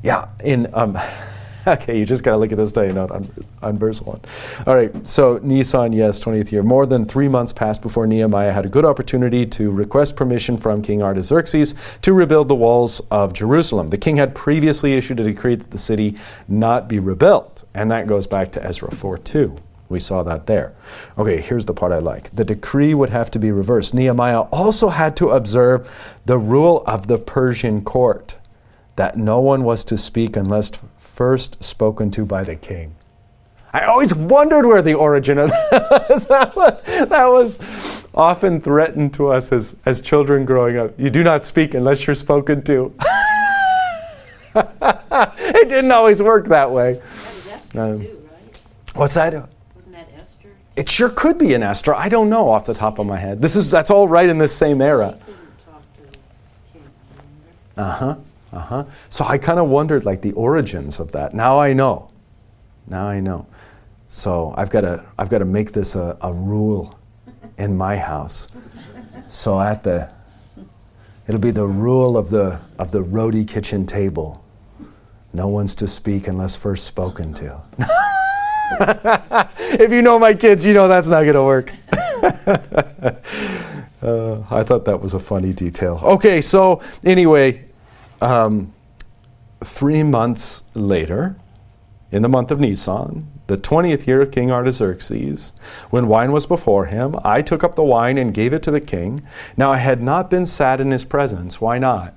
Yeah 0.02 0.28
in 0.44 0.68
um, 0.74 0.98
okay 1.66 1.98
you 1.98 2.04
just 2.04 2.22
got 2.22 2.32
to 2.32 2.36
look 2.36 2.52
at 2.52 2.58
this 2.58 2.68
study 2.68 2.92
note 2.92 3.10
on, 3.10 3.28
on 3.60 3.76
verse 3.76 4.00
1 4.00 4.20
all 4.68 4.76
right 4.76 5.08
so 5.08 5.40
nisan 5.42 5.92
yes 5.92 6.22
20th 6.22 6.52
year. 6.52 6.62
More 6.62 6.86
than 6.86 7.04
three 7.04 7.28
months 7.28 7.52
passed 7.52 7.82
before 7.82 8.06
nehemiah 8.06 8.52
had 8.52 8.66
a 8.66 8.68
good 8.68 8.84
opportunity 8.84 9.46
to 9.46 9.70
request 9.70 10.16
permission 10.16 10.56
from 10.56 10.82
king 10.82 11.02
artaxerxes 11.02 11.74
to 12.02 12.12
rebuild 12.12 12.48
the 12.48 12.54
walls 12.54 13.00
of 13.10 13.32
jerusalem. 13.32 13.88
The 13.88 13.98
king 13.98 14.16
had 14.16 14.34
previously 14.34 14.94
issued 14.94 15.20
a 15.20 15.24
decree 15.24 15.54
that 15.56 15.70
the 15.70 15.78
city 15.78 16.16
not 16.46 16.88
be 16.88 16.98
rebuilt 16.98 17.64
and 17.74 17.90
that 17.90 18.06
goes 18.06 18.26
back 18.26 18.52
to 18.52 18.64
Ezra 18.64 18.90
4 18.90 19.18
2. 19.18 19.56
We 19.88 20.00
saw 20.00 20.22
that 20.24 20.46
there. 20.46 20.74
Okay, 21.16 21.40
here's 21.40 21.66
the 21.66 21.74
part 21.74 21.92
I 21.92 21.98
like. 21.98 22.34
The 22.34 22.44
decree 22.44 22.94
would 22.94 23.10
have 23.10 23.30
to 23.32 23.38
be 23.38 23.50
reversed. 23.52 23.94
Nehemiah 23.94 24.40
also 24.52 24.88
had 24.88 25.16
to 25.18 25.30
observe 25.30 25.88
the 26.26 26.38
rule 26.38 26.82
of 26.86 27.06
the 27.06 27.18
Persian 27.18 27.82
court 27.84 28.36
that 28.96 29.16
no 29.16 29.40
one 29.40 29.62
was 29.64 29.84
to 29.84 29.98
speak 29.98 30.36
unless 30.36 30.72
first 30.96 31.62
spoken 31.62 32.10
to 32.12 32.24
by 32.24 32.42
the 32.44 32.56
king. 32.56 32.94
I 33.72 33.84
always 33.84 34.14
wondered 34.14 34.66
where 34.66 34.80
the 34.80 34.94
origin 34.94 35.38
of 35.38 35.50
that 35.70 36.06
was. 36.08 36.26
That 36.28 36.56
was, 36.56 37.08
that 37.08 37.26
was 37.26 38.08
often 38.14 38.60
threatened 38.60 39.12
to 39.14 39.28
us 39.28 39.52
as, 39.52 39.76
as 39.84 40.00
children 40.00 40.46
growing 40.46 40.78
up. 40.78 40.98
You 40.98 41.10
do 41.10 41.22
not 41.22 41.44
speak 41.44 41.74
unless 41.74 42.06
you're 42.06 42.16
spoken 42.16 42.62
to. 42.62 42.94
it 44.54 45.68
didn't 45.68 45.92
always 45.92 46.22
work 46.22 46.46
that 46.46 46.70
way. 46.70 46.94
That 46.94 47.02
was 47.04 47.46
Esther 47.48 47.80
Um, 47.80 48.00
too, 48.00 48.28
right? 48.30 48.58
What's 48.94 49.14
that? 49.14 49.34
Wasn't 49.34 49.34
that 49.34 49.42
Esther? 49.44 49.55
It 50.76 50.90
sure 50.90 51.08
could 51.08 51.38
be 51.38 51.54
an 51.54 51.62
Esther. 51.62 51.94
I 51.94 52.10
don't 52.10 52.28
know 52.28 52.50
off 52.50 52.66
the 52.66 52.74
top 52.74 52.98
of 52.98 53.06
my 53.06 53.16
head. 53.16 53.40
This 53.40 53.56
is 53.56 53.70
that's 53.70 53.90
all 53.90 54.06
right 54.06 54.28
in 54.28 54.36
this 54.36 54.54
same 54.54 54.82
era. 54.82 55.18
She 55.18 55.24
couldn't 55.24 55.64
talk 55.64 55.82
to 55.96 56.02
the 56.02 56.10
king, 56.74 56.82
remember? 57.76 57.90
Uh 57.90 57.92
huh. 57.92 58.16
Uh 58.52 58.60
huh. 58.60 58.84
So 59.08 59.24
I 59.24 59.38
kind 59.38 59.58
of 59.58 59.68
wondered 59.68 60.04
like 60.04 60.20
the 60.20 60.32
origins 60.32 61.00
of 61.00 61.12
that. 61.12 61.32
Now 61.34 61.58
I 61.58 61.72
know. 61.72 62.10
Now 62.86 63.08
I 63.08 63.20
know. 63.20 63.46
So 64.08 64.54
I've 64.56 64.70
got 64.70 64.82
to 64.82 65.04
I've 65.18 65.30
got 65.30 65.38
to 65.38 65.44
make 65.46 65.72
this 65.72 65.94
a, 65.94 66.16
a 66.20 66.32
rule 66.32 66.98
in 67.58 67.76
my 67.76 67.96
house. 67.96 68.48
So 69.28 69.58
at 69.58 69.82
the 69.82 70.10
it'll 71.26 71.40
be 71.40 71.50
the 71.50 71.66
rule 71.66 72.18
of 72.18 72.28
the 72.28 72.60
of 72.78 72.90
the 72.92 73.02
roadie 73.02 73.48
kitchen 73.48 73.86
table. 73.86 74.44
No 75.32 75.48
one's 75.48 75.74
to 75.76 75.88
speak 75.88 76.28
unless 76.28 76.54
first 76.54 76.86
spoken 76.86 77.32
to. 77.34 77.60
if 79.80 79.92
you 79.92 80.02
know 80.02 80.18
my 80.18 80.34
kids, 80.34 80.64
you 80.64 80.74
know 80.74 80.88
that's 80.88 81.08
not 81.08 81.22
going 81.22 81.34
to 81.34 81.42
work. 81.42 81.72
Uh, 84.02 84.44
I 84.50 84.62
thought 84.62 84.84
that 84.84 85.00
was 85.00 85.14
a 85.14 85.18
funny 85.18 85.52
detail. 85.52 85.98
Okay, 86.02 86.40
so 86.40 86.80
anyway, 87.02 87.64
um, 88.20 88.72
three 89.64 90.02
months 90.02 90.64
later, 90.74 91.36
in 92.12 92.22
the 92.22 92.28
month 92.28 92.50
of 92.50 92.60
Nisan, 92.60 93.26
the 93.46 93.56
20th 93.56 94.06
year 94.06 94.20
of 94.20 94.30
King 94.30 94.50
Artaxerxes, 94.50 95.52
when 95.90 96.08
wine 96.08 96.30
was 96.30 96.46
before 96.46 96.86
him, 96.86 97.16
I 97.24 97.42
took 97.42 97.64
up 97.64 97.74
the 97.74 97.82
wine 97.82 98.18
and 98.18 98.32
gave 98.34 98.52
it 98.52 98.62
to 98.64 98.70
the 98.70 98.80
king. 98.80 99.26
Now 99.56 99.72
I 99.72 99.78
had 99.78 100.02
not 100.02 100.30
been 100.30 100.46
sad 100.46 100.80
in 100.80 100.90
his 100.90 101.04
presence. 101.04 101.60
Why 101.60 101.78
not? 101.78 102.14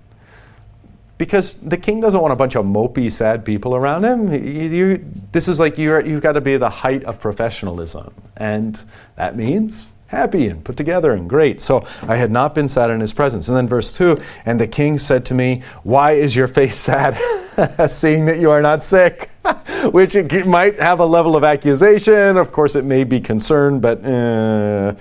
Because 1.19 1.55
the 1.55 1.77
king 1.77 1.99
doesn't 1.99 2.19
want 2.21 2.31
a 2.31 2.35
bunch 2.35 2.55
of 2.55 2.65
mopey, 2.65 3.11
sad 3.11 3.43
people 3.43 3.75
around 3.75 4.05
him. 4.05 4.31
You- 4.33 4.39
you- 4.39 5.05
this 5.33 5.47
is 5.49 5.59
like 5.59 5.77
you're, 5.77 5.99
you've 5.99 6.21
got 6.21 6.31
to 6.31 6.41
be 6.41 6.55
the 6.57 6.69
height 6.69 7.03
of 7.03 7.19
professionalism. 7.19 8.11
And 8.37 8.81
that 9.17 9.35
means 9.35 9.89
happy 10.07 10.47
and 10.47 10.63
put 10.63 10.77
together 10.77 11.11
and 11.11 11.29
great. 11.29 11.59
So 11.59 11.83
I 12.07 12.15
had 12.15 12.31
not 12.31 12.55
been 12.55 12.69
sad 12.69 12.89
in 12.89 13.01
his 13.01 13.11
presence. 13.11 13.49
And 13.49 13.57
then 13.57 13.67
verse 13.67 13.91
2 13.91 14.17
And 14.45 14.59
the 14.59 14.65
king 14.67 14.97
said 14.97 15.25
to 15.25 15.33
me, 15.33 15.61
Why 15.83 16.13
is 16.13 16.37
your 16.37 16.47
face 16.47 16.77
sad, 16.89 17.17
seeing 17.89 18.25
that 18.27 18.39
you 18.39 18.49
are 18.49 18.61
not 18.61 18.81
sick? 18.81 19.29
Which 19.91 20.15
it 20.15 20.47
might 20.47 20.79
have 20.79 21.01
a 21.01 21.05
level 21.05 21.35
of 21.35 21.43
accusation. 21.43 22.37
Of 22.37 22.53
course, 22.53 22.75
it 22.75 22.85
may 22.85 23.03
be 23.03 23.19
concern, 23.19 23.79
but. 23.79 24.03
Uh, 24.05 24.95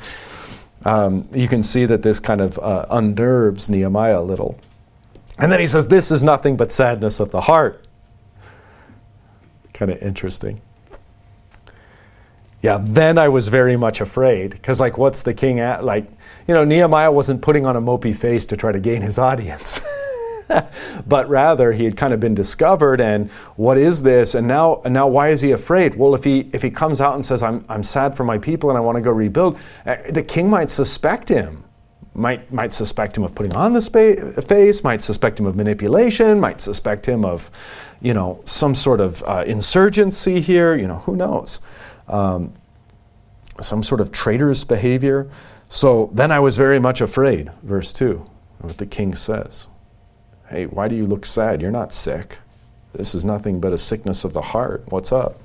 um, 0.84 1.28
you 1.32 1.48
can 1.48 1.62
see 1.62 1.86
that 1.86 2.02
this 2.02 2.20
kind 2.20 2.40
of 2.40 2.56
uh, 2.60 2.86
unnerves 2.90 3.68
Nehemiah 3.68 4.20
a 4.20 4.22
little. 4.22 4.58
And 5.39 5.53
then 5.53 5.61
he 5.61 5.66
says, 5.66 5.86
This 5.86 6.11
is 6.11 6.22
nothing 6.22 6.57
but 6.57 6.72
sadness 6.72 7.20
of 7.20 7.30
the 7.30 7.43
heart. 7.43 7.86
Kind 9.72 9.91
of 9.91 10.03
interesting. 10.03 10.61
Yeah, 12.61 12.80
then 12.82 13.18
I 13.18 13.28
was 13.28 13.47
very 13.49 13.76
much 13.76 14.01
afraid 14.01 14.51
because, 14.51 14.80
like, 14.80 14.99
what's 14.99 15.22
the 15.22 15.32
king 15.32 15.61
at? 15.61 15.84
Like, 15.84 16.11
you 16.49 16.55
know, 16.55 16.64
Nehemiah 16.64 17.12
wasn't 17.12 17.41
putting 17.41 17.66
on 17.66 17.76
a 17.76 17.80
mopey 17.80 18.14
face 18.14 18.47
to 18.47 18.57
try 18.57 18.72
to 18.72 18.80
gain 18.80 19.01
his 19.01 19.16
audience. 19.16 19.80
but 21.07 21.28
rather 21.28 21.72
he 21.72 21.84
had 21.84 21.97
kind 21.97 22.12
of 22.12 22.20
been 22.20 22.34
discovered 22.34 23.01
and 23.01 23.30
what 23.57 23.76
is 23.78 24.03
this 24.03 24.34
and 24.34 24.47
now 24.49 24.80
and 24.84 24.95
now 24.95 25.07
why 25.07 25.28
is 25.28 25.43
he 25.43 25.51
afraid 25.51 25.95
well 25.95 26.14
if 26.14 26.24
he 26.24 26.49
if 26.55 26.62
he 26.62 26.70
comes 26.70 27.03
out 27.03 27.14
and 27.14 27.22
says 27.22 27.43
i'm, 27.43 27.62
I'm 27.68 27.82
sad 27.82 28.14
for 28.14 28.24
my 28.24 28.39
people 28.39 28.70
and 28.70 28.78
i 28.78 28.80
want 28.80 28.97
to 28.97 29.03
go 29.03 29.11
rebuild 29.11 29.59
uh, 29.84 29.97
the 30.09 30.22
king 30.22 30.49
might 30.49 30.70
suspect 30.70 31.28
him 31.28 31.62
might 32.18 32.52
might 32.52 32.72
suspect 32.72 33.16
him 33.16 33.24
of 33.24 33.34
putting 33.34 33.54
on 33.54 33.72
the 33.72 33.80
spa- 33.80 34.40
face 34.42 34.84
might 34.84 35.00
suspect 35.00 35.38
him 35.38 35.46
of 35.46 35.56
manipulation 35.56 36.40
might 36.40 36.60
suspect 36.60 37.06
him 37.06 37.24
of 37.24 37.50
you 38.00 38.12
know 38.12 38.40
some 38.44 38.74
sort 38.74 39.00
of 39.00 39.22
uh, 39.24 39.44
insurgency 39.46 40.40
here 40.40 40.74
you 40.74 40.86
know 40.86 40.98
who 40.98 41.16
knows 41.16 41.60
um, 42.08 42.52
some 43.60 43.82
sort 43.82 44.00
of 44.00 44.12
traitorous 44.12 44.64
behavior 44.64 45.28
so 45.68 46.10
then 46.12 46.30
i 46.30 46.38
was 46.38 46.56
very 46.56 46.78
much 46.78 47.00
afraid 47.00 47.50
verse 47.62 47.92
2 47.92 48.28
what 48.60 48.78
the 48.78 48.86
king 48.86 49.14
says 49.14 49.68
Hey, 50.48 50.64
why 50.64 50.88
do 50.88 50.96
you 50.96 51.04
look 51.04 51.26
sad? 51.26 51.60
You're 51.60 51.70
not 51.70 51.92
sick. 51.92 52.38
This 52.94 53.14
is 53.14 53.22
nothing 53.22 53.60
but 53.60 53.74
a 53.74 53.78
sickness 53.78 54.24
of 54.24 54.32
the 54.32 54.40
heart. 54.40 54.82
What's 54.88 55.12
up? 55.12 55.38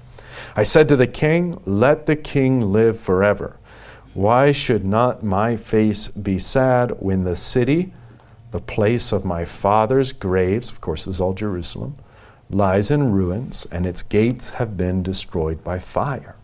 I 0.55 0.63
said 0.63 0.87
to 0.89 0.95
the 0.95 1.07
king, 1.07 1.61
Let 1.65 2.05
the 2.05 2.15
king 2.15 2.71
live 2.71 2.97
forever. 2.97 3.57
Why 4.13 4.51
should 4.51 4.85
not 4.85 5.23
my 5.23 5.55
face 5.55 6.07
be 6.07 6.37
sad 6.37 6.91
when 6.99 7.23
the 7.23 7.35
city, 7.35 7.93
the 8.51 8.59
place 8.59 9.11
of 9.11 9.25
my 9.25 9.43
father's 9.43 10.11
graves, 10.11 10.69
of 10.69 10.81
course, 10.81 11.07
is 11.07 11.19
all 11.19 11.33
Jerusalem, 11.33 11.95
lies 12.51 12.91
in 12.91 13.11
ruins 13.11 13.65
and 13.71 13.87
its 13.87 14.03
gates 14.03 14.51
have 14.51 14.77
been 14.77 15.01
destroyed 15.01 15.63
by 15.63 15.79
fire? 15.79 16.35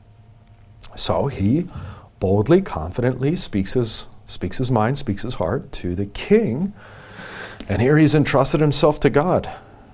So 0.96 1.28
he 1.28 1.68
boldly, 2.20 2.62
confidently 2.62 3.36
speaks 3.36 3.74
his, 3.74 4.08
speaks 4.26 4.58
his 4.58 4.72
mind, 4.72 4.98
speaks 4.98 5.22
his 5.22 5.36
heart 5.36 5.72
to 5.74 5.94
the 5.94 6.08
king. 6.08 6.74
And 7.68 7.84
here 7.84 8.00
he's 8.00 8.16
entrusted 8.16 8.62
himself 8.62 9.00
to 9.02 9.12
God, 9.12 9.48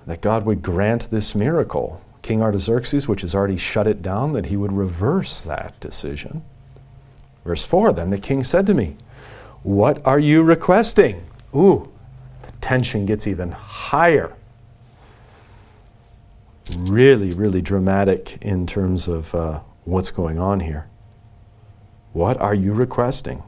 that 0.06 0.22
God 0.22 0.46
would 0.46 0.62
grant 0.62 1.10
this 1.10 1.34
miracle. 1.34 2.02
King 2.22 2.42
Artaxerxes, 2.42 3.06
which 3.06 3.20
has 3.20 3.34
already 3.34 3.58
shut 3.58 3.86
it 3.86 4.00
down, 4.00 4.32
that 4.32 4.46
he 4.46 4.56
would 4.56 4.72
reverse 4.72 5.42
that 5.42 5.78
decision. 5.78 6.42
Verse 7.46 7.64
4 7.64 7.92
Then 7.92 8.10
the 8.10 8.18
king 8.18 8.42
said 8.42 8.66
to 8.66 8.74
me, 8.74 8.96
What 9.62 10.04
are 10.04 10.18
you 10.18 10.42
requesting? 10.42 11.24
Ooh, 11.54 11.88
the 12.42 12.52
tension 12.60 13.06
gets 13.06 13.26
even 13.26 13.52
higher. 13.52 14.34
Really, 16.76 17.30
really 17.30 17.62
dramatic 17.62 18.38
in 18.42 18.66
terms 18.66 19.06
of 19.06 19.32
uh, 19.34 19.60
what's 19.84 20.10
going 20.10 20.40
on 20.40 20.58
here. 20.58 20.88
What 22.12 22.36
are 22.38 22.54
you 22.54 22.72
requesting? 22.72 23.44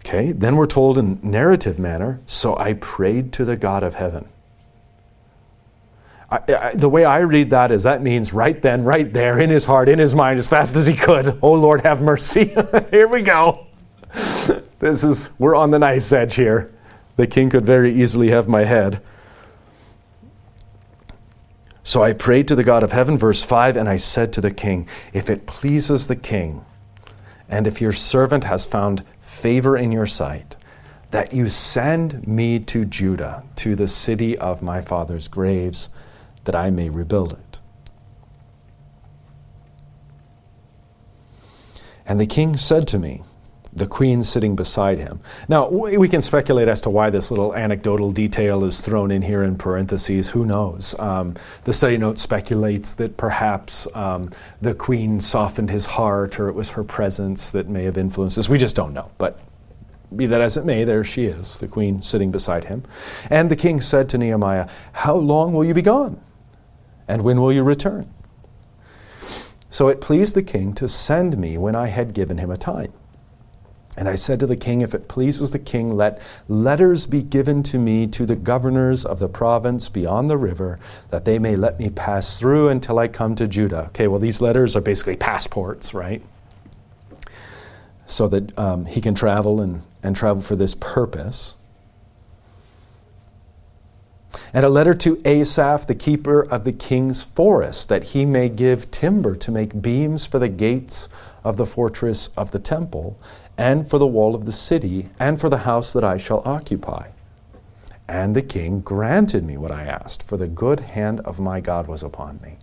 Okay, 0.00 0.32
then 0.32 0.56
we're 0.56 0.66
told 0.66 0.98
in 0.98 1.18
narrative 1.22 1.78
manner, 1.78 2.20
so 2.26 2.58
I 2.58 2.74
prayed 2.74 3.32
to 3.34 3.44
the 3.44 3.56
God 3.56 3.82
of 3.82 3.94
heaven. 3.94 4.28
I, 6.30 6.40
I, 6.48 6.74
the 6.74 6.88
way 6.88 7.04
I 7.04 7.20
read 7.20 7.50
that 7.50 7.70
is 7.70 7.82
that 7.82 8.02
means 8.02 8.32
right 8.32 8.60
then, 8.60 8.84
right 8.84 9.12
there, 9.12 9.40
in 9.40 9.50
his 9.50 9.64
heart, 9.64 9.88
in 9.88 9.98
his 9.98 10.14
mind, 10.14 10.38
as 10.38 10.46
fast 10.46 10.76
as 10.76 10.86
he 10.86 10.94
could. 10.94 11.38
Oh 11.42 11.52
Lord, 11.52 11.80
have 11.80 12.02
mercy. 12.02 12.54
here 12.90 13.08
we 13.08 13.22
go. 13.22 13.66
this 14.78 15.02
is, 15.04 15.30
we're 15.38 15.56
on 15.56 15.70
the 15.70 15.78
knife's 15.78 16.12
edge 16.12 16.34
here. 16.34 16.72
The 17.16 17.26
king 17.26 17.50
could 17.50 17.66
very 17.66 17.92
easily 17.92 18.30
have 18.30 18.48
my 18.48 18.64
head. 18.64 19.02
So 21.82 22.02
I 22.02 22.12
prayed 22.12 22.46
to 22.48 22.54
the 22.54 22.62
God 22.64 22.82
of 22.82 22.92
heaven, 22.92 23.18
verse 23.18 23.42
5, 23.42 23.76
and 23.76 23.88
I 23.88 23.96
said 23.96 24.32
to 24.34 24.40
the 24.40 24.52
king, 24.52 24.88
If 25.12 25.28
it 25.28 25.46
pleases 25.46 26.06
the 26.06 26.16
king, 26.16 26.64
and 27.48 27.66
if 27.66 27.80
your 27.80 27.92
servant 27.92 28.44
has 28.44 28.64
found 28.64 29.04
favor 29.20 29.76
in 29.76 29.90
your 29.90 30.06
sight, 30.06 30.56
that 31.10 31.32
you 31.32 31.48
send 31.48 32.28
me 32.28 32.60
to 32.60 32.84
Judah, 32.84 33.42
to 33.56 33.74
the 33.74 33.88
city 33.88 34.38
of 34.38 34.62
my 34.62 34.80
father's 34.80 35.26
graves, 35.26 35.88
that 36.44 36.54
I 36.54 36.70
may 36.70 36.90
rebuild 36.90 37.32
it. 37.32 37.58
And 42.06 42.18
the 42.18 42.26
king 42.26 42.56
said 42.56 42.88
to 42.88 42.98
me, 42.98 43.22
the 43.72 43.86
queen 43.86 44.22
sitting 44.22 44.56
beside 44.56 44.98
him. 44.98 45.20
Now, 45.48 45.68
we 45.68 46.08
can 46.08 46.20
speculate 46.20 46.66
as 46.66 46.80
to 46.82 46.90
why 46.90 47.10
this 47.10 47.30
little 47.30 47.54
anecdotal 47.54 48.10
detail 48.10 48.64
is 48.64 48.80
thrown 48.80 49.10
in 49.10 49.22
here 49.22 49.44
in 49.44 49.56
parentheses. 49.56 50.30
Who 50.30 50.44
knows? 50.44 50.98
Um, 50.98 51.36
the 51.64 51.72
study 51.72 51.96
note 51.96 52.18
speculates 52.18 52.94
that 52.94 53.16
perhaps 53.16 53.86
um, 53.94 54.30
the 54.60 54.74
queen 54.74 55.20
softened 55.20 55.70
his 55.70 55.86
heart 55.86 56.40
or 56.40 56.48
it 56.48 56.54
was 56.54 56.70
her 56.70 56.82
presence 56.82 57.52
that 57.52 57.68
may 57.68 57.84
have 57.84 57.96
influenced 57.96 58.36
this. 58.36 58.48
We 58.48 58.58
just 58.58 58.74
don't 58.74 58.92
know. 58.92 59.10
But 59.18 59.38
be 60.16 60.26
that 60.26 60.40
as 60.40 60.56
it 60.56 60.64
may, 60.64 60.82
there 60.82 61.04
she 61.04 61.26
is, 61.26 61.58
the 61.58 61.68
queen 61.68 62.02
sitting 62.02 62.32
beside 62.32 62.64
him. 62.64 62.82
And 63.30 63.48
the 63.48 63.56
king 63.56 63.80
said 63.80 64.08
to 64.08 64.18
Nehemiah, 64.18 64.68
How 64.92 65.14
long 65.14 65.52
will 65.52 65.64
you 65.64 65.74
be 65.74 65.82
gone? 65.82 66.20
And 67.10 67.24
when 67.24 67.40
will 67.40 67.52
you 67.52 67.64
return? 67.64 68.08
So 69.68 69.88
it 69.88 70.00
pleased 70.00 70.36
the 70.36 70.44
king 70.44 70.72
to 70.74 70.86
send 70.86 71.36
me 71.36 71.58
when 71.58 71.74
I 71.74 71.88
had 71.88 72.14
given 72.14 72.38
him 72.38 72.52
a 72.52 72.56
time. 72.56 72.92
And 73.96 74.08
I 74.08 74.14
said 74.14 74.38
to 74.40 74.46
the 74.46 74.56
king, 74.56 74.80
If 74.80 74.94
it 74.94 75.08
pleases 75.08 75.50
the 75.50 75.58
king, 75.58 75.92
let 75.92 76.22
letters 76.46 77.06
be 77.06 77.24
given 77.24 77.64
to 77.64 77.78
me 77.78 78.06
to 78.06 78.24
the 78.24 78.36
governors 78.36 79.04
of 79.04 79.18
the 79.18 79.28
province 79.28 79.88
beyond 79.88 80.30
the 80.30 80.36
river, 80.36 80.78
that 81.10 81.24
they 81.24 81.40
may 81.40 81.56
let 81.56 81.80
me 81.80 81.90
pass 81.90 82.38
through 82.38 82.68
until 82.68 83.00
I 83.00 83.08
come 83.08 83.34
to 83.34 83.48
Judah. 83.48 83.86
Okay, 83.88 84.06
well, 84.06 84.20
these 84.20 84.40
letters 84.40 84.76
are 84.76 84.80
basically 84.80 85.16
passports, 85.16 85.92
right? 85.92 86.22
So 88.06 88.28
that 88.28 88.56
um, 88.56 88.86
he 88.86 89.00
can 89.00 89.16
travel 89.16 89.60
and, 89.60 89.82
and 90.04 90.14
travel 90.14 90.42
for 90.42 90.54
this 90.54 90.76
purpose. 90.76 91.56
And 94.52 94.64
a 94.64 94.68
letter 94.68 94.94
to 94.94 95.20
Asaph, 95.24 95.86
the 95.86 95.94
keeper 95.94 96.42
of 96.42 96.64
the 96.64 96.72
king's 96.72 97.22
forest, 97.22 97.88
that 97.88 98.08
he 98.08 98.24
may 98.24 98.48
give 98.48 98.90
timber 98.90 99.36
to 99.36 99.50
make 99.50 99.82
beams 99.82 100.26
for 100.26 100.38
the 100.38 100.48
gates 100.48 101.08
of 101.44 101.56
the 101.56 101.66
fortress 101.66 102.28
of 102.36 102.50
the 102.50 102.58
temple, 102.58 103.18
and 103.56 103.88
for 103.88 103.98
the 103.98 104.06
wall 104.06 104.34
of 104.34 104.44
the 104.44 104.52
city, 104.52 105.08
and 105.18 105.40
for 105.40 105.48
the 105.48 105.58
house 105.58 105.92
that 105.92 106.04
I 106.04 106.16
shall 106.16 106.42
occupy. 106.44 107.08
And 108.08 108.34
the 108.34 108.42
king 108.42 108.80
granted 108.80 109.44
me 109.44 109.56
what 109.56 109.70
I 109.70 109.84
asked, 109.84 110.22
for 110.22 110.36
the 110.36 110.48
good 110.48 110.80
hand 110.80 111.20
of 111.20 111.38
my 111.38 111.60
God 111.60 111.86
was 111.86 112.02
upon 112.02 112.40
me. 112.42 112.56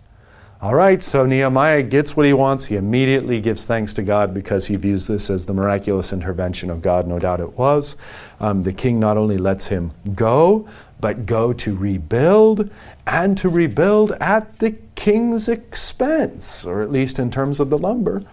All 0.60 0.74
right, 0.74 1.00
so 1.00 1.24
Nehemiah 1.24 1.84
gets 1.84 2.16
what 2.16 2.26
he 2.26 2.32
wants. 2.32 2.64
He 2.64 2.74
immediately 2.74 3.40
gives 3.40 3.64
thanks 3.64 3.94
to 3.94 4.02
God 4.02 4.34
because 4.34 4.66
he 4.66 4.74
views 4.74 5.06
this 5.06 5.30
as 5.30 5.46
the 5.46 5.54
miraculous 5.54 6.12
intervention 6.12 6.68
of 6.68 6.82
God. 6.82 7.06
No 7.06 7.20
doubt 7.20 7.38
it 7.38 7.56
was. 7.56 7.96
Um, 8.40 8.64
the 8.64 8.72
king 8.72 8.98
not 8.98 9.16
only 9.16 9.38
lets 9.38 9.68
him 9.68 9.92
go, 10.16 10.68
but 11.00 11.26
go 11.26 11.52
to 11.52 11.76
rebuild 11.76 12.72
and 13.06 13.38
to 13.38 13.48
rebuild 13.48 14.12
at 14.20 14.58
the 14.58 14.72
king's 14.94 15.48
expense, 15.48 16.64
or 16.64 16.82
at 16.82 16.90
least 16.90 17.18
in 17.18 17.30
terms 17.30 17.60
of 17.60 17.70
the 17.70 17.78
lumber. 17.78 18.24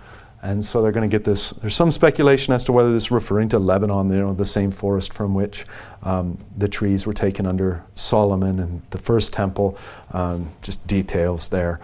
And 0.41 0.63
so 0.63 0.81
they're 0.81 0.91
going 0.91 1.09
to 1.09 1.11
get 1.11 1.23
this. 1.23 1.49
There's 1.51 1.75
some 1.75 1.89
speculation 1.89 2.53
as 2.53 2.63
to 2.65 2.71
whether 2.71 2.93
this 2.93 3.05
is 3.05 3.11
referring 3.11 3.49
to 3.49 3.59
Lebanon, 3.59 4.11
you 4.11 4.17
know, 4.17 4.33
the 4.33 4.45
same 4.45 4.69
forest 4.69 5.11
from 5.11 5.33
which 5.33 5.65
um, 6.03 6.37
the 6.55 6.67
trees 6.67 7.07
were 7.07 7.13
taken 7.13 7.47
under 7.47 7.83
Solomon 7.95 8.59
and 8.59 8.81
the 8.91 8.99
first 8.99 9.33
temple. 9.33 9.75
Um, 10.11 10.49
just 10.63 10.85
details 10.85 11.49
there. 11.49 11.79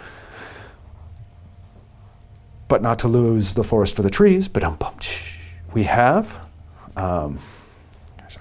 But 2.67 2.83
not 2.83 2.99
to 2.99 3.07
lose 3.07 3.55
the 3.55 3.63
forest 3.63 3.95
for 3.95 4.03
the 4.03 4.11
trees, 4.11 4.47
but 4.47 4.63
um, 4.63 4.77
we 5.73 5.83
have. 5.83 6.37
Um, 6.95 7.39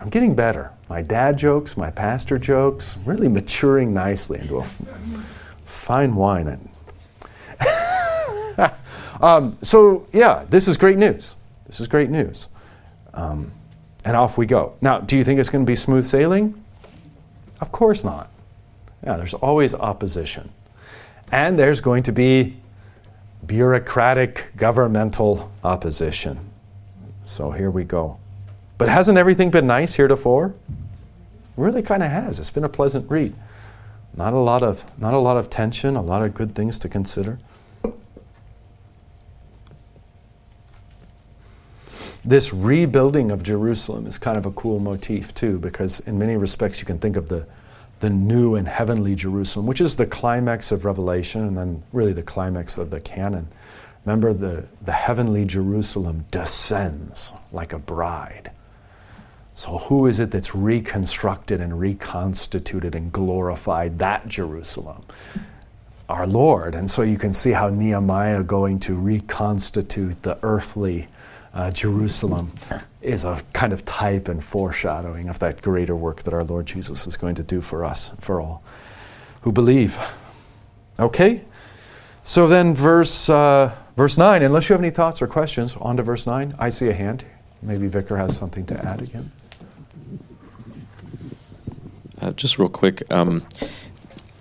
I'm 0.00 0.10
getting 0.10 0.34
better. 0.34 0.72
My 0.90 1.00
dad 1.00 1.38
jokes, 1.38 1.76
my 1.76 1.90
pastor 1.90 2.36
jokes, 2.36 2.98
really 3.06 3.28
maturing 3.28 3.94
nicely 3.94 4.40
into 4.40 4.58
a 4.58 4.62
f- 4.62 4.82
fine 5.64 6.14
wine. 6.14 6.68
Um, 9.20 9.58
so, 9.60 10.06
yeah, 10.12 10.46
this 10.48 10.66
is 10.66 10.78
great 10.78 10.96
news. 10.96 11.36
This 11.66 11.78
is 11.78 11.88
great 11.88 12.08
news. 12.08 12.48
Um, 13.12 13.52
and 14.04 14.16
off 14.16 14.38
we 14.38 14.46
go. 14.46 14.76
Now, 14.80 15.00
do 15.00 15.16
you 15.16 15.24
think 15.24 15.38
it's 15.38 15.50
going 15.50 15.64
to 15.64 15.70
be 15.70 15.76
smooth 15.76 16.06
sailing? 16.06 16.64
Of 17.60 17.70
course 17.70 18.02
not. 18.02 18.30
Yeah, 19.04 19.16
there's 19.16 19.34
always 19.34 19.74
opposition. 19.74 20.50
And 21.32 21.58
there's 21.58 21.80
going 21.80 22.02
to 22.04 22.12
be 22.12 22.56
bureaucratic 23.44 24.52
governmental 24.56 25.52
opposition. 25.64 26.38
So 27.26 27.50
here 27.50 27.70
we 27.70 27.84
go. 27.84 28.19
But 28.80 28.88
hasn't 28.88 29.18
everything 29.18 29.50
been 29.50 29.66
nice 29.66 29.92
heretofore? 29.92 30.54
Really 31.58 31.82
kind 31.82 32.02
of 32.02 32.10
has. 32.10 32.38
It's 32.38 32.48
been 32.48 32.64
a 32.64 32.68
pleasant 32.70 33.10
read. 33.10 33.34
Not 34.16 34.32
a 34.32 34.38
lot 34.38 34.62
of 34.62 34.86
not 34.98 35.12
a 35.12 35.18
lot 35.18 35.36
of 35.36 35.50
tension, 35.50 35.96
a 35.96 36.00
lot 36.00 36.22
of 36.22 36.32
good 36.32 36.54
things 36.54 36.78
to 36.78 36.88
consider. 36.88 37.38
This 42.24 42.54
rebuilding 42.54 43.30
of 43.30 43.42
Jerusalem 43.42 44.06
is 44.06 44.16
kind 44.16 44.38
of 44.38 44.46
a 44.46 44.50
cool 44.52 44.78
motif 44.78 45.34
too, 45.34 45.58
because 45.58 46.00
in 46.00 46.18
many 46.18 46.38
respects 46.38 46.80
you 46.80 46.86
can 46.86 46.98
think 46.98 47.18
of 47.18 47.28
the 47.28 47.46
the 47.98 48.08
new 48.08 48.54
and 48.54 48.66
heavenly 48.66 49.14
Jerusalem, 49.14 49.66
which 49.66 49.82
is 49.82 49.96
the 49.96 50.06
climax 50.06 50.72
of 50.72 50.86
Revelation 50.86 51.46
and 51.46 51.54
then 51.54 51.82
really 51.92 52.14
the 52.14 52.22
climax 52.22 52.78
of 52.78 52.88
the 52.88 53.02
canon. 53.02 53.46
Remember, 54.06 54.32
the, 54.32 54.66
the 54.80 54.92
heavenly 54.92 55.44
Jerusalem 55.44 56.24
descends 56.30 57.34
like 57.52 57.74
a 57.74 57.78
bride. 57.78 58.50
So, 59.60 59.76
who 59.76 60.06
is 60.06 60.20
it 60.20 60.30
that's 60.30 60.54
reconstructed 60.54 61.60
and 61.60 61.78
reconstituted 61.78 62.94
and 62.94 63.12
glorified 63.12 63.98
that 63.98 64.26
Jerusalem? 64.26 65.04
Our 66.08 66.26
Lord. 66.26 66.74
And 66.74 66.90
so 66.90 67.02
you 67.02 67.18
can 67.18 67.34
see 67.34 67.50
how 67.50 67.68
Nehemiah 67.68 68.42
going 68.42 68.80
to 68.80 68.94
reconstitute 68.94 70.22
the 70.22 70.38
earthly 70.42 71.08
uh, 71.52 71.72
Jerusalem 71.72 72.52
is 73.02 73.24
a 73.24 73.42
kind 73.52 73.74
of 73.74 73.84
type 73.84 74.28
and 74.28 74.42
foreshadowing 74.42 75.28
of 75.28 75.40
that 75.40 75.60
greater 75.60 75.94
work 75.94 76.22
that 76.22 76.32
our 76.32 76.42
Lord 76.42 76.64
Jesus 76.64 77.06
is 77.06 77.18
going 77.18 77.34
to 77.34 77.42
do 77.42 77.60
for 77.60 77.84
us, 77.84 78.16
for 78.18 78.40
all 78.40 78.62
who 79.42 79.52
believe. 79.52 79.98
Okay? 80.98 81.42
So 82.22 82.48
then, 82.48 82.74
verse, 82.74 83.28
uh, 83.28 83.76
verse 83.94 84.16
9, 84.16 84.42
unless 84.42 84.70
you 84.70 84.72
have 84.72 84.80
any 84.80 84.88
thoughts 84.88 85.20
or 85.20 85.26
questions, 85.26 85.76
on 85.76 85.98
to 85.98 86.02
verse 86.02 86.26
9. 86.26 86.54
I 86.58 86.70
see 86.70 86.88
a 86.88 86.94
hand. 86.94 87.26
Maybe 87.60 87.88
Vicar 87.88 88.16
has 88.16 88.34
something 88.34 88.64
to 88.64 88.86
add 88.86 89.02
again. 89.02 89.30
Uh, 92.20 92.32
just 92.32 92.58
real 92.58 92.68
quick, 92.68 93.02
um, 93.10 93.42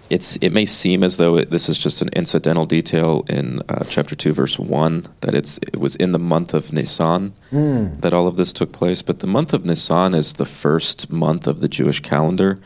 it's 0.09 0.35
it 0.37 0.51
may 0.51 0.65
seem 0.65 1.03
as 1.03 1.17
though 1.17 1.37
it, 1.37 1.49
this 1.51 1.69
is 1.69 1.77
just 1.77 2.01
an 2.01 2.09
incidental 2.09 2.65
detail 2.65 3.23
in 3.29 3.61
uh, 3.69 3.83
chapter 3.87 4.15
two, 4.15 4.33
verse 4.33 4.57
one, 4.57 5.05
that 5.21 5.35
it's 5.35 5.59
it 5.59 5.77
was 5.79 5.95
in 5.95 6.11
the 6.11 6.19
month 6.19 6.53
of 6.53 6.73
Nisan 6.73 7.33
Mm. 7.51 8.01
that 8.01 8.13
all 8.13 8.27
of 8.27 8.35
this 8.35 8.53
took 8.53 8.71
place. 8.71 9.01
But 9.01 9.19
the 9.19 9.27
month 9.27 9.53
of 9.53 9.65
Nisan 9.65 10.13
is 10.13 10.33
the 10.33 10.45
first 10.45 11.11
month 11.11 11.47
of 11.47 11.59
the 11.61 11.67
Jewish 11.67 11.99
calendar, 11.99 12.59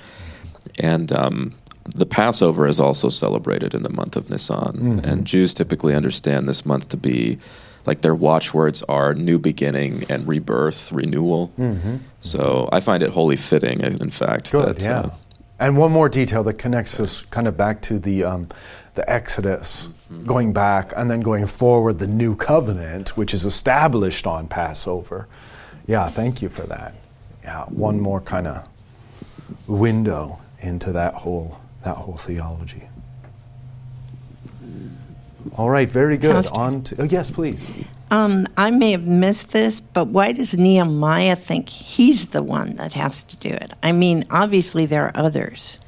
and 0.80 1.12
um, 1.12 1.54
the 1.96 2.06
Passover 2.06 2.66
is 2.68 2.80
also 2.80 3.10
celebrated 3.10 3.74
in 3.74 3.84
the 3.84 3.92
month 3.92 4.16
of 4.16 4.30
Nisan. 4.30 5.02
And 5.04 5.26
Jews 5.28 5.54
typically 5.54 5.94
understand 5.96 6.48
this 6.48 6.66
month 6.66 6.88
to 6.90 6.98
be 6.98 7.38
like 7.86 8.02
their 8.02 8.16
watchwords 8.16 8.82
are 8.84 9.14
new 9.14 9.38
beginning 9.40 10.04
and 10.10 10.28
rebirth, 10.28 10.92
renewal. 10.92 11.52
So 12.20 12.70
I 12.72 12.80
find 12.80 13.04
it 13.04 13.10
wholly 13.12 13.36
fitting, 13.36 13.82
in 13.82 14.10
fact, 14.10 14.52
Good, 14.52 14.80
that 14.80 14.84
yeah. 14.84 15.00
uh, 15.00 15.10
and 15.60 15.78
one 15.78 15.92
more 15.92 16.10
detail 16.10 16.44
that 16.44 16.54
connects 16.54 17.00
us 17.00 17.22
kind 17.22 17.48
of 17.48 17.56
back 17.56 17.82
to 17.84 18.00
the, 18.00 18.24
um, 18.24 18.48
the 18.96 19.10
Exodus, 19.10 19.90
going 20.26 20.54
back 20.54 20.94
and 20.96 21.10
then 21.10 21.22
going 21.22 21.48
forward, 21.48 22.00
the 22.00 22.08
new 22.08 22.36
covenant, 22.36 23.18
which 23.18 23.34
is 23.34 23.46
established 23.46 24.28
on 24.28 24.48
Passover. 24.48 25.28
Yeah, 25.88 26.10
thank 26.10 26.42
you 26.42 26.50
for 26.50 26.64
that. 26.64 26.96
Yeah, 27.44 27.64
one 27.66 28.00
more 28.00 28.22
kind 28.22 28.48
of 28.48 28.68
window 29.68 30.40
into 30.60 30.92
that 30.94 31.14
whole, 31.14 31.60
that 31.84 31.96
whole 31.96 32.18
theology. 32.18 32.84
All 35.58 35.70
right, 35.70 35.92
very 35.92 36.18
good. 36.18 36.46
On 36.54 36.82
to, 36.84 37.02
oh, 37.02 37.04
yes, 37.04 37.30
please. 37.32 37.86
Um, 38.12 38.46
I 38.58 38.70
may 38.72 38.92
have 38.92 39.08
missed 39.08 39.54
this, 39.54 39.82
but 39.82 40.08
why 40.08 40.34
does 40.34 40.56
Nehemiah 40.56 41.36
think 41.36 41.70
he's 41.70 42.28
the 42.28 42.44
one 42.44 42.76
that 42.76 42.94
has 42.94 43.24
to 43.24 43.36
do 43.38 43.50
it? 43.50 43.72
I 43.82 43.92
mean, 43.92 44.26
obviously 44.30 44.86
there 44.86 45.06
are 45.06 45.12
others. 45.16 45.80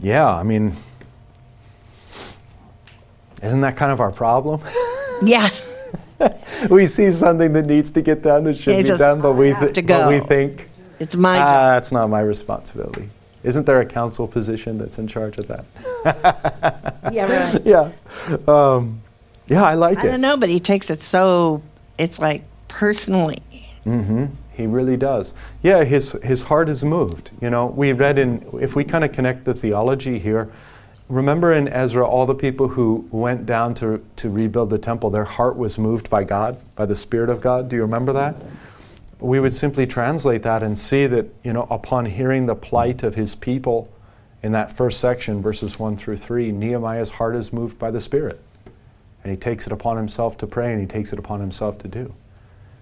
Yeah, 0.00 0.28
I 0.28 0.42
mean, 0.42 0.72
isn't 3.42 3.60
that 3.60 3.76
kind 3.76 3.92
of 3.92 4.00
our 4.00 4.12
problem? 4.12 4.60
Yeah, 5.20 5.48
we 6.70 6.86
see 6.86 7.10
something 7.10 7.52
that 7.54 7.66
needs 7.66 7.90
to 7.90 8.02
get 8.02 8.22
done 8.22 8.44
that 8.44 8.56
should 8.56 8.74
It's 8.74 8.82
be 8.84 8.88
just, 8.90 9.00
done, 9.00 9.20
but 9.20 9.32
we, 9.32 9.52
thi- 9.52 9.82
but 9.82 10.08
we 10.08 10.20
think, 10.20 10.68
it's 11.00 11.16
my 11.16 11.40
ah, 11.40 11.76
it's 11.76 11.90
not 11.90 12.08
my 12.08 12.20
responsibility. 12.20 13.10
Isn't 13.48 13.64
there 13.64 13.80
a 13.80 13.86
council 13.86 14.28
position 14.28 14.76
that's 14.76 14.98
in 14.98 15.08
charge 15.08 15.38
of 15.38 15.48
that? 15.48 15.64
Yeah, 17.10 17.24
right. 17.54 17.62
yeah. 17.64 17.90
Um, 18.46 19.00
yeah, 19.46 19.64
I 19.64 19.74
like 19.74 19.98
I 20.00 20.08
it. 20.08 20.10
don't 20.10 20.20
know, 20.20 20.36
but 20.36 20.50
he 20.50 20.60
takes 20.60 20.90
it 20.90 21.00
so, 21.00 21.62
it's 21.96 22.18
like 22.18 22.42
personally. 22.68 23.42
Mm-hmm. 23.86 24.26
He 24.52 24.66
really 24.66 24.98
does. 24.98 25.32
Yeah, 25.62 25.84
his 25.84 26.12
his 26.22 26.42
heart 26.42 26.68
is 26.68 26.84
moved. 26.84 27.30
You 27.40 27.48
know, 27.48 27.64
we 27.66 27.92
read 27.92 28.18
in 28.18 28.46
if 28.60 28.76
we 28.76 28.84
kind 28.84 29.04
of 29.04 29.12
connect 29.12 29.44
the 29.46 29.54
theology 29.54 30.18
here. 30.18 30.50
Remember 31.08 31.54
in 31.54 31.66
Ezra, 31.68 32.06
all 32.06 32.26
the 32.26 32.34
people 32.34 32.68
who 32.68 33.08
went 33.10 33.46
down 33.46 33.72
to, 33.74 34.04
to 34.16 34.28
rebuild 34.28 34.68
the 34.68 34.78
temple, 34.78 35.08
their 35.08 35.24
heart 35.24 35.56
was 35.56 35.78
moved 35.78 36.10
by 36.10 36.24
God, 36.24 36.58
by 36.76 36.84
the 36.84 36.96
Spirit 36.96 37.30
of 37.30 37.40
God. 37.40 37.70
Do 37.70 37.76
you 37.76 37.82
remember 37.82 38.12
that? 38.12 38.36
We 39.20 39.40
would 39.40 39.54
simply 39.54 39.86
translate 39.86 40.42
that 40.42 40.62
and 40.62 40.78
see 40.78 41.06
that, 41.06 41.26
you 41.42 41.52
know, 41.52 41.66
upon 41.70 42.06
hearing 42.06 42.46
the 42.46 42.54
plight 42.54 43.02
of 43.02 43.14
his 43.14 43.34
people 43.34 43.90
in 44.42 44.52
that 44.52 44.70
first 44.70 45.00
section, 45.00 45.42
verses 45.42 45.78
1 45.78 45.96
through 45.96 46.16
3, 46.16 46.52
Nehemiah's 46.52 47.10
heart 47.10 47.34
is 47.34 47.52
moved 47.52 47.78
by 47.78 47.90
the 47.90 48.00
Spirit. 48.00 48.40
And 49.24 49.32
he 49.32 49.36
takes 49.36 49.66
it 49.66 49.72
upon 49.72 49.96
himself 49.96 50.38
to 50.38 50.46
pray 50.46 50.72
and 50.72 50.80
he 50.80 50.86
takes 50.86 51.12
it 51.12 51.18
upon 51.18 51.40
himself 51.40 51.78
to 51.78 51.88
do. 51.88 52.14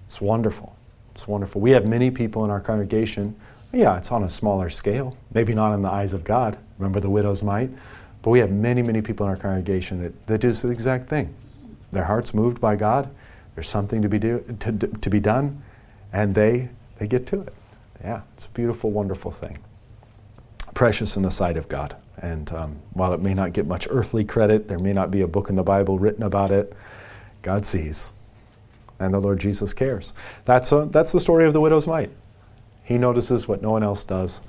It's 0.06 0.20
wonderful. 0.20 0.76
It's 1.14 1.26
wonderful. 1.26 1.62
We 1.62 1.70
have 1.70 1.86
many 1.86 2.10
people 2.10 2.44
in 2.44 2.50
our 2.50 2.60
congregation. 2.60 3.34
Yeah, 3.72 3.96
it's 3.96 4.12
on 4.12 4.24
a 4.24 4.28
smaller 4.28 4.68
scale. 4.68 5.16
Maybe 5.32 5.54
not 5.54 5.72
in 5.72 5.80
the 5.80 5.90
eyes 5.90 6.12
of 6.12 6.24
God. 6.24 6.58
Remember 6.78 7.00
the 7.00 7.10
widow's 7.10 7.42
mite? 7.42 7.70
But 8.20 8.30
we 8.30 8.38
have 8.40 8.50
many, 8.50 8.82
many 8.82 9.00
people 9.00 9.24
in 9.24 9.30
our 9.30 9.36
congregation 9.36 10.02
that, 10.02 10.26
that 10.26 10.38
do 10.40 10.52
the 10.52 10.70
exact 10.70 11.08
thing. 11.08 11.34
Their 11.90 12.04
heart's 12.04 12.34
moved 12.34 12.60
by 12.60 12.76
God. 12.76 13.08
There's 13.54 13.68
something 13.68 14.02
to 14.02 14.08
be, 14.08 14.18
do, 14.18 14.44
to, 14.60 14.72
to 14.72 15.10
be 15.10 15.20
done, 15.20 15.62
and 16.12 16.34
they, 16.34 16.68
they 16.98 17.06
get 17.06 17.26
to 17.28 17.40
it. 17.42 17.54
Yeah, 18.02 18.22
it's 18.34 18.46
a 18.46 18.50
beautiful, 18.50 18.90
wonderful 18.90 19.30
thing. 19.30 19.58
Precious 20.74 21.16
in 21.16 21.22
the 21.22 21.30
sight 21.30 21.56
of 21.56 21.68
God. 21.68 21.96
And 22.18 22.50
um, 22.52 22.76
while 22.92 23.12
it 23.12 23.20
may 23.20 23.34
not 23.34 23.52
get 23.52 23.66
much 23.66 23.86
earthly 23.90 24.24
credit, 24.24 24.68
there 24.68 24.78
may 24.78 24.92
not 24.92 25.10
be 25.10 25.20
a 25.20 25.26
book 25.26 25.50
in 25.50 25.56
the 25.56 25.62
Bible 25.62 25.98
written 25.98 26.22
about 26.22 26.50
it, 26.50 26.74
God 27.42 27.66
sees. 27.66 28.12
And 28.98 29.12
the 29.12 29.20
Lord 29.20 29.38
Jesus 29.38 29.74
cares. 29.74 30.14
That's, 30.44 30.72
a, 30.72 30.88
that's 30.90 31.12
the 31.12 31.20
story 31.20 31.46
of 31.46 31.52
the 31.52 31.60
widow's 31.60 31.86
mite. 31.86 32.10
He 32.84 32.98
notices 32.98 33.48
what 33.48 33.60
no 33.60 33.72
one 33.72 33.82
else 33.82 34.04
does, 34.04 34.40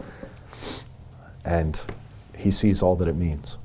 and 1.43 1.81
he 2.37 2.51
sees 2.51 2.83
all 2.83 2.95
that 2.97 3.07
it 3.07 3.15
means. 3.15 3.57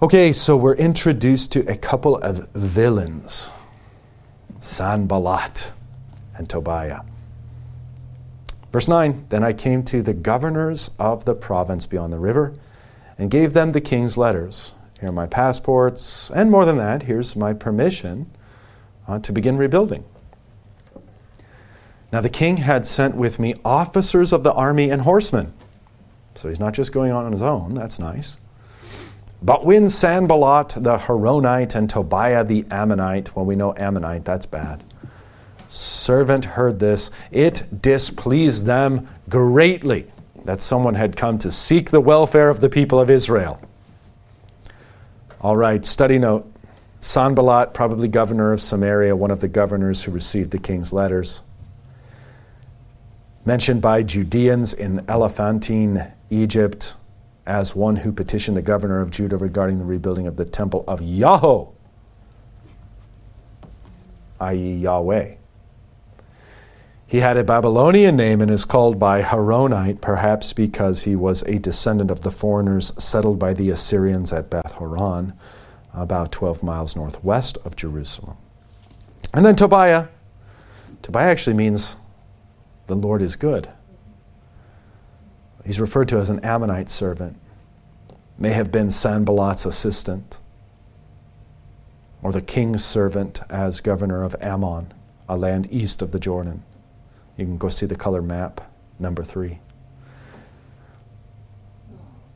Okay, 0.00 0.32
so 0.32 0.56
we're 0.56 0.76
introduced 0.76 1.52
to 1.52 1.60
a 1.70 1.76
couple 1.76 2.16
of 2.16 2.48
villains 2.50 3.50
Sanballat 4.60 5.72
and 6.36 6.48
Tobiah. 6.48 7.00
Verse 8.72 8.88
9 8.88 9.26
Then 9.28 9.42
I 9.42 9.52
came 9.52 9.82
to 9.84 10.02
the 10.02 10.14
governors 10.14 10.90
of 10.98 11.24
the 11.24 11.34
province 11.34 11.86
beyond 11.86 12.12
the 12.12 12.18
river 12.18 12.54
and 13.18 13.30
gave 13.30 13.52
them 13.52 13.72
the 13.72 13.80
king's 13.80 14.16
letters. 14.16 14.74
Here 15.00 15.08
are 15.08 15.12
my 15.12 15.26
passports, 15.26 16.30
and 16.30 16.50
more 16.50 16.64
than 16.64 16.76
that, 16.76 17.04
here's 17.04 17.34
my 17.34 17.52
permission 17.52 18.30
uh, 19.08 19.18
to 19.20 19.32
begin 19.32 19.56
rebuilding. 19.56 20.04
Now 22.12 22.20
the 22.20 22.28
king 22.28 22.58
had 22.58 22.84
sent 22.84 23.16
with 23.16 23.38
me 23.38 23.54
officers 23.64 24.32
of 24.32 24.42
the 24.42 24.52
army 24.52 24.90
and 24.90 25.02
horsemen. 25.02 25.52
So 26.34 26.48
he's 26.48 26.60
not 26.60 26.74
just 26.74 26.92
going 26.92 27.12
on 27.12 27.32
his 27.32 27.42
own, 27.42 27.74
that's 27.74 27.98
nice. 27.98 28.38
But 29.42 29.64
when 29.64 29.88
Sanballat 29.88 30.70
the 30.76 30.98
Horonite 30.98 31.74
and 31.74 31.88
Tobiah 31.88 32.44
the 32.44 32.64
Ammonite, 32.70 33.34
well, 33.34 33.44
we 33.44 33.56
know 33.56 33.74
Ammonite, 33.76 34.24
that's 34.24 34.46
bad. 34.46 34.82
Servant 35.70 36.44
heard 36.44 36.80
this, 36.80 37.12
it 37.30 37.62
displeased 37.80 38.66
them 38.66 39.08
greatly 39.28 40.04
that 40.44 40.60
someone 40.60 40.94
had 40.96 41.16
come 41.16 41.38
to 41.38 41.50
seek 41.52 41.90
the 41.90 42.00
welfare 42.00 42.50
of 42.50 42.60
the 42.60 42.68
people 42.68 42.98
of 42.98 43.08
Israel. 43.08 43.60
All 45.40 45.54
right, 45.54 45.84
study 45.84 46.18
note. 46.18 46.52
Sanballat, 47.00 47.72
probably 47.72 48.08
governor 48.08 48.52
of 48.52 48.60
Samaria, 48.60 49.14
one 49.14 49.30
of 49.30 49.40
the 49.40 49.46
governors 49.46 50.02
who 50.02 50.10
received 50.10 50.50
the 50.50 50.58
king's 50.58 50.92
letters. 50.92 51.42
Mentioned 53.44 53.80
by 53.80 54.02
Judeans 54.02 54.74
in 54.74 55.04
Elephantine, 55.08 56.12
Egypt, 56.30 56.96
as 57.46 57.76
one 57.76 57.94
who 57.94 58.10
petitioned 58.10 58.56
the 58.56 58.62
governor 58.62 59.00
of 59.00 59.12
Judah 59.12 59.36
regarding 59.36 59.78
the 59.78 59.84
rebuilding 59.84 60.26
of 60.26 60.36
the 60.36 60.44
temple 60.44 60.84
of 60.88 61.00
Yahweh, 61.00 61.66
i.e., 64.40 64.74
Yahweh. 64.74 65.36
He 67.10 67.18
had 67.18 67.36
a 67.36 67.42
Babylonian 67.42 68.14
name 68.14 68.40
and 68.40 68.48
is 68.52 68.64
called 68.64 69.00
by 69.00 69.22
Horonite, 69.22 70.00
perhaps 70.00 70.52
because 70.52 71.02
he 71.02 71.16
was 71.16 71.42
a 71.42 71.58
descendant 71.58 72.08
of 72.08 72.20
the 72.20 72.30
foreigners 72.30 72.94
settled 73.02 73.36
by 73.36 73.52
the 73.52 73.68
Assyrians 73.68 74.32
at 74.32 74.48
Beth 74.48 74.74
Horon, 74.74 75.32
about 75.92 76.30
12 76.30 76.62
miles 76.62 76.94
northwest 76.94 77.58
of 77.64 77.74
Jerusalem. 77.74 78.36
And 79.34 79.44
then 79.44 79.56
Tobiah. 79.56 80.06
Tobiah 81.02 81.32
actually 81.32 81.56
means 81.56 81.96
the 82.86 82.94
Lord 82.94 83.22
is 83.22 83.34
good. 83.34 83.68
He's 85.66 85.80
referred 85.80 86.08
to 86.10 86.18
as 86.18 86.30
an 86.30 86.38
Ammonite 86.44 86.88
servant, 86.88 87.36
may 88.38 88.52
have 88.52 88.70
been 88.70 88.86
Sanballat's 88.86 89.66
assistant, 89.66 90.38
or 92.22 92.30
the 92.30 92.40
king's 92.40 92.84
servant 92.84 93.40
as 93.50 93.80
governor 93.80 94.22
of 94.22 94.36
Ammon, 94.40 94.94
a 95.28 95.36
land 95.36 95.66
east 95.72 96.02
of 96.02 96.12
the 96.12 96.20
Jordan. 96.20 96.62
You 97.40 97.46
can 97.46 97.56
go 97.56 97.68
see 97.68 97.86
the 97.86 97.96
color 97.96 98.20
map, 98.20 98.60
number 98.98 99.24
three. 99.24 99.60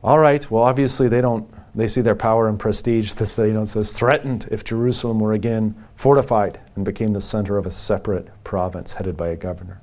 All 0.03 0.19
right, 0.19 0.51
well, 0.51 0.63
obviously 0.63 1.09
they 1.09 1.21
don't, 1.21 1.47
they 1.75 1.87
see 1.87 2.01
their 2.01 2.15
power 2.15 2.49
and 2.49 2.59
prestige, 2.59 3.13
the 3.13 3.27
study 3.27 3.53
note 3.53 3.69
says, 3.69 3.93
threatened 3.93 4.49
if 4.51 4.65
Jerusalem 4.65 5.19
were 5.19 5.35
again 5.35 5.75
fortified 5.95 6.59
and 6.75 6.85
became 6.87 7.13
the 7.13 7.21
center 7.21 7.59
of 7.59 7.67
a 7.67 7.71
separate 7.71 8.29
province 8.45 8.95
headed 8.95 9.17
by 9.17 9.29
a 9.29 9.37
governor. 9.37 9.83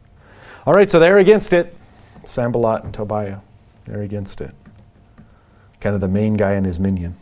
All 0.66 0.74
right, 0.74 0.90
so 0.90 1.00
they're 1.00 1.20
against 1.20 1.54
it. 1.54 1.76
Sanballat 2.24 2.84
and 2.84 2.94
Tobiah, 2.94 3.40
they're 3.86 4.02
against 4.02 4.42
it. 4.42 4.56
Kind 5.80 5.94
of 5.94 6.02
the 6.02 6.08
main 6.08 6.36
guy 6.36 6.54
and 6.54 6.66
his 6.66 6.80
minion. 6.80 7.16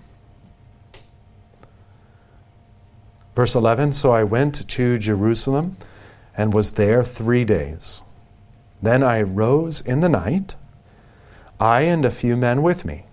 Verse 3.36 3.56
11 3.56 3.94
So 3.94 4.12
I 4.12 4.24
went 4.24 4.68
to 4.70 4.98
Jerusalem 4.98 5.78
and 6.40 6.54
was 6.54 6.72
there 6.72 7.04
three 7.04 7.44
days. 7.44 8.02
Then 8.82 9.04
I 9.04 9.22
rose 9.22 9.82
in 9.82 10.00
the 10.00 10.08
night, 10.08 10.56
I 11.60 11.82
and 11.82 12.06
a 12.06 12.10
few 12.10 12.38
men 12.38 12.64
with 12.64 12.86
me, 12.86 13.04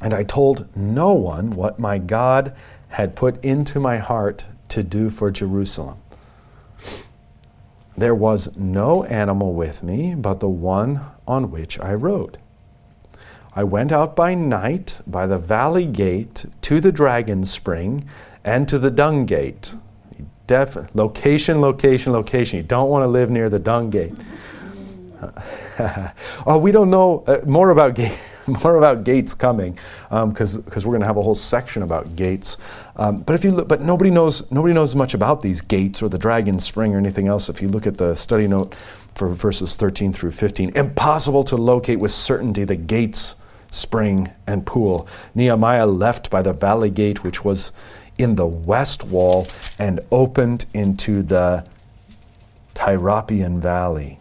and 0.00 0.14
I 0.14 0.22
told 0.22 0.68
no 0.76 1.12
one 1.14 1.50
what 1.50 1.80
my 1.80 1.98
God 1.98 2.54
had 2.90 3.16
put 3.16 3.44
into 3.44 3.80
my 3.80 3.96
heart 3.96 4.46
to 4.68 4.84
do 4.84 5.10
for 5.10 5.32
Jerusalem. 5.32 5.98
There 7.96 8.14
was 8.14 8.56
no 8.56 9.02
animal 9.02 9.52
with 9.52 9.82
me 9.82 10.14
but 10.14 10.38
the 10.38 10.48
one 10.48 11.00
on 11.26 11.50
which 11.50 11.80
I 11.80 11.92
rode. 11.94 12.38
I 13.52 13.64
went 13.64 13.90
out 13.90 14.14
by 14.14 14.36
night 14.36 15.00
by 15.08 15.26
the 15.26 15.38
valley 15.38 15.86
gate 15.86 16.44
to 16.62 16.78
the 16.78 16.92
dragon 16.92 17.42
spring 17.42 18.08
and 18.44 18.68
to 18.68 18.78
the 18.78 18.92
dung 18.92 19.26
gate. 19.26 19.74
Def- 20.48 20.94
location, 20.94 21.60
location, 21.60 22.12
location. 22.12 22.56
You 22.56 22.62
don't 22.62 22.88
want 22.88 23.02
to 23.02 23.06
live 23.06 23.30
near 23.30 23.50
the 23.50 23.58
dung 23.58 23.90
gate. 23.90 24.14
oh, 26.46 26.58
we 26.58 26.72
don't 26.72 26.90
know 26.90 27.22
uh, 27.26 27.40
more 27.46 27.70
about 27.70 27.98
more 28.46 28.76
about 28.76 29.04
gates 29.04 29.34
coming 29.34 29.78
because 30.08 30.56
um, 30.56 30.62
because 30.62 30.86
we're 30.86 30.92
going 30.92 31.02
to 31.02 31.06
have 31.06 31.18
a 31.18 31.22
whole 31.22 31.34
section 31.34 31.82
about 31.82 32.16
gates. 32.16 32.56
Um, 32.96 33.20
but 33.20 33.34
if 33.34 33.44
you 33.44 33.50
look, 33.50 33.68
but 33.68 33.82
nobody 33.82 34.10
knows 34.10 34.50
nobody 34.50 34.72
knows 34.72 34.94
much 34.94 35.12
about 35.12 35.42
these 35.42 35.60
gates 35.60 36.02
or 36.02 36.08
the 36.08 36.18
dragon 36.18 36.58
spring 36.58 36.94
or 36.94 36.98
anything 36.98 37.28
else. 37.28 37.50
If 37.50 37.60
you 37.60 37.68
look 37.68 37.86
at 37.86 37.98
the 37.98 38.14
study 38.14 38.48
note 38.48 38.74
for 39.14 39.28
verses 39.28 39.76
13 39.76 40.14
through 40.14 40.30
15, 40.30 40.70
impossible 40.76 41.44
to 41.44 41.56
locate 41.56 41.98
with 41.98 42.12
certainty 42.12 42.64
the 42.64 42.76
gates, 42.76 43.36
spring, 43.70 44.30
and 44.46 44.64
pool. 44.64 45.06
Nehemiah 45.34 45.86
left 45.86 46.30
by 46.30 46.40
the 46.40 46.54
valley 46.54 46.88
gate, 46.88 47.22
which 47.22 47.44
was 47.44 47.72
in 48.18 48.34
the 48.34 48.46
west 48.46 49.04
wall 49.04 49.46
and 49.78 50.00
opened 50.10 50.66
into 50.74 51.22
the 51.22 51.64
Tyropoeon 52.74 53.60
Valley. 53.60 54.18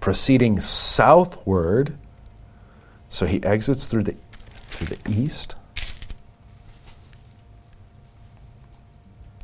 Proceeding 0.00 0.60
southward, 0.60 1.96
so 3.08 3.26
he 3.26 3.42
exits 3.42 3.88
through 3.90 4.02
the, 4.02 4.16
through 4.66 4.96
the 4.96 5.10
east. 5.10 5.56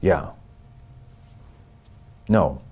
Yeah. 0.00 0.30
No. 2.28 2.62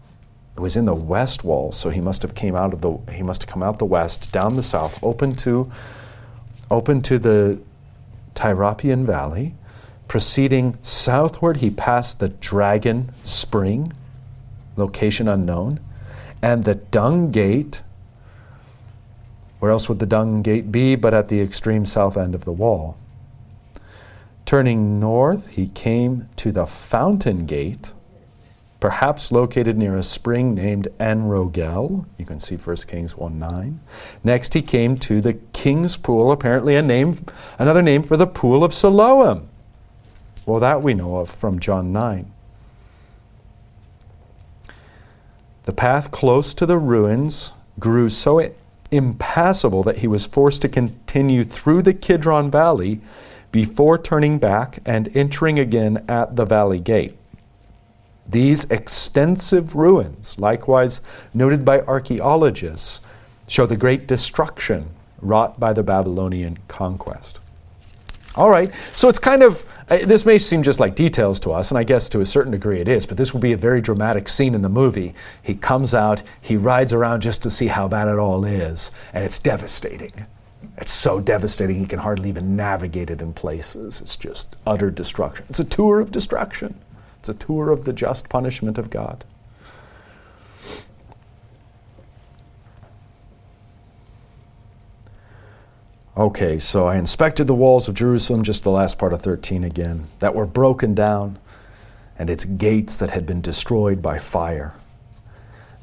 It 0.57 0.61
was 0.61 0.77
in 0.77 0.87
the 0.87 0.95
west 0.95 1.45
wall, 1.45 1.71
so 1.71 1.89
he 1.91 2.01
must 2.01 2.23
have 2.23 2.35
came 2.35 2.57
out 2.57 2.73
of 2.73 2.81
the 2.81 2.99
he 3.13 3.23
must 3.23 3.43
have 3.43 3.49
come 3.49 3.63
out 3.63 3.79
the 3.79 3.85
west, 3.85 4.33
down 4.33 4.57
the 4.57 4.63
south, 4.63 4.99
open 5.05 5.33
to 5.37 5.71
open 6.71 7.01
to 7.03 7.19
the 7.19 7.61
Tyropoeon 8.35 9.07
Valley. 9.07 9.55
Proceeding 10.09 10.79
southward, 10.83 11.59
he 11.59 11.71
passed 11.71 12.19
the 12.19 12.31
Dragon 12.31 13.13
Spring, 13.23 13.93
location 14.75 15.29
unknown, 15.29 15.81
and 16.41 16.65
the 16.65 16.77
Dung 16.77 17.31
Gate. 17.31 17.83
Where 19.59 19.71
else 19.71 19.87
would 19.89 19.99
the 19.99 20.07
Dung 20.07 20.41
Gate 20.41 20.73
be 20.73 20.97
but 20.97 21.13
at 21.13 21.29
the 21.29 21.43
extreme 21.43 21.85
south 21.85 22.17
end 22.17 22.35
of 22.35 22.47
the 22.47 22.53
wall? 22.53 22.97
Turning 24.47 24.99
north, 24.99 25.49
he 25.49 25.69
came 25.69 26.31
to 26.37 26.53
the 26.53 26.65
Fountain 26.65 27.45
Gate, 27.45 27.93
perhaps 28.81 29.31
located 29.31 29.77
near 29.77 29.95
a 29.95 30.03
spring 30.03 30.55
named 30.55 30.89
En-Rogel. 30.99 32.07
You 32.17 32.25
can 32.25 32.39
see 32.39 32.57
1 32.57 32.77
Kings 32.87 33.15
1 33.15 33.39
9. 33.39 33.81
Next, 34.25 34.55
he 34.55 34.63
came 34.63 34.97
to 35.01 35.21
the 35.21 35.35
King's 35.53 35.99
Pool, 35.99 36.33
apparently 36.33 36.77
a 36.77 36.83
name, 36.83 37.19
another 37.59 37.83
name 37.83 38.03
for 38.03 38.17
the 38.17 38.27
Pool 38.27 38.65
of 38.65 38.73
Siloam. 38.73 39.48
Well, 40.49 40.61
that 40.61 40.83
we 40.83 40.95
know 40.95 41.17
of 41.19 41.29
from 41.29 41.59
John 41.59 41.93
9. 41.93 42.33
The 45.67 45.73
path 45.75 46.11
close 46.11 46.55
to 46.55 46.65
the 46.65 46.79
ruins 46.79 47.53
grew 47.79 48.09
so 48.09 48.43
impassable 48.91 49.83
that 49.83 49.99
he 49.99 50.07
was 50.07 50.25
forced 50.25 50.63
to 50.63 50.71
continue 50.71 51.45
through 51.45 51.83
the 51.83 51.93
Kidron 51.93 52.51
Valley 52.51 53.03
before 53.53 53.99
turning 53.99 54.39
back 54.39 54.79
and 54.87 55.15
entering 55.15 55.59
again 55.59 56.03
at 56.09 56.37
the 56.37 56.47
valley 56.47 56.81
gate. 56.81 57.19
These 58.27 58.71
extensive 58.71 59.75
ruins, 59.75 60.39
likewise 60.39 61.03
noted 61.35 61.63
by 61.63 61.83
archaeologists, 61.83 63.03
show 63.49 63.67
the 63.67 63.77
great 63.77 64.07
destruction 64.07 64.89
wrought 65.21 65.61
by 65.61 65.75
the 65.75 65.83
Babylonian 65.83 66.59
conquest. 66.69 67.39
All 68.35 68.51
right, 68.51 68.71
so 68.95 69.09
it's 69.09 69.19
kind 69.19 69.43
of, 69.43 69.65
uh, 69.89 69.99
this 70.05 70.25
may 70.25 70.39
seem 70.39 70.63
just 70.63 70.79
like 70.79 70.95
details 70.95 71.41
to 71.41 71.51
us, 71.51 71.71
and 71.71 71.79
I 71.79 71.83
guess 71.83 72.09
to 72.11 72.21
a 72.21 72.27
certain 72.27 72.53
degree 72.53 72.81
it 72.81 72.87
is, 72.87 73.05
but 73.05 73.17
this 73.17 73.33
will 73.33 73.41
be 73.41 73.53
a 73.53 73.57
very 73.57 73.81
dramatic 73.81 74.29
scene 74.29 74.55
in 74.55 74.63
the 74.63 74.69
movie. 74.69 75.15
He 75.43 75.55
comes 75.55 75.93
out, 75.95 76.23
he 76.41 76.57
rides 76.57 76.93
around 76.93 77.23
just 77.23 77.43
to 77.43 77.51
see 77.51 77.67
how 77.67 77.89
bad 77.89 78.07
it 78.07 78.19
all 78.19 78.45
is, 78.45 78.93
and 79.13 79.25
it's 79.25 79.39
devastating. 79.39 80.13
It's 80.77 80.93
so 80.93 81.19
devastating 81.19 81.77
he 81.77 81.87
can 81.87 81.99
hardly 81.99 82.29
even 82.29 82.55
navigate 82.55 83.11
it 83.11 83.23
in 83.23 83.33
places. 83.33 84.01
It's 84.01 84.15
just 84.15 84.57
utter 84.65 84.91
destruction. 84.91 85.47
It's 85.49 85.59
a 85.59 85.65
tour 85.65 85.99
of 85.99 86.13
destruction, 86.13 86.79
it's 87.19 87.29
a 87.29 87.35
tour 87.35 87.71
of 87.71 87.85
the 87.85 87.93
just 87.93 88.29
punishment 88.29 88.79
of 88.79 88.91
God. 88.91 89.25
Okay, 96.19 96.59
so 96.59 96.89
I 96.89 96.97
inspected 96.97 97.47
the 97.47 97.55
walls 97.55 97.87
of 97.87 97.95
Jerusalem, 97.95 98.43
just 98.43 98.65
the 98.65 98.73
last 98.73 98.99
part 98.99 99.13
of 99.13 99.23
13 99.23 99.63
again, 99.63 100.09
that 100.19 100.35
were 100.35 100.47
broken 100.47 100.93
down, 100.93 101.39
and 102.19 102.29
its 102.29 102.45
gates 102.45 102.99
that 102.99 103.11
had 103.11 103.25
been 103.25 103.41
destroyed 103.41 104.03
by 104.03 104.19
fire. 104.19 104.75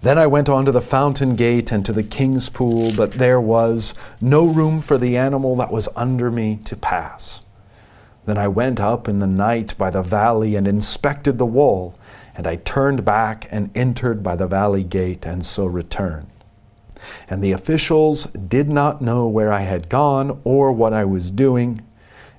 Then 0.01 0.17
I 0.17 0.27
went 0.27 0.49
on 0.49 0.65
to 0.65 0.73
the 0.73 0.81
fountain 0.81 1.37
gate 1.37 1.71
and 1.71 1.85
to 1.85 1.93
the 1.93 2.03
king's 2.03 2.49
pool, 2.49 2.91
but 2.97 3.11
there 3.11 3.39
was 3.39 3.93
no 4.19 4.45
room 4.45 4.81
for 4.81 4.97
the 4.97 5.15
animal 5.15 5.55
that 5.55 5.71
was 5.71 5.87
under 5.95 6.29
me 6.29 6.59
to 6.65 6.75
pass. 6.75 7.45
Then 8.25 8.37
I 8.37 8.49
went 8.49 8.81
up 8.81 9.07
in 9.07 9.19
the 9.19 9.27
night 9.27 9.73
by 9.77 9.89
the 9.89 10.03
valley 10.03 10.57
and 10.57 10.67
inspected 10.67 11.37
the 11.37 11.45
wall, 11.45 11.97
and 12.35 12.45
I 12.45 12.57
turned 12.57 13.05
back 13.05 13.47
and 13.51 13.69
entered 13.73 14.21
by 14.21 14.35
the 14.35 14.47
valley 14.47 14.83
gate, 14.83 15.25
and 15.25 15.45
so 15.45 15.65
returned. 15.65 16.27
And 17.29 17.43
the 17.43 17.51
officials 17.51 18.25
did 18.25 18.69
not 18.69 19.01
know 19.01 19.27
where 19.27 19.51
I 19.51 19.61
had 19.61 19.89
gone 19.89 20.39
or 20.43 20.71
what 20.71 20.93
I 20.93 21.05
was 21.05 21.29
doing. 21.29 21.81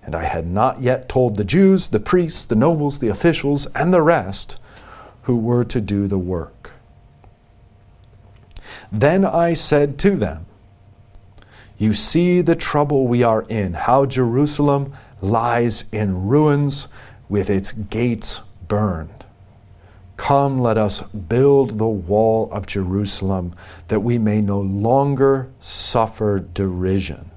And 0.02 0.14
I 0.14 0.24
had 0.24 0.46
not 0.46 0.80
yet 0.82 1.08
told 1.08 1.36
the 1.36 1.44
Jews, 1.44 1.88
the 1.88 2.00
priests, 2.00 2.44
the 2.44 2.54
nobles, 2.54 2.98
the 2.98 3.08
officials, 3.08 3.66
and 3.74 3.92
the 3.92 4.02
rest 4.02 4.58
who 5.22 5.36
were 5.36 5.64
to 5.64 5.80
do 5.80 6.06
the 6.06 6.18
work. 6.18 6.72
Then 8.92 9.24
I 9.24 9.54
said 9.54 9.98
to 10.00 10.16
them, 10.16 10.46
You 11.76 11.92
see 11.92 12.40
the 12.40 12.54
trouble 12.54 13.06
we 13.06 13.22
are 13.22 13.42
in, 13.48 13.74
how 13.74 14.06
Jerusalem 14.06 14.92
lies 15.20 15.84
in 15.92 16.28
ruins 16.28 16.88
with 17.28 17.50
its 17.50 17.72
gates 17.72 18.40
burned. 18.68 19.15
Come, 20.16 20.60
let 20.60 20.78
us 20.78 21.02
build 21.02 21.78
the 21.78 21.86
wall 21.86 22.48
of 22.50 22.66
Jerusalem 22.66 23.52
that 23.88 24.00
we 24.00 24.18
may 24.18 24.40
no 24.40 24.60
longer 24.60 25.50
suffer 25.60 26.38
derision. 26.54 27.30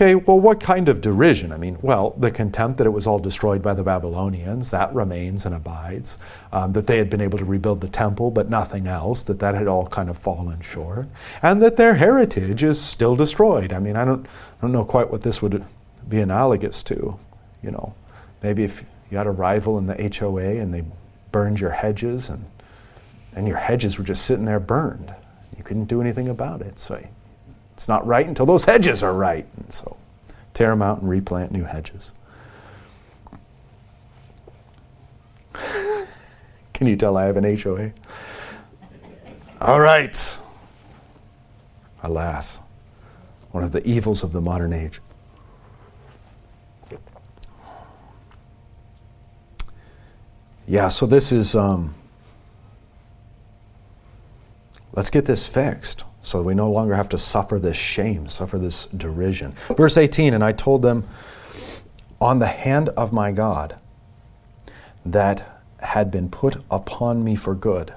Okay, 0.00 0.14
well, 0.14 0.38
what 0.38 0.60
kind 0.60 0.88
of 0.88 1.00
derision? 1.00 1.50
I 1.50 1.56
mean, 1.56 1.76
well, 1.82 2.14
the 2.16 2.30
contempt 2.30 2.78
that 2.78 2.86
it 2.86 2.90
was 2.90 3.04
all 3.04 3.18
destroyed 3.18 3.62
by 3.62 3.74
the 3.74 3.82
Babylonians, 3.82 4.70
that 4.70 4.94
remains 4.94 5.44
and 5.44 5.56
abides. 5.56 6.18
Um, 6.52 6.72
that 6.74 6.86
they 6.86 6.98
had 6.98 7.10
been 7.10 7.20
able 7.20 7.36
to 7.38 7.44
rebuild 7.44 7.80
the 7.80 7.88
temple, 7.88 8.30
but 8.30 8.48
nothing 8.48 8.86
else, 8.86 9.24
that 9.24 9.40
that 9.40 9.56
had 9.56 9.66
all 9.66 9.88
kind 9.88 10.08
of 10.08 10.16
fallen 10.16 10.60
short. 10.60 11.08
And 11.42 11.60
that 11.62 11.76
their 11.76 11.94
heritage 11.94 12.62
is 12.62 12.80
still 12.80 13.16
destroyed. 13.16 13.72
I 13.72 13.80
mean, 13.80 13.96
I 13.96 14.04
don't, 14.04 14.24
I 14.24 14.62
don't 14.62 14.70
know 14.70 14.84
quite 14.84 15.10
what 15.10 15.22
this 15.22 15.42
would 15.42 15.64
be 16.08 16.20
analogous 16.20 16.84
to. 16.84 17.18
You 17.60 17.72
know, 17.72 17.92
maybe 18.40 18.62
if 18.62 18.84
you 19.10 19.18
had 19.18 19.26
a 19.26 19.32
rival 19.32 19.78
in 19.78 19.86
the 19.86 20.16
HOA 20.16 20.60
and 20.60 20.72
they 20.72 20.84
burned 21.32 21.60
your 21.60 21.70
hedges, 21.70 22.28
and 22.28 22.44
and 23.34 23.46
your 23.46 23.56
hedges 23.56 23.98
were 23.98 24.04
just 24.04 24.24
sitting 24.24 24.44
there 24.44 24.58
burned. 24.58 25.14
You 25.56 25.62
couldn't 25.62 25.84
do 25.84 26.00
anything 26.00 26.28
about 26.28 26.60
it. 26.60 26.78
So 26.78 27.00
it's 27.72 27.88
not 27.88 28.06
right 28.06 28.26
until 28.26 28.46
those 28.46 28.64
hedges 28.64 29.02
are 29.02 29.14
right. 29.14 29.46
And 29.56 29.72
so 29.72 29.96
tear 30.54 30.70
them 30.70 30.82
out 30.82 31.00
and 31.00 31.08
replant 31.08 31.52
new 31.52 31.62
hedges. 31.62 32.12
Can 36.72 36.86
you 36.86 36.96
tell 36.96 37.16
I 37.16 37.26
have 37.26 37.36
an 37.36 37.56
HOA? 37.56 37.92
All 39.60 39.80
right. 39.80 40.38
Alas, 42.02 42.58
one 43.50 43.62
of 43.64 43.72
the 43.72 43.86
evils 43.86 44.24
of 44.24 44.32
the 44.32 44.40
modern 44.40 44.72
age. 44.72 45.00
Yeah, 50.68 50.88
so 50.88 51.06
this 51.06 51.32
is, 51.32 51.54
um, 51.54 51.94
let's 54.92 55.08
get 55.08 55.24
this 55.24 55.48
fixed 55.48 56.04
so 56.20 56.42
we 56.42 56.54
no 56.54 56.70
longer 56.70 56.94
have 56.94 57.08
to 57.08 57.18
suffer 57.18 57.58
this 57.58 57.76
shame, 57.76 58.28
suffer 58.28 58.58
this 58.58 58.84
derision. 58.86 59.52
Verse 59.74 59.96
18, 59.96 60.34
and 60.34 60.44
I 60.44 60.52
told 60.52 60.82
them, 60.82 61.08
on 62.20 62.38
the 62.38 62.48
hand 62.48 62.90
of 62.90 63.14
my 63.14 63.32
God 63.32 63.78
that 65.06 65.62
had 65.80 66.10
been 66.10 66.28
put 66.28 66.56
upon 66.70 67.24
me 67.24 67.34
for 67.34 67.54
good. 67.54 67.94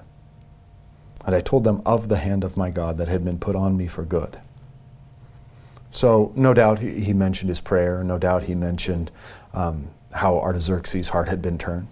And 1.26 1.36
I 1.36 1.41
told 1.41 1.65
them 1.65 1.82
of 1.86 2.07
the 2.07 2.17
hand 2.17 2.45
of 2.45 2.55
my 2.55 2.69
God 2.69 2.97
that 2.99 3.09
had 3.09 3.26
been 3.26 3.38
put 3.38 3.53
on 3.53 3.76
me 3.76 3.88
for 3.88 4.03
good. 4.05 4.39
So, 5.89 6.32
no 6.36 6.53
doubt 6.53 6.80
he 6.80 7.11
mentioned 7.11 7.49
his 7.49 7.59
prayer. 7.59 8.01
No 8.01 8.17
doubt 8.17 8.43
he 8.43 8.55
mentioned 8.55 9.11
um, 9.53 9.89
how 10.13 10.39
Artaxerxes' 10.39 11.09
heart 11.09 11.28
had 11.28 11.41
been 11.41 11.57
turned 11.57 11.88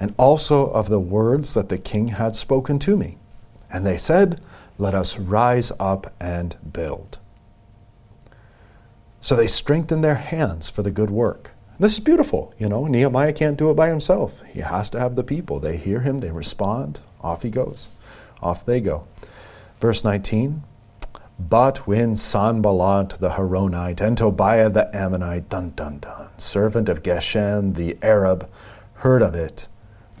and 0.00 0.14
also 0.16 0.70
of 0.70 0.88
the 0.88 1.00
words 1.00 1.54
that 1.54 1.68
the 1.68 1.78
king 1.78 2.08
had 2.08 2.36
spoken 2.36 2.78
to 2.80 2.96
me. 2.96 3.18
And 3.70 3.84
they 3.84 3.96
said, 3.96 4.40
Let 4.78 4.94
us 4.94 5.18
rise 5.18 5.72
up 5.78 6.12
and 6.20 6.56
build. 6.72 7.18
So 9.20 9.34
they 9.34 9.46
strengthened 9.46 10.04
their 10.04 10.14
hands 10.14 10.70
for 10.70 10.82
the 10.82 10.90
good 10.90 11.10
work. 11.10 11.52
This 11.80 11.94
is 11.94 12.00
beautiful. 12.00 12.54
You 12.58 12.68
know, 12.68 12.86
Nehemiah 12.86 13.32
can't 13.32 13.56
do 13.56 13.70
it 13.70 13.74
by 13.74 13.88
himself. 13.88 14.42
He 14.52 14.60
has 14.60 14.90
to 14.90 14.98
have 14.98 15.16
the 15.16 15.24
people. 15.24 15.60
They 15.60 15.76
hear 15.76 16.00
him, 16.00 16.18
they 16.18 16.30
respond, 16.30 17.00
off 17.20 17.42
he 17.42 17.50
goes. 17.50 17.90
Off 18.42 18.64
they 18.64 18.80
go. 18.80 19.06
Verse 19.80 20.02
19 20.02 20.62
But 21.38 21.86
when 21.86 22.16
Sanballat 22.16 23.20
the 23.20 23.30
Horonite 23.30 24.00
and 24.00 24.18
Tobiah 24.18 24.70
the 24.70 24.94
Ammonite, 24.96 25.48
dun 25.48 25.70
dun 25.70 25.98
dun, 25.98 26.30
servant 26.36 26.88
of 26.88 27.02
Geshem 27.02 27.74
the 27.74 27.96
Arab, 28.02 28.48
heard 28.94 29.22
of 29.22 29.36
it, 29.36 29.68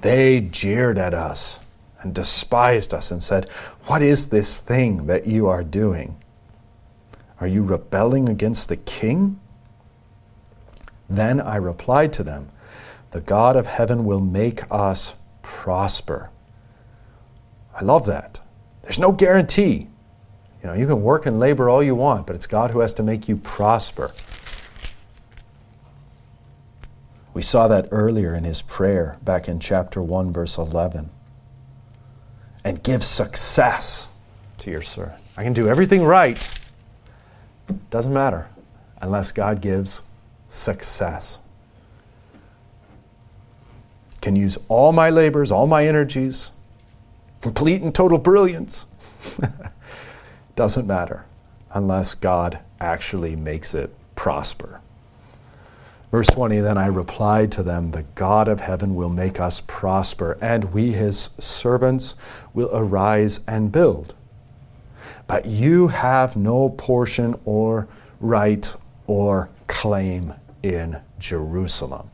they 0.02 0.40
jeered 0.40 0.98
at 0.98 1.14
us 1.14 1.60
and 2.00 2.14
despised 2.14 2.94
us 2.94 3.10
and 3.10 3.22
said, 3.22 3.50
What 3.86 4.02
is 4.02 4.30
this 4.30 4.58
thing 4.58 5.06
that 5.06 5.26
you 5.26 5.48
are 5.48 5.64
doing? 5.64 6.16
Are 7.40 7.46
you 7.46 7.62
rebelling 7.62 8.28
against 8.28 8.68
the 8.68 8.76
king? 8.76 9.38
Then 11.08 11.40
I 11.40 11.56
replied 11.56 12.12
to 12.14 12.22
them, 12.22 12.48
The 13.12 13.20
God 13.20 13.56
of 13.56 13.66
heaven 13.66 14.04
will 14.04 14.20
make 14.20 14.62
us 14.70 15.14
prosper. 15.42 16.30
I 17.74 17.84
love 17.84 18.06
that. 18.06 18.40
There's 18.82 18.98
no 18.98 19.12
guarantee. 19.12 19.88
You 20.62 20.68
know, 20.68 20.74
you 20.74 20.86
can 20.86 21.02
work 21.02 21.26
and 21.26 21.38
labor 21.38 21.68
all 21.68 21.82
you 21.82 21.94
want, 21.94 22.26
but 22.26 22.34
it's 22.34 22.46
God 22.46 22.72
who 22.72 22.80
has 22.80 22.92
to 22.94 23.02
make 23.02 23.28
you 23.28 23.36
prosper. 23.36 24.10
We 27.38 27.42
saw 27.42 27.68
that 27.68 27.86
earlier 27.92 28.34
in 28.34 28.42
his 28.42 28.62
prayer 28.62 29.16
back 29.22 29.46
in 29.46 29.60
chapter 29.60 30.02
1, 30.02 30.32
verse 30.32 30.58
11. 30.58 31.08
And 32.64 32.82
give 32.82 33.04
success 33.04 34.08
to 34.58 34.72
your 34.72 34.82
servant. 34.82 35.20
I 35.36 35.44
can 35.44 35.52
do 35.52 35.68
everything 35.68 36.02
right. 36.02 36.36
Doesn't 37.90 38.12
matter 38.12 38.48
unless 39.00 39.30
God 39.30 39.60
gives 39.60 40.02
success. 40.48 41.38
Can 44.20 44.34
use 44.34 44.58
all 44.66 44.90
my 44.90 45.08
labors, 45.08 45.52
all 45.52 45.68
my 45.68 45.86
energies, 45.86 46.50
complete 47.40 47.82
and 47.82 47.94
total 47.94 48.18
brilliance. 48.18 48.86
Doesn't 50.56 50.88
matter 50.88 51.24
unless 51.72 52.16
God 52.16 52.58
actually 52.80 53.36
makes 53.36 53.74
it 53.74 53.94
prosper. 54.16 54.80
Verse 56.10 56.28
20 56.28 56.60
Then 56.60 56.78
I 56.78 56.86
replied 56.86 57.52
to 57.52 57.62
them, 57.62 57.90
The 57.90 58.04
God 58.14 58.48
of 58.48 58.60
heaven 58.60 58.94
will 58.94 59.10
make 59.10 59.40
us 59.40 59.60
prosper, 59.60 60.38
and 60.40 60.72
we, 60.72 60.92
his 60.92 61.30
servants, 61.38 62.16
will 62.54 62.70
arise 62.72 63.40
and 63.46 63.70
build. 63.70 64.14
But 65.26 65.46
you 65.46 65.88
have 65.88 66.36
no 66.36 66.70
portion 66.70 67.38
or 67.44 67.88
right 68.20 68.74
or 69.06 69.50
claim 69.66 70.32
in 70.62 70.98
Jerusalem. 71.18 72.10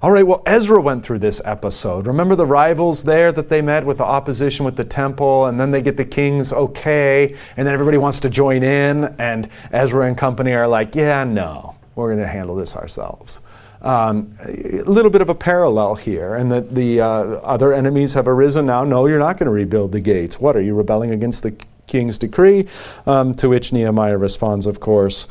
All 0.00 0.12
right, 0.12 0.24
well, 0.24 0.42
Ezra 0.46 0.80
went 0.80 1.04
through 1.04 1.18
this 1.18 1.40
episode. 1.44 2.06
Remember 2.06 2.36
the 2.36 2.46
rivals 2.46 3.02
there 3.02 3.32
that 3.32 3.48
they 3.48 3.60
met 3.60 3.84
with 3.84 3.98
the 3.98 4.04
opposition 4.04 4.64
with 4.64 4.76
the 4.76 4.84
temple, 4.84 5.46
and 5.46 5.58
then 5.58 5.72
they 5.72 5.82
get 5.82 5.96
the 5.96 6.04
king's 6.04 6.52
okay, 6.52 7.34
and 7.56 7.66
then 7.66 7.74
everybody 7.74 7.98
wants 7.98 8.20
to 8.20 8.30
join 8.30 8.62
in, 8.62 9.16
and 9.18 9.48
Ezra 9.72 10.06
and 10.06 10.16
company 10.16 10.52
are 10.52 10.68
like, 10.68 10.94
yeah, 10.94 11.24
no 11.24 11.77
we're 11.98 12.14
going 12.14 12.24
to 12.24 12.32
handle 12.32 12.54
this 12.54 12.76
ourselves. 12.76 13.40
Um, 13.80 14.32
a 14.44 14.82
little 14.82 15.10
bit 15.10 15.20
of 15.20 15.28
a 15.28 15.34
parallel 15.34 15.94
here, 15.94 16.34
and 16.34 16.50
that 16.50 16.74
the 16.74 17.00
uh, 17.00 17.06
other 17.06 17.72
enemies 17.72 18.14
have 18.14 18.26
arisen 18.26 18.66
now. 18.66 18.82
No, 18.84 19.06
you're 19.06 19.20
not 19.20 19.38
going 19.38 19.46
to 19.46 19.52
rebuild 19.52 19.92
the 19.92 20.00
gates. 20.00 20.40
What 20.40 20.56
are 20.56 20.60
you 20.60 20.74
rebelling 20.74 21.12
against 21.12 21.44
the 21.44 21.54
king's 21.86 22.18
decree? 22.18 22.66
Um, 23.06 23.34
to 23.34 23.48
which 23.48 23.72
Nehemiah 23.72 24.18
responds, 24.18 24.66
of 24.66 24.80
course, 24.80 25.28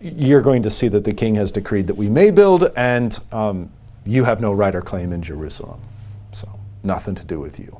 you're 0.00 0.40
going 0.40 0.62
to 0.62 0.70
see 0.70 0.88
that 0.88 1.04
the 1.04 1.12
king 1.12 1.34
has 1.34 1.50
decreed 1.50 1.88
that 1.88 1.96
we 1.96 2.08
may 2.08 2.30
build, 2.30 2.72
and 2.74 3.18
um, 3.32 3.70
you 4.06 4.24
have 4.24 4.40
no 4.40 4.52
right 4.52 4.74
or 4.74 4.80
claim 4.80 5.12
in 5.12 5.20
Jerusalem. 5.20 5.80
So, 6.32 6.48
nothing 6.82 7.14
to 7.16 7.24
do 7.26 7.38
with 7.38 7.60
you. 7.60 7.78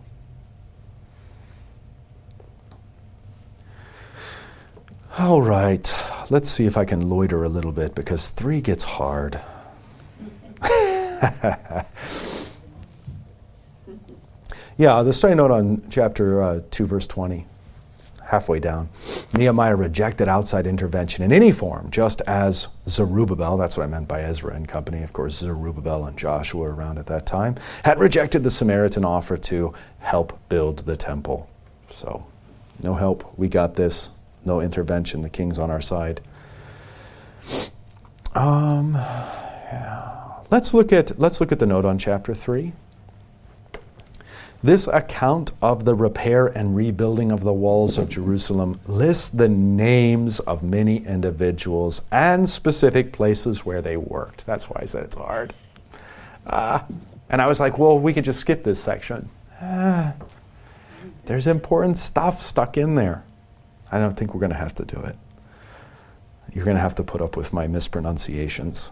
All 5.18 5.40
right, 5.40 5.94
let's 6.28 6.50
see 6.50 6.66
if 6.66 6.76
I 6.76 6.84
can 6.84 7.08
loiter 7.08 7.42
a 7.42 7.48
little 7.48 7.72
bit 7.72 7.94
because 7.94 8.28
three 8.28 8.60
gets 8.60 8.84
hard. 8.84 9.40
yeah, 14.76 15.02
the 15.02 15.14
study 15.14 15.34
note 15.34 15.50
on 15.50 15.82
chapter 15.88 16.42
uh, 16.42 16.60
2, 16.70 16.84
verse 16.84 17.06
20, 17.06 17.46
halfway 18.28 18.60
down. 18.60 18.90
Nehemiah 19.32 19.74
rejected 19.74 20.28
outside 20.28 20.66
intervention 20.66 21.24
in 21.24 21.32
any 21.32 21.50
form, 21.50 21.90
just 21.90 22.20
as 22.26 22.68
Zerubbabel, 22.86 23.56
that's 23.56 23.78
what 23.78 23.84
I 23.84 23.86
meant 23.86 24.08
by 24.08 24.20
Ezra 24.20 24.54
and 24.54 24.68
company, 24.68 25.02
of 25.02 25.14
course, 25.14 25.36
Zerubbabel 25.36 26.04
and 26.04 26.18
Joshua 26.18 26.68
around 26.68 26.98
at 26.98 27.06
that 27.06 27.24
time, 27.24 27.54
had 27.84 27.98
rejected 27.98 28.42
the 28.42 28.50
Samaritan 28.50 29.06
offer 29.06 29.38
to 29.38 29.72
help 30.00 30.38
build 30.50 30.80
the 30.80 30.94
temple. 30.94 31.48
So, 31.88 32.26
no 32.82 32.92
help, 32.96 33.32
we 33.38 33.48
got 33.48 33.76
this 33.76 34.10
no 34.46 34.60
intervention. 34.60 35.22
The 35.22 35.30
king's 35.30 35.58
on 35.58 35.70
our 35.70 35.80
side. 35.80 36.20
Um, 38.34 38.94
yeah. 38.94 40.42
Let's 40.50 40.72
look 40.74 40.92
at 40.92 41.18
let's 41.18 41.40
look 41.40 41.52
at 41.52 41.58
the 41.58 41.66
note 41.66 41.84
on 41.84 41.98
chapter 41.98 42.34
three. 42.34 42.72
This 44.62 44.88
account 44.88 45.52
of 45.60 45.84
the 45.84 45.94
repair 45.94 46.46
and 46.46 46.74
rebuilding 46.74 47.30
of 47.30 47.44
the 47.44 47.52
walls 47.52 47.98
of 47.98 48.08
Jerusalem 48.08 48.80
lists 48.86 49.28
the 49.28 49.48
names 49.48 50.40
of 50.40 50.62
many 50.62 51.04
individuals 51.06 52.02
and 52.10 52.48
specific 52.48 53.12
places 53.12 53.66
where 53.66 53.82
they 53.82 53.96
worked. 53.96 54.46
That's 54.46 54.68
why 54.68 54.80
I 54.82 54.86
said 54.86 55.04
it's 55.04 55.16
hard. 55.16 55.52
Uh, 56.46 56.80
and 57.28 57.42
I 57.42 57.46
was 57.46 57.60
like, 57.60 57.78
well, 57.78 57.98
we 57.98 58.12
could 58.14 58.24
just 58.24 58.40
skip 58.40 58.64
this 58.64 58.80
section. 58.80 59.28
Uh, 59.60 60.12
there's 61.26 61.46
important 61.46 61.96
stuff 61.96 62.40
stuck 62.40 62.76
in 62.76 62.94
there. 62.94 63.24
I 63.90 63.98
don't 63.98 64.16
think 64.16 64.34
we're 64.34 64.40
going 64.40 64.52
to 64.52 64.58
have 64.58 64.74
to 64.74 64.84
do 64.84 65.00
it. 65.00 65.16
You're 66.52 66.64
going 66.64 66.76
to 66.76 66.82
have 66.82 66.94
to 66.96 67.02
put 67.02 67.20
up 67.20 67.36
with 67.36 67.52
my 67.52 67.66
mispronunciations. 67.66 68.90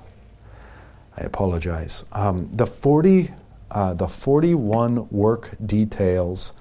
I 1.17 1.23
apologize. 1.23 2.05
Um, 2.13 2.49
the 2.53 2.67
40, 2.67 3.31
uh, 3.71 3.95
the 3.95 4.09
41 4.09 5.09
work 5.11 5.51
details 5.65 6.55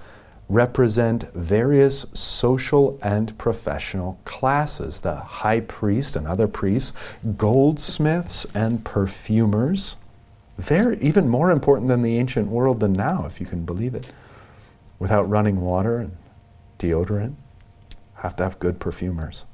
represent 0.48 1.24
various 1.34 2.02
social 2.12 2.98
and 3.02 3.36
professional 3.38 4.20
classes 4.24 5.00
the 5.00 5.14
high 5.16 5.60
priest 5.60 6.16
and 6.16 6.26
other 6.26 6.46
priests, 6.46 6.92
goldsmiths 7.36 8.46
and 8.54 8.84
perfumers. 8.84 9.96
Very, 10.58 10.98
even 11.00 11.28
more 11.28 11.50
important 11.50 11.88
than 11.88 12.02
the 12.02 12.18
ancient 12.18 12.48
world 12.48 12.80
than 12.80 12.92
now, 12.92 13.24
if 13.26 13.40
you 13.40 13.46
can 13.46 13.64
believe 13.64 13.94
it. 13.94 14.06
Without 14.98 15.28
running 15.28 15.60
water 15.60 15.98
and 15.98 16.16
deodorant 16.78 17.34
have 18.24 18.36
to 18.36 18.42
have 18.42 18.58
good 18.58 18.80
perfumers. 18.80 19.46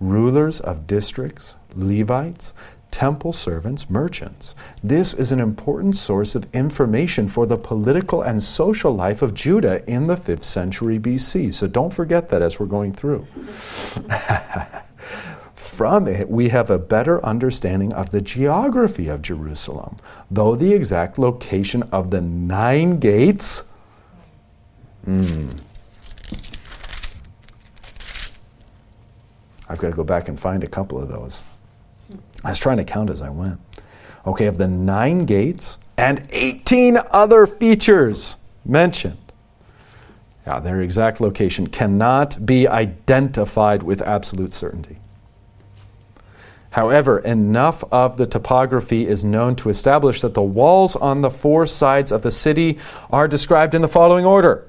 Rulers 0.00 0.60
of 0.60 0.86
districts, 0.86 1.56
Levites, 1.74 2.52
temple 2.90 3.32
servants, 3.32 3.90
merchants. 3.90 4.54
This 4.82 5.12
is 5.14 5.32
an 5.32 5.40
important 5.40 5.96
source 5.96 6.34
of 6.34 6.46
information 6.54 7.28
for 7.28 7.46
the 7.46 7.58
political 7.58 8.22
and 8.22 8.42
social 8.42 8.92
life 8.92 9.22
of 9.22 9.34
Judah 9.34 9.84
in 9.90 10.06
the 10.06 10.16
5th 10.16 10.44
century 10.44 10.98
BC. 10.98 11.52
So 11.52 11.66
don't 11.66 11.92
forget 11.92 12.28
that 12.28 12.42
as 12.42 12.60
we're 12.60 12.66
going 12.66 12.92
through. 12.92 13.26
From 15.54 16.08
it, 16.08 16.30
we 16.30 16.48
have 16.50 16.70
a 16.70 16.78
better 16.78 17.22
understanding 17.24 17.92
of 17.92 18.10
the 18.10 18.22
geography 18.22 19.08
of 19.08 19.20
Jerusalem, 19.20 19.98
though 20.30 20.56
the 20.56 20.72
exact 20.72 21.18
location 21.18 21.82
of 21.92 22.10
the 22.10 22.22
nine 22.22 22.98
gates. 22.98 23.68
Hmm. 25.04 25.50
I've 29.68 29.78
got 29.78 29.90
to 29.90 29.96
go 29.96 30.04
back 30.04 30.28
and 30.28 30.38
find 30.38 30.62
a 30.62 30.68
couple 30.68 31.00
of 31.00 31.08
those. 31.08 31.42
I 32.44 32.50
was 32.50 32.58
trying 32.58 32.76
to 32.76 32.84
count 32.84 33.10
as 33.10 33.22
I 33.22 33.30
went. 33.30 33.60
Okay, 34.26 34.46
of 34.46 34.58
the 34.58 34.68
nine 34.68 35.24
gates 35.24 35.78
and 35.96 36.26
18 36.30 36.98
other 37.10 37.46
features 37.46 38.36
mentioned. 38.64 39.18
Yeah, 40.46 40.60
their 40.60 40.80
exact 40.80 41.20
location 41.20 41.66
cannot 41.66 42.44
be 42.46 42.68
identified 42.68 43.82
with 43.82 44.00
absolute 44.02 44.52
certainty. 44.52 44.98
However, 46.70 47.20
enough 47.20 47.82
of 47.90 48.16
the 48.16 48.26
topography 48.26 49.06
is 49.08 49.24
known 49.24 49.56
to 49.56 49.70
establish 49.70 50.20
that 50.20 50.34
the 50.34 50.42
walls 50.42 50.94
on 50.94 51.22
the 51.22 51.30
four 51.30 51.66
sides 51.66 52.12
of 52.12 52.22
the 52.22 52.30
city 52.30 52.78
are 53.10 53.26
described 53.26 53.74
in 53.74 53.82
the 53.82 53.88
following 53.88 54.24
order 54.26 54.66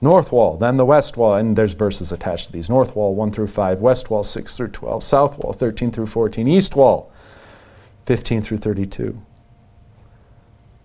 north 0.00 0.32
wall, 0.32 0.56
then 0.56 0.76
the 0.76 0.86
west 0.86 1.16
wall, 1.16 1.34
and 1.34 1.56
there's 1.56 1.74
verses 1.74 2.12
attached 2.12 2.46
to 2.46 2.52
these 2.52 2.70
north 2.70 2.96
wall 2.96 3.14
1 3.14 3.32
through 3.32 3.46
5, 3.46 3.80
west 3.80 4.10
wall 4.10 4.22
6 4.22 4.56
through 4.56 4.68
12, 4.68 5.02
south 5.02 5.38
wall 5.38 5.52
13 5.52 5.90
through 5.90 6.06
14, 6.06 6.48
east 6.48 6.74
wall 6.74 7.12
15 8.06 8.42
through 8.42 8.56
32. 8.56 9.20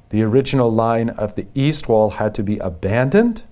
The 0.09 0.24
original 0.24 0.72
line 0.72 1.09
of 1.09 1.36
the 1.36 1.47
east 1.55 1.89
wall 1.89 2.11
had 2.11 2.36
to 2.36 2.43
be 2.43 2.57
abandoned 2.59 3.43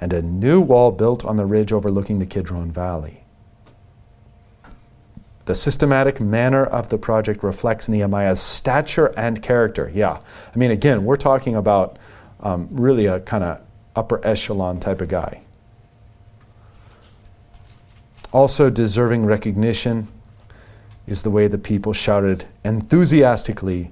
and 0.00 0.12
a 0.12 0.22
new 0.22 0.60
wall 0.60 0.90
built 0.90 1.24
on 1.24 1.36
the 1.36 1.46
ridge 1.46 1.72
overlooking 1.72 2.18
the 2.18 2.26
Kidron 2.26 2.70
Valley. 2.70 3.24
The 5.46 5.54
systematic 5.54 6.20
manner 6.20 6.64
of 6.64 6.88
the 6.88 6.98
project 6.98 7.42
reflects 7.42 7.88
Nehemiah's 7.88 8.40
stature 8.40 9.14
and 9.16 9.40
character. 9.40 9.90
Yeah, 9.94 10.18
I 10.54 10.58
mean, 10.58 10.72
again, 10.72 11.04
we're 11.04 11.16
talking 11.16 11.54
about 11.54 11.98
um, 12.40 12.68
really 12.72 13.06
a 13.06 13.20
kind 13.20 13.44
of 13.44 13.65
upper 13.96 14.24
echelon 14.24 14.78
type 14.78 15.00
of 15.00 15.08
guy. 15.08 15.42
Also, 18.32 18.68
deserving 18.68 19.24
recognition 19.24 20.06
is 21.06 21.22
the 21.22 21.30
way 21.30 21.48
the 21.48 21.58
people 21.58 21.92
shouted 21.92 22.44
enthusiastically, 22.64 23.90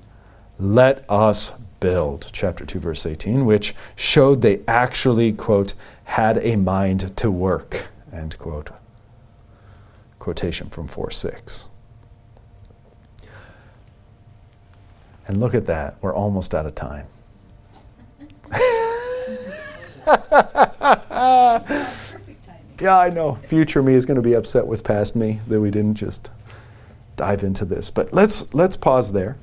Let 0.59 1.05
us 1.09 1.51
build, 1.81 2.29
chapter 2.33 2.65
2, 2.67 2.79
verse 2.79 3.07
18, 3.07 3.47
which 3.47 3.75
showed 3.97 4.43
they 4.43 4.61
actually, 4.69 5.33
quote, 5.33 5.75
had 6.05 6.39
a 6.45 6.57
mind 6.57 7.17
to 7.17 7.31
work, 7.31 7.89
end 8.13 8.39
quote. 8.39 8.71
Quotation 10.19 10.69
from 10.69 10.89
4 10.89 11.11
6. 11.11 11.69
And 15.27 15.41
look 15.41 15.55
at 15.55 15.67
that, 15.67 15.97
we're 16.03 16.15
almost 16.15 16.55
out 16.55 16.67
of 16.67 16.75
time. 16.75 17.07
yeah, 22.81 22.99
I 22.99 23.11
know. 23.11 23.39
Future 23.47 23.83
me 23.83 23.95
is 23.95 24.05
going 24.05 24.17
to 24.17 24.23
be 24.23 24.35
upset 24.35 24.67
with 24.67 24.85
past 24.85 25.17
me 25.17 25.41
that 25.49 25.61
we 25.61 25.71
didn't 25.71 25.95
just 25.95 26.31
dive 27.17 27.43
into 27.43 27.65
this. 27.65 27.91
But 27.91 28.13
let's 28.13 28.53
let's 28.55 28.77
pause 28.77 29.13
there. 29.13 29.37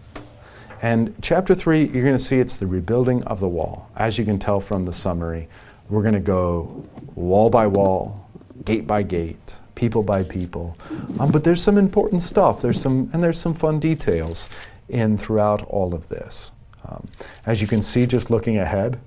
And 0.82 1.14
chapter 1.22 1.54
3, 1.54 1.86
you're 1.86 2.04
going 2.04 2.16
to 2.16 2.20
see 2.20 2.40
it's 2.40 2.58
the 2.58 2.66
rebuilding 2.66 3.24
of 3.26 3.40
the 3.40 3.48
wall. 3.48 3.90
As 3.96 4.18
you 4.18 4.26
can 4.26 4.40
tell 4.40 4.60
from 4.60 4.86
the 4.86 4.94
summary, 4.94 5.48
we're 5.90 6.02
going 6.02 6.16
to 6.16 6.20
go 6.20 6.84
wall 7.14 7.52
by 7.52 7.68
wall, 7.68 8.28
gate 8.66 8.88
by 8.88 9.04
gate, 9.04 9.60
people 9.76 10.02
by 10.02 10.24
people. 10.24 10.76
Um, 11.20 11.32
but 11.32 11.44
there's 11.44 11.62
some 11.62 11.78
important 11.78 12.22
stuff. 12.22 12.62
There's 12.62 12.82
some 12.82 13.10
and 13.14 13.22
there's 13.22 13.38
some 13.38 13.54
fun 13.54 13.80
details 13.80 14.50
in 14.90 15.18
throughout 15.18 15.64
all 15.64 15.94
of 15.94 16.10
this. 16.10 16.52
Um, 16.88 17.08
as 17.46 17.62
you 17.62 17.68
can 17.68 17.82
see, 17.82 18.06
just 18.06 18.32
looking 18.32 18.58
ahead, 18.58 19.00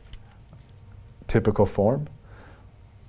typical 1.26 1.66
form. 1.66 2.06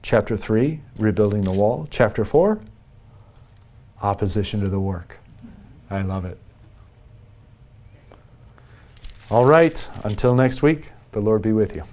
Chapter 0.02 0.38
3, 0.38 0.82
rebuilding 1.00 1.42
the 1.42 1.52
wall. 1.52 1.88
Chapter 1.90 2.24
4, 2.24 2.60
opposition 4.02 4.62
to 4.62 4.70
the 4.70 4.80
work. 4.80 5.18
I 5.90 6.02
love 6.02 6.26
it. 6.26 6.38
All 9.32 9.46
right, 9.46 9.90
until 10.04 10.36
next 10.36 10.62
week, 10.62 10.92
the 11.12 11.22
Lord 11.22 11.42
be 11.42 11.52
with 11.52 11.76
you. 11.76 11.84